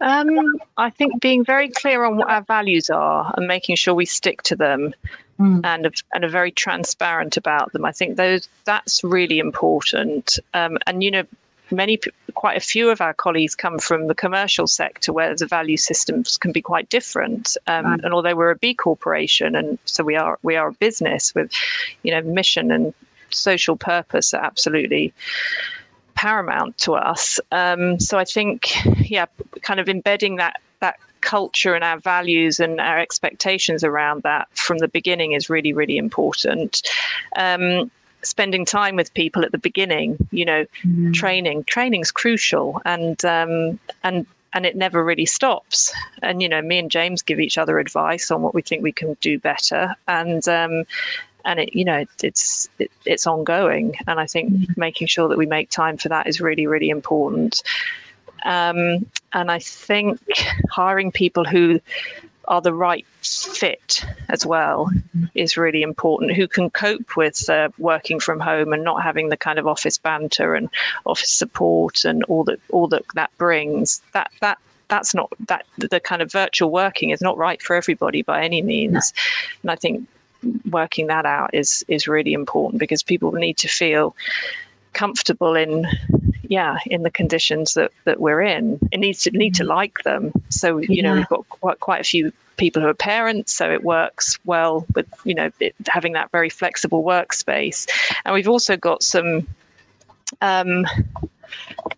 Um, 0.00 0.28
I 0.76 0.90
think 0.90 1.20
being 1.20 1.44
very 1.44 1.68
clear 1.68 2.04
on 2.04 2.16
what 2.16 2.28
our 2.28 2.42
values 2.42 2.90
are 2.90 3.32
and 3.36 3.46
making 3.46 3.76
sure 3.76 3.94
we 3.94 4.06
stick 4.06 4.42
to 4.44 4.56
them. 4.56 4.94
Mm. 5.40 5.64
And, 5.64 6.02
and 6.12 6.24
are 6.24 6.28
very 6.28 6.52
transparent 6.52 7.38
about 7.38 7.72
them. 7.72 7.86
I 7.86 7.90
think 7.90 8.16
those 8.16 8.48
that's 8.64 9.02
really 9.02 9.38
important. 9.38 10.38
Um, 10.52 10.76
and 10.86 11.02
you 11.02 11.10
know, 11.10 11.24
many, 11.72 11.98
quite 12.34 12.56
a 12.56 12.60
few 12.60 12.90
of 12.90 13.00
our 13.00 13.14
colleagues 13.14 13.54
come 13.54 13.78
from 13.78 14.06
the 14.06 14.14
commercial 14.14 14.66
sector 14.66 15.12
where 15.12 15.34
the 15.34 15.46
value 15.46 15.76
systems 15.76 16.36
can 16.36 16.52
be 16.52 16.62
quite 16.62 16.88
different. 16.88 17.56
Um, 17.66 17.84
right. 17.84 18.00
And 18.04 18.12
although 18.12 18.36
we're 18.36 18.50
a 18.50 18.56
B 18.56 18.74
corporation, 18.74 19.56
and 19.56 19.78
so 19.84 20.04
we 20.04 20.16
are, 20.16 20.38
we 20.42 20.56
are 20.56 20.68
a 20.68 20.72
business 20.72 21.34
with, 21.34 21.50
you 22.02 22.12
know, 22.12 22.22
mission 22.22 22.70
and 22.70 22.94
social 23.30 23.76
purpose 23.76 24.34
are 24.34 24.44
absolutely 24.44 25.12
paramount 26.14 26.78
to 26.78 26.92
us. 26.92 27.40
Um, 27.50 27.98
so 27.98 28.18
I 28.18 28.24
think, 28.24 28.70
yeah, 29.10 29.26
kind 29.62 29.80
of 29.80 29.88
embedding 29.88 30.36
that 30.36 30.60
that 30.80 30.98
culture 31.20 31.74
and 31.74 31.84
our 31.84 31.98
values 31.98 32.60
and 32.60 32.80
our 32.80 32.98
expectations 32.98 33.84
around 33.84 34.22
that 34.22 34.48
from 34.54 34.78
the 34.78 34.88
beginning 34.88 35.32
is 35.32 35.48
really, 35.48 35.72
really 35.72 35.96
important. 35.96 36.82
Um, 37.36 37.90
spending 38.22 38.64
time 38.64 38.96
with 38.96 39.12
people 39.14 39.44
at 39.44 39.52
the 39.52 39.58
beginning 39.58 40.16
you 40.30 40.44
know 40.44 40.64
mm. 40.84 41.12
training. 41.14 41.64
Training's 41.64 42.10
crucial 42.10 42.80
and 42.84 43.24
um, 43.24 43.78
and 44.02 44.26
and 44.54 44.66
it 44.66 44.76
never 44.76 45.04
really 45.04 45.26
stops. 45.26 45.92
And 46.22 46.42
you 46.42 46.48
know 46.48 46.62
me 46.62 46.78
and 46.78 46.90
james 46.90 47.22
give 47.22 47.40
each 47.40 47.58
other 47.58 47.78
advice 47.78 48.30
on 48.30 48.42
what 48.42 48.54
we 48.54 48.62
think 48.62 48.82
we 48.82 48.92
can 48.92 49.14
do 49.20 49.38
better. 49.38 49.94
And 50.08 50.46
um, 50.48 50.84
and 51.44 51.60
it 51.60 51.74
you 51.74 51.84
know 51.84 52.04
it's 52.22 52.68
it, 52.78 52.90
it's 53.04 53.26
ongoing. 53.26 53.94
And 54.06 54.20
i 54.20 54.26
think 54.26 54.52
mm. 54.52 54.76
making 54.76 55.08
sure 55.08 55.28
that 55.28 55.38
we 55.38 55.46
make 55.46 55.70
time 55.70 55.96
for 55.96 56.08
that 56.08 56.26
is 56.26 56.40
really 56.40 56.66
really 56.66 56.90
important. 56.90 57.62
Um, 58.44 59.06
and 59.32 59.50
I 59.50 59.60
think 59.60 60.20
hiring 60.70 61.12
people 61.12 61.44
who 61.44 61.80
are 62.48 62.60
the 62.60 62.74
right 62.74 63.06
fit 63.22 64.04
as 64.28 64.44
well 64.44 64.90
is 65.34 65.56
really 65.56 65.82
important. 65.82 66.32
Who 66.32 66.48
can 66.48 66.70
cope 66.70 67.16
with 67.16 67.48
uh, 67.48 67.70
working 67.78 68.20
from 68.20 68.40
home 68.40 68.72
and 68.72 68.84
not 68.84 69.02
having 69.02 69.28
the 69.28 69.36
kind 69.36 69.58
of 69.58 69.66
office 69.66 69.98
banter 69.98 70.54
and 70.54 70.68
office 71.06 71.30
support 71.30 72.04
and 72.04 72.24
all 72.24 72.44
that 72.44 72.60
all 72.70 72.88
that 72.88 73.04
that 73.14 73.30
brings 73.38 74.02
that 74.12 74.30
that 74.40 74.58
that's 74.88 75.14
not 75.14 75.32
that 75.48 75.64
the 75.78 76.00
kind 76.00 76.20
of 76.20 76.30
virtual 76.30 76.70
working 76.70 77.10
is 77.10 77.22
not 77.22 77.38
right 77.38 77.62
for 77.62 77.76
everybody 77.76 78.22
by 78.22 78.42
any 78.44 78.62
means. 78.62 79.12
And 79.62 79.70
i 79.70 79.76
think 79.76 80.06
working 80.70 81.06
that 81.06 81.24
out 81.24 81.50
is 81.54 81.84
is 81.88 82.08
really 82.08 82.32
important 82.32 82.80
because 82.80 83.02
people 83.02 83.32
need 83.32 83.56
to 83.58 83.68
feel 83.68 84.14
comfortable 84.92 85.54
in 85.54 85.86
yeah 86.52 86.76
in 86.86 87.02
the 87.02 87.10
conditions 87.10 87.72
that 87.74 87.90
that 88.04 88.20
we're 88.20 88.42
in. 88.42 88.78
It 88.92 88.98
needs 88.98 89.22
to 89.22 89.30
need 89.30 89.54
to 89.54 89.64
like 89.64 90.02
them. 90.04 90.32
So 90.50 90.78
you 90.78 91.02
know 91.02 91.14
we've 91.14 91.28
got 91.28 91.48
quite, 91.48 91.80
quite 91.80 92.00
a 92.02 92.04
few 92.04 92.32
people 92.58 92.82
who 92.82 92.88
are 92.88 92.94
parents, 92.94 93.52
so 93.54 93.72
it 93.72 93.82
works 93.82 94.38
well 94.44 94.84
with 94.94 95.06
you 95.24 95.34
know 95.34 95.50
it, 95.60 95.74
having 95.88 96.12
that 96.12 96.30
very 96.30 96.50
flexible 96.50 97.02
workspace. 97.02 97.88
And 98.24 98.34
we've 98.34 98.48
also 98.48 98.76
got 98.76 99.02
some 99.02 99.46
um, 100.42 100.86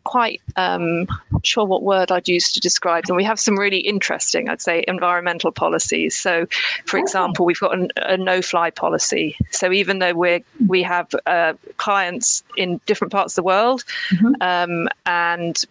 quite 0.04 0.40
um, 0.56 1.08
not 1.44 1.46
sure 1.46 1.64
what 1.66 1.82
word 1.82 2.10
I'd 2.10 2.28
use 2.28 2.52
to 2.52 2.60
describe 2.60 3.04
them. 3.04 3.16
We 3.16 3.24
have 3.24 3.38
some 3.38 3.58
really 3.58 3.78
interesting, 3.78 4.48
I'd 4.48 4.62
say, 4.62 4.84
environmental 4.88 5.52
policies. 5.52 6.16
So, 6.16 6.46
for 6.86 6.98
example, 6.98 7.44
we've 7.44 7.60
got 7.60 7.74
an, 7.74 7.90
a 7.96 8.16
no-fly 8.16 8.70
policy. 8.70 9.36
So 9.50 9.72
even 9.72 9.98
though 9.98 10.14
we 10.14 10.42
we 10.66 10.82
have 10.82 11.14
uh, 11.26 11.52
clients 11.76 12.42
in 12.56 12.80
different 12.86 13.12
parts 13.12 13.32
of 13.34 13.36
the 13.36 13.46
world, 13.46 13.84
mm-hmm. 14.10 14.34
um, 14.40 14.88
and 15.04 15.62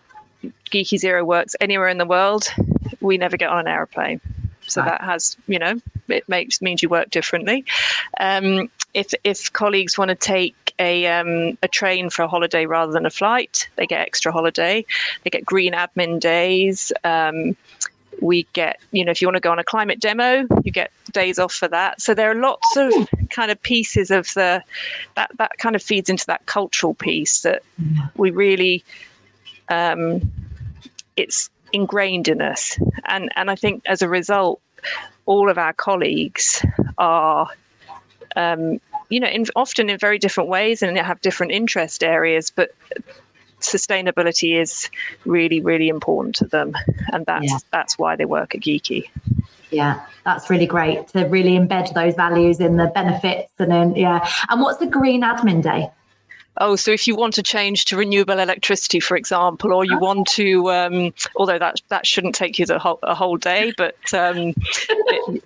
Giki 0.71 0.97
Zero 0.97 1.25
works 1.25 1.55
anywhere 1.59 1.87
in 1.87 1.97
the 1.97 2.05
world, 2.05 2.47
we 3.01 3.17
never 3.17 3.37
get 3.37 3.49
on 3.49 3.59
an 3.59 3.67
aeroplane. 3.67 4.21
So 4.65 4.81
right. 4.81 4.91
that 4.91 5.01
has, 5.01 5.35
you 5.47 5.59
know, 5.59 5.81
it 6.07 6.27
makes 6.29 6.61
means 6.61 6.83
you 6.83 6.89
work 6.89 7.09
differently. 7.09 7.65
Um, 8.19 8.69
if 8.93 9.13
if 9.23 9.51
colleagues 9.51 9.97
want 9.97 10.09
to 10.09 10.15
take 10.15 10.55
a 10.79 11.07
um, 11.07 11.57
a 11.61 11.67
train 11.67 12.09
for 12.09 12.23
a 12.23 12.27
holiday 12.27 12.65
rather 12.65 12.91
than 12.91 13.05
a 13.05 13.09
flight, 13.09 13.67
they 13.75 13.87
get 13.87 14.01
extra 14.01 14.31
holiday. 14.31 14.85
They 15.23 15.29
get 15.29 15.45
green 15.45 15.73
admin 15.73 16.19
days. 16.19 16.91
Um, 17.03 17.55
we 18.21 18.43
get, 18.53 18.79
you 18.91 19.03
know, 19.03 19.11
if 19.11 19.21
you 19.21 19.27
want 19.27 19.35
to 19.35 19.41
go 19.41 19.51
on 19.51 19.59
a 19.59 19.63
climate 19.63 19.99
demo, 19.99 20.45
you 20.63 20.71
get 20.71 20.91
days 21.11 21.39
off 21.39 21.53
for 21.53 21.67
that. 21.67 21.99
So 21.99 22.13
there 22.13 22.31
are 22.31 22.35
lots 22.35 22.77
of 22.77 22.93
kind 23.29 23.51
of 23.51 23.61
pieces 23.63 24.11
of 24.11 24.27
the 24.33 24.63
that 25.15 25.31
that 25.37 25.57
kind 25.57 25.75
of 25.75 25.81
feeds 25.81 26.09
into 26.09 26.25
that 26.27 26.45
cultural 26.45 26.93
piece 26.93 27.41
that 27.41 27.63
we 28.15 28.29
really 28.29 28.83
um, 29.69 30.31
it's 31.15 31.49
ingrained 31.71 32.27
in 32.27 32.41
us. 32.41 32.79
And, 33.05 33.31
and 33.35 33.49
I 33.49 33.55
think 33.55 33.83
as 33.85 34.01
a 34.01 34.09
result, 34.09 34.61
all 35.25 35.49
of 35.49 35.57
our 35.57 35.73
colleagues 35.73 36.63
are, 36.97 37.47
um, 38.35 38.79
you 39.13 39.19
know, 39.19 39.27
in, 39.27 39.45
often 39.55 39.91
in 39.91 39.97
very 39.99 40.17
different 40.17 40.49
ways 40.49 40.81
and 40.81 40.97
have 40.97 41.21
different 41.21 41.51
interest 41.51 42.03
areas, 42.03 42.49
but 42.49 42.71
sustainability 43.59 44.59
is 44.59 44.89
really, 45.25 45.61
really 45.61 45.87
important 45.87 46.33
to 46.35 46.45
them. 46.45 46.73
And 47.11 47.23
that's, 47.27 47.45
yeah. 47.45 47.57
that's 47.71 47.99
why 47.99 48.15
they 48.15 48.25
work 48.25 48.55
at 48.55 48.61
Giki. 48.61 49.03
Yeah, 49.69 50.03
that's 50.25 50.49
really 50.49 50.65
great 50.65 51.09
to 51.09 51.25
really 51.25 51.51
embed 51.51 51.93
those 51.93 52.15
values 52.15 52.59
in 52.59 52.77
the 52.77 52.87
benefits 52.87 53.51
and 53.59 53.95
yeah. 53.95 54.27
And 54.49 54.61
what's 54.61 54.79
the 54.79 54.87
green 54.87 55.21
admin 55.21 55.61
day? 55.61 55.91
Oh, 56.57 56.75
so 56.75 56.91
if 56.91 57.07
you 57.07 57.15
want 57.15 57.33
to 57.35 57.43
change 57.43 57.85
to 57.85 57.97
renewable 57.97 58.37
electricity, 58.37 58.99
for 58.99 59.17
example, 59.17 59.73
or 59.73 59.85
you 59.85 59.97
want 59.97 60.27
to, 60.29 60.71
um, 60.71 61.13
although 61.35 61.57
that 61.57 61.81
that 61.87 62.05
shouldn't 62.05 62.35
take 62.35 62.59
you 62.59 62.65
the 62.65 62.77
whole, 62.77 62.99
a 63.01 63.15
whole 63.15 63.37
day, 63.37 63.73
but 63.75 63.95
um, 64.13 64.53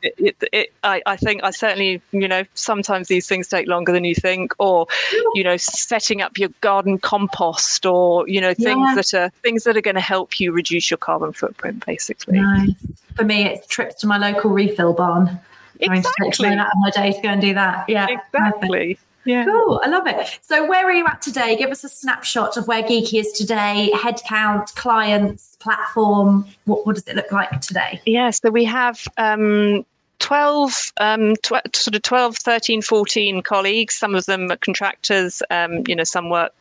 it, 0.02 0.16
it, 0.18 0.44
it, 0.52 0.74
I, 0.84 1.02
I, 1.06 1.16
think 1.16 1.44
I 1.46 1.52
certainly, 1.52 2.02
you 2.12 2.28
know, 2.28 2.44
sometimes 2.56 3.08
these 3.08 3.26
things 3.26 3.48
take 3.48 3.68
longer 3.68 3.94
than 3.94 4.04
you 4.04 4.16
think, 4.16 4.54
or 4.60 4.88
you 5.34 5.46
know, 5.46 5.56
setting 5.56 6.22
up 6.22 6.38
your 6.38 6.50
garden 6.60 6.98
compost, 6.98 7.86
or 7.86 8.28
you 8.28 8.42
know, 8.42 8.54
things 8.54 8.90
yeah. 8.90 8.96
that 8.96 9.14
are 9.14 9.30
things 9.44 9.64
that 9.64 9.78
are 9.78 9.82
going 9.82 9.96
to 9.96 10.02
help 10.02 10.42
you 10.42 10.52
reduce 10.52 10.92
your 10.92 10.98
carbon 10.98 11.32
footprint, 11.32 11.86
basically. 11.86 12.40
Nice. 12.40 12.74
For 13.16 13.24
me, 13.24 13.46
it's 13.46 13.66
trips 13.68 13.96
to 14.02 14.08
my 14.08 14.18
local 14.18 14.52
refill 14.52 14.92
barn. 14.92 15.40
Exactly. 15.80 16.50
Out 16.50 16.68
of 16.68 16.74
my 16.80 16.90
day 16.90 17.14
to 17.14 17.22
go 17.22 17.30
and 17.30 17.42
do 17.42 17.54
that. 17.54 17.88
Yeah, 17.88 18.08
exactly. 18.10 19.00
Yeah. 19.28 19.44
Cool. 19.44 19.82
I 19.84 19.90
love 19.90 20.08
it. 20.08 20.40
So, 20.42 20.66
where 20.66 20.86
are 20.86 20.92
you 20.92 21.06
at 21.06 21.22
today? 21.22 21.58
Give 21.58 21.70
us 21.70 21.84
a 21.84 21.90
snapshot 21.90 22.56
of 22.56 22.68
where 22.68 22.82
Giki 22.82 23.20
is 23.20 23.34
today, 23.34 23.92
headcount, 23.94 24.74
clients, 24.76 25.58
platform. 25.60 26.46
What, 26.64 26.86
what 26.86 26.96
does 26.96 27.04
it 27.08 27.16
look 27.16 27.32
like 27.32 27.60
today? 27.60 28.02
Yeah. 28.06 28.30
So, 28.30 28.50
we 28.50 28.64
have 28.64 29.06
um, 29.18 29.86
12, 30.20 30.94
um, 31.02 31.36
tw- 31.44 31.76
sort 31.76 31.96
of 31.96 32.02
12, 32.04 32.38
13, 32.38 32.82
14 32.82 33.42
colleagues. 33.42 33.96
Some 33.96 34.16
of 34.16 34.26
them 34.28 34.50
are 34.50 34.58
contractors. 34.58 35.44
Um, 35.52 35.84
you 35.88 35.96
know, 35.96 36.06
some 36.06 36.30
work 36.30 36.54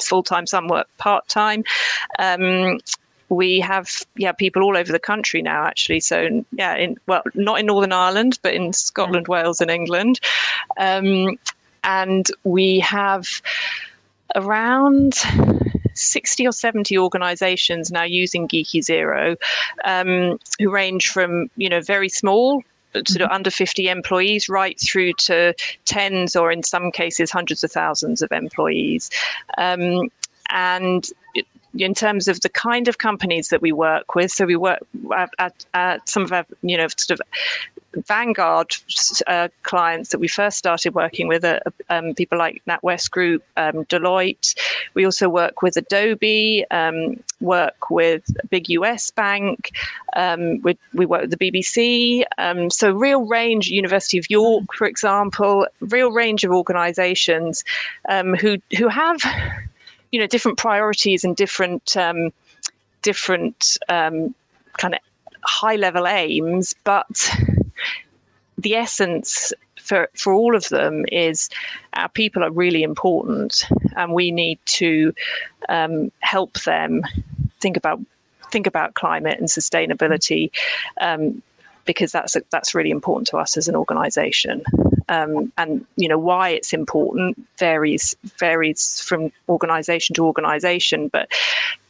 full 0.00 0.22
time, 0.22 0.46
some 0.46 0.68
work 0.68 0.88
part 0.96 1.28
time. 1.28 1.62
Um, 2.18 2.78
we 3.28 3.60
have 3.60 4.02
yeah 4.16 4.32
people 4.32 4.62
all 4.62 4.76
over 4.76 4.92
the 4.92 4.98
country 4.98 5.40
now 5.40 5.64
actually 5.64 5.98
so 5.98 6.44
yeah 6.52 6.76
in 6.76 6.96
well 7.06 7.22
not 7.34 7.58
in 7.58 7.66
northern 7.66 7.90
ireland 7.90 8.38
but 8.42 8.52
in 8.52 8.70
scotland 8.72 9.26
wales 9.28 9.62
and 9.62 9.70
england 9.70 10.20
um, 10.78 11.38
and 11.84 12.26
we 12.44 12.80
have 12.80 13.28
around 14.34 15.14
60 15.94 16.46
or 16.46 16.52
70 16.52 16.98
organizations 16.98 17.90
now 17.90 18.02
using 18.02 18.48
Giki 18.48 18.82
Zero, 18.82 19.36
um, 19.84 20.38
who 20.58 20.70
range 20.70 21.08
from, 21.08 21.48
you 21.56 21.68
know, 21.68 21.80
very 21.80 22.08
small 22.08 22.62
sort 22.94 23.22
of 23.22 23.26
mm-hmm. 23.26 23.34
under 23.34 23.50
50 23.50 23.88
employees 23.88 24.48
right 24.48 24.78
through 24.80 25.12
to 25.14 25.52
tens 25.84 26.36
or 26.36 26.52
in 26.52 26.62
some 26.62 26.92
cases 26.92 27.30
hundreds 27.30 27.64
of 27.64 27.72
thousands 27.72 28.22
of 28.22 28.30
employees. 28.30 29.10
Um, 29.58 30.10
and 30.50 31.08
in 31.76 31.92
terms 31.92 32.28
of 32.28 32.40
the 32.42 32.48
kind 32.48 32.86
of 32.86 32.98
companies 32.98 33.48
that 33.48 33.60
we 33.60 33.72
work 33.72 34.14
with, 34.14 34.30
so 34.30 34.46
we 34.46 34.56
work 34.56 34.78
at, 35.16 35.30
at, 35.38 35.66
at 35.74 36.08
some 36.08 36.22
of 36.22 36.32
our, 36.32 36.46
you 36.62 36.76
know, 36.76 36.86
sort 36.96 37.18
of 37.18 37.26
Vanguard 38.06 38.74
uh, 39.26 39.48
clients 39.62 40.10
that 40.10 40.18
we 40.18 40.28
first 40.28 40.58
started 40.58 40.94
working 40.94 41.28
with 41.28 41.44
are 41.44 41.60
um, 41.90 42.14
people 42.14 42.38
like 42.38 42.62
NatWest 42.66 43.10
Group, 43.10 43.42
um, 43.56 43.84
Deloitte. 43.86 44.54
We 44.94 45.04
also 45.04 45.28
work 45.28 45.62
with 45.62 45.76
Adobe, 45.76 46.64
um, 46.70 47.22
work 47.40 47.90
with 47.90 48.24
a 48.42 48.46
big 48.46 48.68
US 48.70 49.10
bank. 49.10 49.72
Um, 50.16 50.60
we, 50.62 50.78
we, 50.92 51.06
work 51.06 51.22
with 51.22 51.30
the 51.30 51.36
BBC. 51.36 52.24
Um, 52.38 52.70
so 52.70 52.92
real 52.92 53.26
range, 53.26 53.68
University 53.68 54.18
of 54.18 54.28
York, 54.30 54.64
for 54.74 54.86
example, 54.86 55.66
real 55.80 56.10
range 56.10 56.44
of 56.44 56.52
organisations 56.52 57.64
um, 58.08 58.34
who 58.34 58.58
who 58.78 58.88
have, 58.88 59.20
you 60.12 60.20
know, 60.20 60.26
different 60.26 60.58
priorities 60.58 61.24
and 61.24 61.36
different 61.36 61.96
different 63.02 63.76
kind 63.88 64.94
of 64.94 65.00
high 65.44 65.76
level 65.76 66.06
aims, 66.06 66.74
but 66.84 67.30
the 68.64 68.74
essence 68.74 69.52
for, 69.78 70.08
for 70.14 70.32
all 70.32 70.56
of 70.56 70.68
them 70.70 71.04
is 71.12 71.50
our 71.92 72.08
people 72.08 72.42
are 72.42 72.50
really 72.50 72.82
important 72.82 73.62
and 73.96 74.12
we 74.12 74.30
need 74.30 74.58
to 74.64 75.14
um, 75.68 76.10
help 76.20 76.54
them 76.62 77.02
think 77.60 77.76
about 77.76 78.00
think 78.50 78.66
about 78.66 78.94
climate 78.94 79.38
and 79.38 79.48
sustainability 79.48 80.50
um, 81.00 81.42
because 81.84 82.12
that's 82.12 82.36
that's 82.50 82.74
really 82.74 82.90
important 82.90 83.26
to 83.28 83.36
us 83.36 83.56
as 83.56 83.68
an 83.68 83.76
organization. 83.76 84.62
Um, 85.08 85.52
and 85.58 85.84
you 85.96 86.08
know 86.08 86.18
why 86.18 86.48
it's 86.48 86.72
important 86.72 87.36
varies 87.58 88.16
varies 88.38 89.00
from 89.00 89.30
organization 89.50 90.14
to 90.14 90.24
organization 90.24 91.08
but 91.08 91.28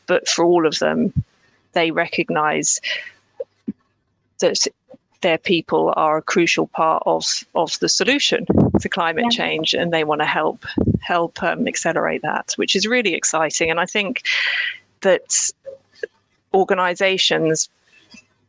but 0.06 0.28
for 0.28 0.44
all 0.44 0.66
of 0.66 0.80
them 0.80 1.12
they 1.74 1.92
recognize 1.92 2.80
that 4.40 4.66
their 5.24 5.38
people 5.38 5.92
are 5.96 6.18
a 6.18 6.22
crucial 6.22 6.66
part 6.68 7.02
of 7.06 7.24
of 7.54 7.76
the 7.80 7.88
solution 7.88 8.44
to 8.80 8.88
climate 8.88 9.24
yeah. 9.30 9.36
change, 9.36 9.72
and 9.74 9.90
they 9.90 10.04
want 10.04 10.20
to 10.20 10.26
help 10.26 10.64
help 11.00 11.42
um, 11.42 11.66
accelerate 11.66 12.22
that, 12.22 12.52
which 12.56 12.76
is 12.76 12.86
really 12.86 13.14
exciting. 13.14 13.70
And 13.70 13.80
I 13.80 13.86
think 13.86 14.22
that 15.00 15.26
organisations 16.52 17.70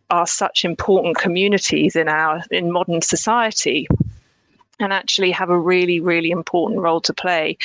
are 0.10 0.28
such 0.28 0.66
important 0.66 1.18
communities 1.18 1.96
in 1.96 2.10
our 2.10 2.44
in 2.52 2.72
modern 2.72 3.02
society 3.02 3.88
and 4.80 4.92
actually 4.94 5.32
have 5.32 5.50
a 5.50 5.58
really, 5.58 6.00
really 6.00 6.32
important 6.32 6.80
role 6.80 7.02
to 7.02 7.14
play 7.14 7.58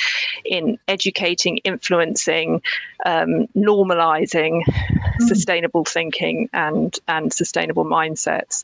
in 0.45 0.77
educating, 0.87 1.57
influencing, 1.57 2.61
um, 3.05 3.47
normalizing 3.55 4.63
mm. 4.65 5.27
sustainable 5.27 5.85
thinking 5.85 6.49
and 6.53 6.99
and 7.07 7.33
sustainable 7.33 7.85
mindsets, 7.85 8.63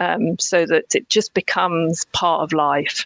um, 0.00 0.38
so 0.38 0.66
that 0.66 0.94
it 0.94 1.08
just 1.08 1.34
becomes 1.34 2.04
part 2.12 2.42
of 2.42 2.52
life. 2.52 3.04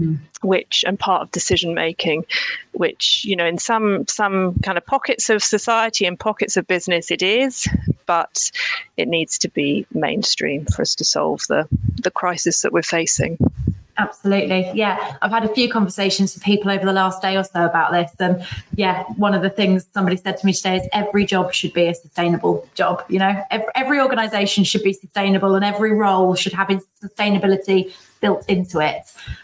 mm. 0.00 0.18
which 0.42 0.84
and 0.86 0.98
part 0.98 1.22
of 1.22 1.30
decision 1.30 1.74
making, 1.74 2.24
which 2.72 3.24
you 3.24 3.36
know 3.36 3.46
in 3.46 3.58
some 3.58 4.06
some 4.08 4.54
kind 4.60 4.78
of 4.78 4.86
pockets 4.86 5.28
of 5.30 5.42
society 5.42 6.06
and 6.06 6.18
pockets 6.18 6.56
of 6.56 6.66
business 6.66 7.10
it 7.10 7.22
is, 7.22 7.68
but 8.06 8.50
it 8.96 9.08
needs 9.08 9.38
to 9.38 9.48
be 9.48 9.86
mainstream 9.92 10.64
for 10.66 10.82
us 10.82 10.94
to 10.94 11.04
solve 11.04 11.42
the 11.48 11.68
the 12.02 12.10
crisis 12.10 12.62
that 12.62 12.72
we're 12.72 12.82
facing. 12.82 13.38
Absolutely. 14.00 14.70
Yeah. 14.74 15.16
I've 15.20 15.30
had 15.30 15.44
a 15.44 15.54
few 15.54 15.68
conversations 15.68 16.34
with 16.34 16.42
people 16.42 16.70
over 16.70 16.86
the 16.86 16.92
last 16.92 17.20
day 17.20 17.36
or 17.36 17.44
so 17.44 17.66
about 17.66 17.92
this. 17.92 18.10
And 18.18 18.42
yeah, 18.74 19.04
one 19.16 19.34
of 19.34 19.42
the 19.42 19.50
things 19.50 19.86
somebody 19.92 20.16
said 20.16 20.38
to 20.38 20.46
me 20.46 20.54
today 20.54 20.78
is 20.78 20.88
every 20.94 21.26
job 21.26 21.52
should 21.52 21.74
be 21.74 21.86
a 21.86 21.94
sustainable 21.94 22.66
job. 22.74 23.04
You 23.08 23.18
know, 23.18 23.44
every, 23.50 23.68
every 23.74 24.00
organization 24.00 24.64
should 24.64 24.82
be 24.82 24.94
sustainable 24.94 25.54
and 25.54 25.64
every 25.64 25.92
role 25.92 26.34
should 26.34 26.54
have 26.54 26.68
sustainability 27.04 27.92
built 28.22 28.48
into 28.48 28.80
it. 28.80 29.02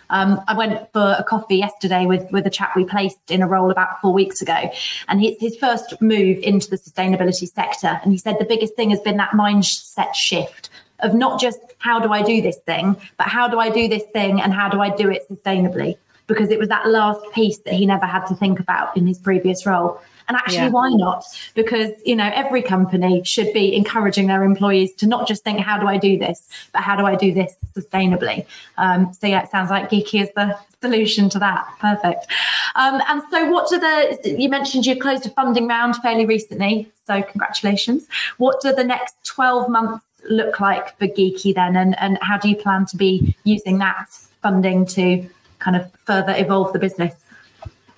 Um, 0.08 0.40
I 0.48 0.56
went 0.56 0.90
for 0.92 1.16
a 1.18 1.24
coffee 1.24 1.56
yesterday 1.56 2.06
with, 2.06 2.30
with 2.30 2.46
a 2.46 2.50
chap 2.50 2.76
we 2.76 2.84
placed 2.84 3.30
in 3.30 3.42
a 3.42 3.48
role 3.48 3.70
about 3.70 4.00
four 4.00 4.12
weeks 4.14 4.40
ago. 4.40 4.70
And 5.08 5.20
his, 5.20 5.36
his 5.38 5.56
first 5.56 6.00
move 6.00 6.38
into 6.38 6.70
the 6.70 6.78
sustainability 6.78 7.46
sector. 7.52 8.00
And 8.02 8.12
he 8.12 8.18
said 8.18 8.38
the 8.38 8.44
biggest 8.46 8.74
thing 8.74 8.90
has 8.90 9.00
been 9.00 9.18
that 9.18 9.32
mindset 9.32 10.14
shift 10.14 10.70
of 11.00 11.14
not 11.14 11.40
just 11.40 11.58
how 11.78 12.00
do 12.00 12.12
I 12.12 12.22
do 12.22 12.40
this 12.40 12.56
thing, 12.58 12.96
but 13.16 13.28
how 13.28 13.48
do 13.48 13.58
I 13.58 13.70
do 13.70 13.88
this 13.88 14.04
thing 14.12 14.40
and 14.40 14.52
how 14.52 14.68
do 14.68 14.80
I 14.80 14.90
do 14.94 15.10
it 15.10 15.28
sustainably? 15.28 15.96
Because 16.26 16.50
it 16.50 16.58
was 16.58 16.68
that 16.68 16.88
last 16.88 17.20
piece 17.32 17.58
that 17.58 17.74
he 17.74 17.86
never 17.86 18.06
had 18.06 18.26
to 18.26 18.34
think 18.34 18.58
about 18.58 18.96
in 18.96 19.06
his 19.06 19.18
previous 19.18 19.64
role. 19.64 20.00
And 20.28 20.36
actually, 20.36 20.56
yeah. 20.56 20.68
why 20.70 20.90
not? 20.90 21.24
Because, 21.54 21.92
you 22.04 22.16
know, 22.16 22.28
every 22.34 22.60
company 22.60 23.22
should 23.22 23.52
be 23.52 23.76
encouraging 23.76 24.26
their 24.26 24.42
employees 24.42 24.92
to 24.94 25.06
not 25.06 25.28
just 25.28 25.44
think, 25.44 25.60
how 25.60 25.78
do 25.78 25.86
I 25.86 25.98
do 25.98 26.18
this, 26.18 26.48
but 26.72 26.82
how 26.82 26.96
do 26.96 27.06
I 27.06 27.14
do 27.14 27.32
this 27.32 27.54
sustainably? 27.76 28.44
Um, 28.76 29.12
so, 29.12 29.28
yeah, 29.28 29.44
it 29.44 29.50
sounds 29.50 29.70
like 29.70 29.88
Giki 29.88 30.20
is 30.20 30.30
the 30.34 30.58
solution 30.82 31.28
to 31.30 31.38
that. 31.38 31.68
Perfect. 31.78 32.26
Um, 32.74 33.00
and 33.08 33.22
so, 33.30 33.48
what 33.50 33.68
do 33.68 33.78
the, 33.78 34.36
you 34.36 34.48
mentioned 34.48 34.84
you 34.84 35.00
closed 35.00 35.26
a 35.26 35.30
funding 35.30 35.68
round 35.68 35.96
fairly 35.96 36.26
recently. 36.26 36.90
So, 37.06 37.22
congratulations. 37.22 38.08
What 38.38 38.60
do 38.60 38.74
the 38.74 38.84
next 38.84 39.14
12 39.24 39.68
months 39.68 40.04
look 40.28 40.60
like 40.60 40.96
for 40.98 41.06
Giki 41.06 41.54
then? 41.54 41.76
And, 41.76 41.98
and 41.98 42.18
how 42.22 42.38
do 42.38 42.48
you 42.48 42.56
plan 42.56 42.86
to 42.86 42.96
be 42.96 43.34
using 43.44 43.78
that 43.78 44.08
funding 44.42 44.86
to 44.86 45.28
kind 45.58 45.76
of 45.76 45.90
further 46.06 46.34
evolve 46.36 46.72
the 46.72 46.78
business? 46.78 47.14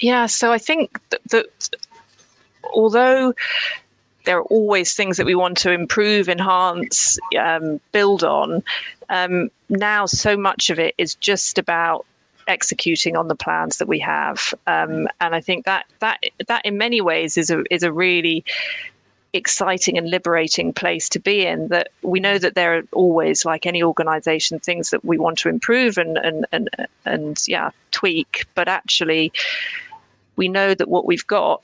Yeah, 0.00 0.26
so 0.26 0.52
I 0.52 0.58
think 0.58 1.00
that, 1.10 1.20
that 1.30 1.70
although 2.72 3.34
there 4.24 4.38
are 4.38 4.44
always 4.44 4.94
things 4.94 5.16
that 5.16 5.26
we 5.26 5.34
want 5.34 5.56
to 5.58 5.72
improve, 5.72 6.28
enhance, 6.28 7.18
um, 7.38 7.80
build 7.92 8.22
on, 8.22 8.62
um, 9.08 9.50
now 9.68 10.06
so 10.06 10.36
much 10.36 10.70
of 10.70 10.78
it 10.78 10.94
is 10.98 11.14
just 11.14 11.58
about 11.58 12.06
executing 12.46 13.16
on 13.16 13.28
the 13.28 13.34
plans 13.34 13.76
that 13.76 13.88
we 13.88 13.98
have 13.98 14.54
um, 14.66 15.06
and 15.20 15.34
I 15.34 15.40
think 15.40 15.66
that 15.66 15.84
that 15.98 16.18
that 16.46 16.64
in 16.64 16.78
many 16.78 17.02
ways 17.02 17.36
is 17.36 17.50
a 17.50 17.62
is 17.70 17.82
a 17.82 17.92
really 17.92 18.42
exciting 19.32 19.98
and 19.98 20.10
liberating 20.10 20.72
place 20.72 21.08
to 21.10 21.18
be 21.18 21.44
in 21.44 21.68
that 21.68 21.88
we 22.02 22.18
know 22.18 22.38
that 22.38 22.54
there 22.54 22.78
are 22.78 22.82
always 22.92 23.44
like 23.44 23.66
any 23.66 23.82
organization 23.82 24.58
things 24.58 24.90
that 24.90 25.04
we 25.04 25.18
want 25.18 25.38
to 25.38 25.48
improve 25.48 25.98
and 25.98 26.16
and 26.18 26.46
and, 26.52 26.70
and 27.04 27.42
yeah 27.46 27.70
tweak. 27.90 28.46
But 28.54 28.68
actually 28.68 29.32
we 30.36 30.48
know 30.48 30.72
that 30.74 30.88
what 30.88 31.04
we've 31.04 31.26
got 31.26 31.62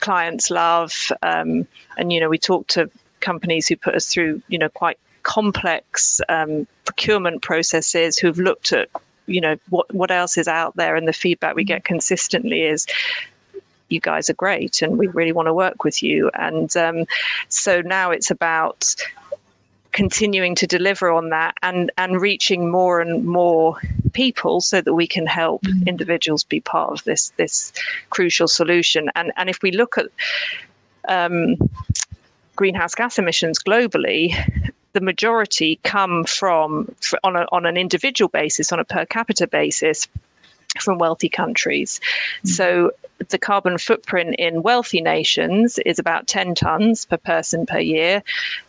clients 0.00 0.50
love 0.50 0.92
um, 1.22 1.66
and 1.96 2.12
you 2.12 2.20
know 2.20 2.28
we 2.28 2.38
talk 2.38 2.66
to 2.66 2.90
companies 3.20 3.68
who 3.68 3.76
put 3.76 3.94
us 3.94 4.06
through 4.06 4.42
you 4.48 4.58
know 4.58 4.68
quite 4.68 4.98
complex 5.22 6.20
um, 6.28 6.66
procurement 6.84 7.42
processes 7.42 8.18
who've 8.18 8.38
looked 8.38 8.72
at 8.72 8.88
you 9.26 9.40
know 9.40 9.56
what 9.68 9.92
what 9.94 10.10
else 10.10 10.36
is 10.36 10.48
out 10.48 10.74
there 10.76 10.96
and 10.96 11.06
the 11.06 11.12
feedback 11.12 11.54
we 11.54 11.64
get 11.64 11.84
consistently 11.84 12.62
is 12.62 12.86
you 13.90 14.00
guys 14.00 14.30
are 14.30 14.34
great 14.34 14.82
and 14.82 14.98
we 14.98 15.06
really 15.08 15.32
want 15.32 15.46
to 15.46 15.54
work 15.54 15.84
with 15.84 16.02
you. 16.02 16.30
And 16.34 16.74
um, 16.76 17.04
so 17.48 17.80
now 17.80 18.10
it's 18.10 18.30
about 18.30 18.94
continuing 19.92 20.54
to 20.54 20.66
deliver 20.66 21.10
on 21.10 21.30
that 21.30 21.54
and 21.62 21.90
and 21.98 22.20
reaching 22.20 22.70
more 22.70 23.00
and 23.00 23.24
more 23.24 23.76
people 24.12 24.60
so 24.60 24.80
that 24.80 24.94
we 24.94 25.06
can 25.06 25.26
help 25.26 25.62
mm-hmm. 25.62 25.88
individuals 25.88 26.44
be 26.44 26.60
part 26.60 26.92
of 26.92 27.04
this 27.04 27.32
this 27.36 27.72
crucial 28.10 28.46
solution 28.46 29.10
and 29.14 29.32
and 29.36 29.48
if 29.50 29.62
we 29.62 29.72
look 29.72 29.98
at 29.98 30.06
um, 31.08 31.56
greenhouse 32.56 32.94
gas 32.94 33.18
emissions 33.18 33.58
globally 33.58 34.32
the 34.92 35.00
majority 35.00 35.78
come 35.84 36.24
from 36.24 36.92
on, 37.24 37.36
a, 37.36 37.46
on 37.52 37.66
an 37.66 37.76
individual 37.76 38.28
basis 38.28 38.72
on 38.72 38.78
a 38.78 38.84
per 38.84 39.04
capita 39.06 39.46
basis 39.46 40.06
from 40.78 40.98
wealthy 40.98 41.28
countries. 41.28 42.00
Mm-hmm. 42.38 42.48
So 42.48 42.90
the 43.28 43.38
carbon 43.38 43.78
footprint 43.78 44.36
in 44.38 44.62
wealthy 44.62 45.00
nations 45.00 45.78
is 45.84 45.98
about 45.98 46.26
10 46.26 46.54
tons 46.54 47.04
per 47.04 47.18
person 47.18 47.66
per 47.66 47.78
year, 47.78 48.22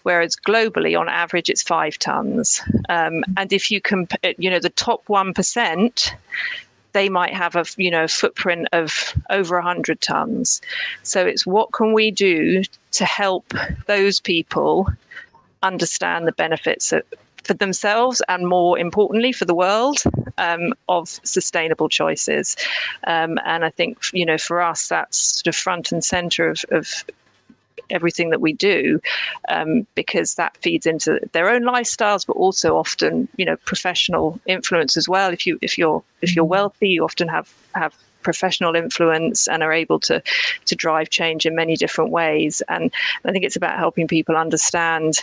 whereas 0.04 0.36
globally, 0.36 1.00
on 1.00 1.08
average, 1.08 1.50
it's 1.50 1.62
five 1.62 1.98
tons. 1.98 2.62
Um, 2.90 3.24
and 3.38 3.54
if 3.54 3.72
you 3.72 3.80
compare, 3.80 4.34
you 4.38 4.50
know, 4.50 4.60
the 4.60 4.70
top 4.70 5.06
1%, 5.08 6.12
they 6.94 7.08
might 7.08 7.34
have 7.34 7.56
a 7.56 7.64
you 7.78 7.90
know 7.90 8.06
footprint 8.06 8.68
of 8.74 9.14
over 9.30 9.56
100 9.56 10.02
tons 10.02 10.62
so 11.04 11.26
it's 11.26 11.46
what 11.46 11.72
can 11.72 11.94
we 11.94 12.12
do 12.12 12.64
to 12.92 13.06
help 13.06 13.54
those 13.88 14.20
people 14.20 14.90
understand 15.64 16.28
the 16.28 16.34
benefits 16.34 16.92
of, 16.92 17.04
for 17.44 17.54
themselves 17.54 18.22
and 18.30 18.48
more 18.48 18.78
importantly 18.78 19.32
for 19.32 19.46
the 19.46 19.56
world 19.56 20.00
um, 20.38 20.74
of 20.90 21.20
sustainable 21.24 21.90
choices. 21.90 22.56
Um, 23.06 23.40
and 23.46 23.66
I 23.66 23.70
think, 23.70 24.00
you 24.14 24.26
know, 24.26 24.38
for 24.38 24.62
us, 24.62 24.88
that's 24.88 25.18
sort 25.18 25.48
of 25.48 25.56
front 25.56 25.92
and 25.92 26.04
center 26.04 26.50
of, 26.50 26.64
of 26.72 27.04
everything 27.90 28.30
that 28.30 28.42
we 28.42 28.54
do 28.54 29.00
um, 29.50 29.86
because 29.96 30.36
that 30.36 30.56
feeds 30.58 30.86
into 30.86 31.20
their 31.34 31.50
own 31.50 31.64
lifestyles 31.64 32.26
but 32.26 32.38
also 32.38 32.78
often 32.78 33.28
you 33.38 33.46
know 33.46 33.58
professional 33.66 34.40
influence 34.46 34.96
as 34.96 35.10
well 35.10 35.32
if 35.32 35.46
you 35.46 35.60
if 35.62 35.78
you're 35.78 36.02
if 36.22 36.36
you're 36.36 36.46
mm-hmm. 36.46 36.52
wealthy 36.52 36.90
you 36.90 37.04
often 37.04 37.28
have 37.28 37.54
have 37.76 37.94
professional 38.22 38.76
influence 38.76 39.48
and 39.48 39.64
are 39.64 39.74
able 39.74 40.00
to 40.00 40.22
to 40.66 40.76
drive 40.76 41.10
change 41.10 41.46
in 41.46 41.56
many 41.56 41.76
different 41.76 42.12
ways 42.12 42.62
and 42.70 42.94
i 43.26 43.32
think 43.32 43.44
it's 43.44 43.56
about 43.56 43.78
helping 43.78 44.08
people 44.08 44.38
understand 44.38 45.18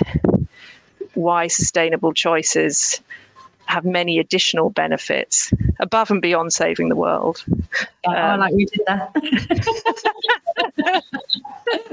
why 1.18 1.48
sustainable 1.48 2.12
choices 2.12 3.00
have 3.66 3.84
many 3.84 4.18
additional 4.18 4.70
benefits 4.70 5.52
above 5.80 6.10
and 6.10 6.22
beyond 6.22 6.52
saving 6.52 6.88
the 6.88 6.96
world. 6.96 7.44
um, 8.06 8.40
like 8.40 8.54
we 8.54 8.64
did 8.64 8.80
that. 8.86 9.12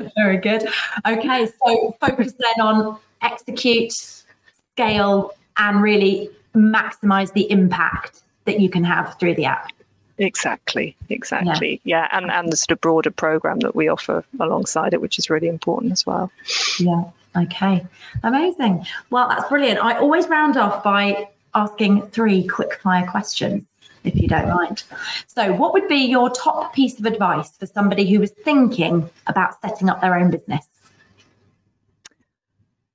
Very 0.16 0.38
good. 0.38 0.68
Okay, 1.06 1.48
so 1.66 1.98
focus 2.00 2.34
then 2.34 2.66
on 2.66 2.98
execute, 3.22 3.92
scale, 3.92 5.34
and 5.58 5.82
really 5.82 6.30
maximize 6.56 7.34
the 7.34 7.50
impact 7.52 8.22
that 8.46 8.60
you 8.60 8.70
can 8.70 8.84
have 8.84 9.18
through 9.20 9.34
the 9.36 9.46
app. 9.46 9.72
Exactly, 10.18 10.96
exactly. 11.10 11.82
Yeah. 11.84 12.04
yeah, 12.04 12.18
and, 12.18 12.32
and 12.32 12.50
the 12.52 12.56
sort 12.56 12.72
of 12.72 12.80
broader 12.80 13.12
program 13.12 13.60
that 13.60 13.76
we 13.76 13.90
offer 13.90 14.24
alongside 14.40 14.94
it, 14.94 15.02
which 15.02 15.20
is 15.20 15.30
really 15.30 15.50
important 15.50 15.92
as 15.92 16.06
well. 16.06 16.32
Yeah. 16.80 17.04
Okay, 17.36 17.86
amazing. 18.24 18.86
Well, 19.10 19.28
that's 19.28 19.48
brilliant. 19.50 19.80
I 19.80 19.98
always 19.98 20.28
round 20.28 20.58
off 20.58 20.84
by 20.84 21.28
asking 21.54 22.08
three 22.08 22.48
quick 22.48 22.80
fire 22.82 23.06
questions, 23.08 23.64
if 24.04 24.16
you 24.16 24.28
don't 24.28 24.50
mind. 24.50 24.84
So, 25.28 25.54
what 25.54 25.74
would 25.74 25.88
be 25.88 25.98
your 25.98 26.30
top 26.30 26.74
piece 26.74 26.98
of 27.00 27.06
advice 27.06 27.52
for 27.58 27.66
somebody 27.66 28.10
who 28.10 28.20
was 28.20 28.32
thinking 28.32 29.10
about 29.28 29.60
setting 29.62 29.90
up 29.90 30.02
their 30.02 30.16
own 30.16 30.32
business? 30.32 30.66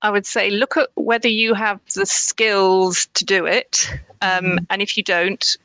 I 0.03 0.11
would 0.11 0.25
say 0.25 0.51
look 0.51 0.77
at 0.79 0.89
whether 0.95 1.29
you 1.29 1.53
have 1.55 1.81
the 1.95 2.07
skills 2.07 3.07
to 3.15 3.25
do 3.25 3.45
it. 3.45 3.91
Um, 4.23 4.45
mm-hmm. 4.45 4.65
And 4.71 4.81
if 4.81 4.97
you 4.97 5.03
don't, 5.03 5.57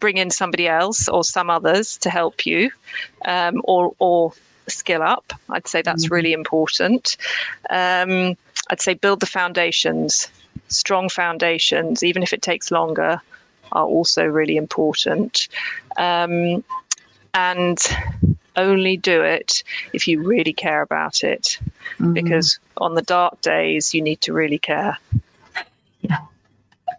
bring 0.00 0.16
in 0.16 0.30
somebody 0.30 0.68
else 0.68 1.08
or 1.08 1.24
some 1.24 1.50
others 1.50 1.96
to 1.98 2.10
help 2.10 2.46
you 2.46 2.70
um, 3.24 3.60
or, 3.64 3.94
or 3.98 4.32
skill 4.70 5.02
up. 5.02 5.32
I'd 5.48 5.68
say 5.68 5.82
that's 5.82 6.06
mm-hmm. 6.06 6.14
really 6.14 6.32
important. 6.32 7.16
Um, 7.70 8.36
I'd 8.70 8.80
say 8.80 8.94
build 8.94 9.20
the 9.20 9.26
foundations. 9.26 10.28
Strong 10.68 11.10
foundations, 11.10 12.02
even 12.02 12.22
if 12.22 12.32
it 12.32 12.42
takes 12.42 12.70
longer, 12.70 13.20
are 13.72 13.86
also 13.86 14.24
really 14.24 14.56
important. 14.56 15.48
Um, 15.96 16.64
and 17.34 17.78
only 18.56 18.96
do 18.96 19.22
it 19.22 19.62
if 19.92 20.06
you 20.08 20.20
really 20.20 20.52
care 20.52 20.82
about 20.82 21.22
it, 21.22 21.58
mm-hmm. 21.98 22.12
because 22.12 22.58
on 22.76 22.94
the 22.94 23.02
dark 23.02 23.40
days, 23.40 23.94
you 23.94 24.02
need 24.02 24.20
to 24.22 24.32
really 24.32 24.58
care. 24.58 24.98
Yeah. 26.00 26.18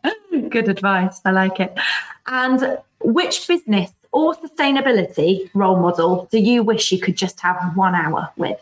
Good 0.49 0.69
advice. 0.69 1.21
I 1.25 1.31
like 1.31 1.59
it. 1.59 1.77
And 2.27 2.79
which 3.01 3.47
business 3.47 3.91
or 4.19 4.35
sustainability 4.35 5.49
role 5.53 5.79
model 5.79 6.27
do 6.31 6.39
you 6.39 6.63
wish 6.63 6.91
you 6.91 6.99
could 6.99 7.15
just 7.15 7.39
have 7.39 7.57
one 7.75 7.95
hour 7.95 8.29
with? 8.37 8.59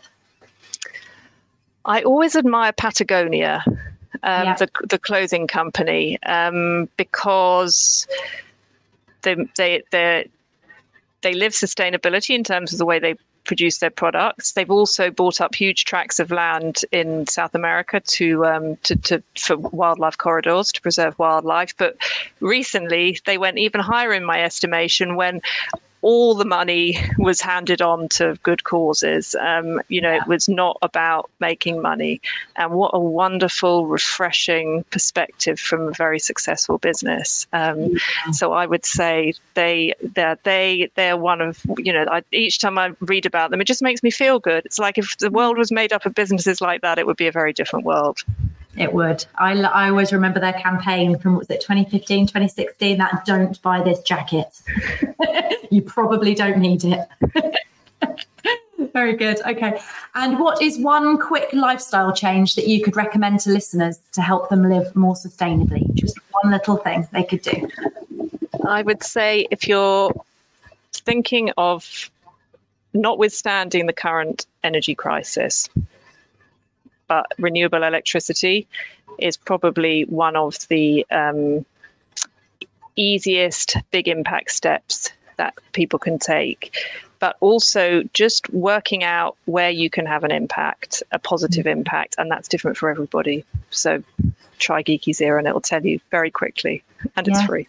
I 1.84 2.02
always 2.02 2.36
admire 2.36 2.72
Patagonia, 2.72 3.64
um, 3.66 3.74
yeah. 4.22 4.54
the, 4.54 4.68
the 4.88 4.98
clothing 4.98 5.46
company, 5.46 6.22
um, 6.24 6.88
because 6.96 8.06
they 9.22 9.36
they 9.56 9.82
they 9.90 10.28
they 11.22 11.32
live 11.32 11.52
sustainability 11.52 12.34
in 12.34 12.44
terms 12.44 12.72
of 12.72 12.78
the 12.78 12.86
way 12.86 12.98
they 12.98 13.14
produce 13.48 13.78
their 13.78 13.90
products. 13.90 14.52
They've 14.52 14.70
also 14.70 15.10
bought 15.10 15.40
up 15.40 15.54
huge 15.54 15.86
tracts 15.86 16.20
of 16.20 16.30
land 16.30 16.84
in 16.92 17.26
South 17.26 17.54
America 17.54 17.98
to, 17.98 18.44
um, 18.44 18.76
to, 18.84 18.94
to 18.94 19.22
for 19.36 19.56
wildlife 19.56 20.18
corridors 20.18 20.70
to 20.72 20.82
preserve 20.82 21.18
wildlife. 21.18 21.74
But 21.76 21.96
recently, 22.40 23.18
they 23.24 23.38
went 23.38 23.58
even 23.58 23.80
higher 23.80 24.12
in 24.12 24.24
my 24.24 24.44
estimation 24.44 25.16
when 25.16 25.40
all 26.02 26.34
the 26.34 26.44
money 26.44 26.98
was 27.18 27.40
handed 27.40 27.82
on 27.82 28.08
to 28.10 28.38
good 28.42 28.64
causes. 28.64 29.34
Um, 29.40 29.80
you 29.88 30.00
know, 30.00 30.12
yeah. 30.12 30.22
it 30.22 30.28
was 30.28 30.48
not 30.48 30.78
about 30.82 31.30
making 31.40 31.80
money. 31.82 32.20
And 32.56 32.72
what 32.72 32.90
a 32.94 32.98
wonderful, 32.98 33.86
refreshing 33.86 34.84
perspective 34.90 35.58
from 35.58 35.88
a 35.88 35.92
very 35.92 36.18
successful 36.18 36.78
business. 36.78 37.46
Um, 37.52 37.78
yeah. 37.80 38.32
So 38.32 38.52
I 38.52 38.66
would 38.66 38.84
say 38.84 39.34
they 39.54 39.94
they're 40.14 40.38
they 40.44 40.90
they're 40.94 41.16
one 41.16 41.40
of 41.40 41.64
you 41.78 41.92
know. 41.92 42.06
I, 42.10 42.22
each 42.32 42.58
time 42.58 42.78
I 42.78 42.92
read 43.00 43.26
about 43.26 43.50
them, 43.50 43.60
it 43.60 43.66
just 43.66 43.82
makes 43.82 44.02
me 44.02 44.10
feel 44.10 44.38
good. 44.38 44.64
It's 44.66 44.78
like 44.78 44.98
if 44.98 45.16
the 45.18 45.30
world 45.30 45.58
was 45.58 45.70
made 45.70 45.92
up 45.92 46.06
of 46.06 46.14
businesses 46.14 46.60
like 46.60 46.82
that, 46.82 46.98
it 46.98 47.06
would 47.06 47.16
be 47.16 47.26
a 47.26 47.32
very 47.32 47.52
different 47.52 47.84
world. 47.84 48.22
It 48.78 48.92
would. 48.92 49.26
I, 49.36 49.60
I 49.60 49.90
always 49.90 50.12
remember 50.12 50.38
their 50.38 50.52
campaign 50.52 51.18
from, 51.18 51.36
was 51.36 51.50
it 51.50 51.60
2015, 51.60 52.26
2016? 52.26 52.98
That 52.98 53.24
don't 53.24 53.60
buy 53.60 53.82
this 53.82 54.00
jacket. 54.02 54.60
you 55.70 55.82
probably 55.82 56.34
don't 56.34 56.58
need 56.58 56.84
it. 56.84 57.08
Very 58.92 59.16
good. 59.16 59.40
Okay. 59.46 59.80
And 60.14 60.38
what 60.38 60.62
is 60.62 60.78
one 60.78 61.18
quick 61.18 61.52
lifestyle 61.52 62.12
change 62.12 62.54
that 62.54 62.68
you 62.68 62.82
could 62.82 62.96
recommend 62.96 63.40
to 63.40 63.50
listeners 63.50 63.98
to 64.12 64.22
help 64.22 64.48
them 64.48 64.68
live 64.68 64.94
more 64.94 65.14
sustainably? 65.14 65.92
Just 65.94 66.16
one 66.42 66.52
little 66.52 66.76
thing 66.76 67.06
they 67.12 67.24
could 67.24 67.42
do. 67.42 67.68
I 68.64 68.82
would 68.82 69.02
say 69.02 69.48
if 69.50 69.66
you're 69.66 70.12
thinking 70.92 71.50
of 71.56 72.10
notwithstanding 72.94 73.86
the 73.86 73.92
current 73.92 74.46
energy 74.62 74.94
crisis, 74.94 75.68
but 77.08 77.26
renewable 77.38 77.82
electricity 77.82 78.66
is 79.18 79.36
probably 79.36 80.02
one 80.04 80.36
of 80.36 80.56
the 80.68 81.06
um, 81.10 81.64
easiest 82.96 83.76
big 83.90 84.08
impact 84.08 84.50
steps 84.52 85.10
that 85.36 85.54
people 85.72 85.98
can 85.98 86.18
take. 86.18 86.76
But 87.20 87.36
also 87.40 88.04
just 88.12 88.48
working 88.50 89.02
out 89.02 89.36
where 89.46 89.70
you 89.70 89.90
can 89.90 90.06
have 90.06 90.22
an 90.22 90.30
impact, 90.30 91.02
a 91.10 91.18
positive 91.18 91.66
mm. 91.66 91.72
impact, 91.72 92.14
and 92.16 92.30
that's 92.30 92.46
different 92.46 92.76
for 92.76 92.90
everybody. 92.90 93.44
So 93.70 94.04
try 94.58 94.84
Giki 94.84 95.12
Zero 95.12 95.38
and 95.38 95.48
it'll 95.48 95.60
tell 95.60 95.84
you 95.84 95.98
very 96.12 96.30
quickly, 96.30 96.84
and 97.16 97.26
yeah. 97.26 97.34
it's 97.34 97.46
free. 97.46 97.66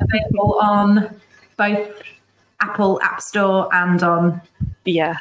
Available 0.00 0.58
on 0.60 1.12
both 1.56 2.02
Apple 2.62 3.00
App 3.02 3.20
Store 3.20 3.68
and 3.74 4.02
on 4.02 4.40
yeah, 4.84 5.18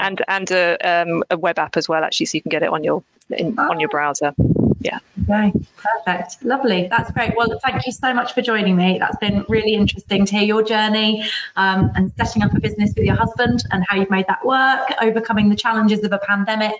and 0.00 0.22
and 0.28 0.50
a, 0.50 0.76
um, 0.78 1.22
a 1.30 1.36
web 1.36 1.58
app 1.58 1.76
as 1.76 1.88
well, 1.88 2.02
actually, 2.02 2.26
so 2.26 2.36
you 2.36 2.42
can 2.42 2.50
get 2.50 2.62
it 2.62 2.70
on 2.70 2.84
your 2.84 3.02
in, 3.30 3.54
oh. 3.58 3.70
on 3.70 3.80
your 3.80 3.88
browser. 3.88 4.34
Yeah. 4.80 4.98
Okay, 5.30 5.52
perfect. 5.76 6.42
Lovely. 6.42 6.88
That's 6.88 7.10
great. 7.12 7.34
Well, 7.36 7.58
thank 7.62 7.86
you 7.86 7.92
so 7.92 8.12
much 8.12 8.32
for 8.32 8.42
joining 8.42 8.74
me. 8.74 8.98
That's 8.98 9.16
been 9.18 9.44
really 9.48 9.74
interesting 9.74 10.26
to 10.26 10.36
hear 10.36 10.44
your 10.44 10.62
journey 10.62 11.24
um, 11.56 11.92
and 11.94 12.12
setting 12.16 12.42
up 12.42 12.52
a 12.54 12.60
business 12.60 12.92
with 12.96 13.04
your 13.04 13.14
husband 13.14 13.62
and 13.70 13.84
how 13.88 13.96
you've 13.96 14.10
made 14.10 14.26
that 14.26 14.44
work, 14.44 14.92
overcoming 15.00 15.50
the 15.50 15.56
challenges 15.56 16.02
of 16.02 16.12
a 16.12 16.18
pandemic. 16.18 16.74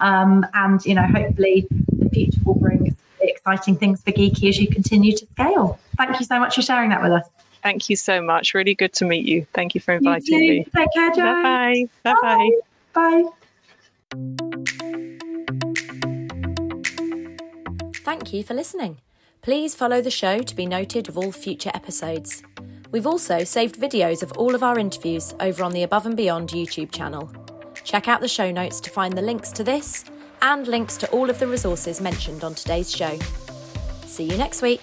Um, 0.00 0.44
and, 0.54 0.84
you 0.84 0.94
know, 0.94 1.06
hopefully 1.06 1.68
the 1.92 2.10
future 2.10 2.40
will 2.44 2.56
bring 2.56 2.96
exciting 3.20 3.76
things 3.76 4.02
for 4.02 4.10
Giki 4.10 4.48
as 4.48 4.58
you 4.58 4.68
continue 4.68 5.12
to 5.12 5.26
scale. 5.26 5.78
Thank 5.96 6.18
you 6.18 6.26
so 6.26 6.40
much 6.40 6.56
for 6.56 6.62
sharing 6.62 6.90
that 6.90 7.02
with 7.02 7.12
us. 7.12 7.28
Thank 7.64 7.90
you 7.90 7.96
so 7.96 8.22
much. 8.22 8.54
Really 8.54 8.74
good 8.74 8.92
to 8.92 9.06
meet 9.06 9.26
you. 9.26 9.46
Thank 9.54 9.74
you 9.74 9.80
for 9.80 9.94
inviting 9.94 10.38
you 10.38 10.50
me. 10.52 10.66
Take 10.76 10.92
care, 10.92 11.10
Jo. 11.12 11.22
Bye-bye. 11.22 11.88
Bye-bye. 12.04 12.50
Bye. 12.92 13.24
Thank 18.04 18.34
you 18.34 18.44
for 18.44 18.52
listening. 18.52 18.98
Please 19.40 19.74
follow 19.74 20.02
the 20.02 20.10
show 20.10 20.40
to 20.40 20.54
be 20.54 20.66
noted 20.66 21.08
of 21.08 21.16
all 21.16 21.32
future 21.32 21.70
episodes. 21.72 22.42
We've 22.90 23.06
also 23.06 23.44
saved 23.44 23.80
videos 23.80 24.22
of 24.22 24.32
all 24.32 24.54
of 24.54 24.62
our 24.62 24.78
interviews 24.78 25.34
over 25.40 25.64
on 25.64 25.72
the 25.72 25.84
Above 25.84 26.04
and 26.04 26.16
Beyond 26.16 26.50
YouTube 26.50 26.92
channel. 26.92 27.32
Check 27.82 28.08
out 28.08 28.20
the 28.20 28.28
show 28.28 28.50
notes 28.50 28.78
to 28.80 28.90
find 28.90 29.16
the 29.16 29.22
links 29.22 29.50
to 29.52 29.64
this 29.64 30.04
and 30.42 30.68
links 30.68 30.98
to 30.98 31.10
all 31.10 31.30
of 31.30 31.38
the 31.38 31.46
resources 31.46 32.00
mentioned 32.02 32.44
on 32.44 32.54
today's 32.54 32.94
show. 32.94 33.18
See 34.06 34.24
you 34.24 34.36
next 34.36 34.60
week. 34.60 34.82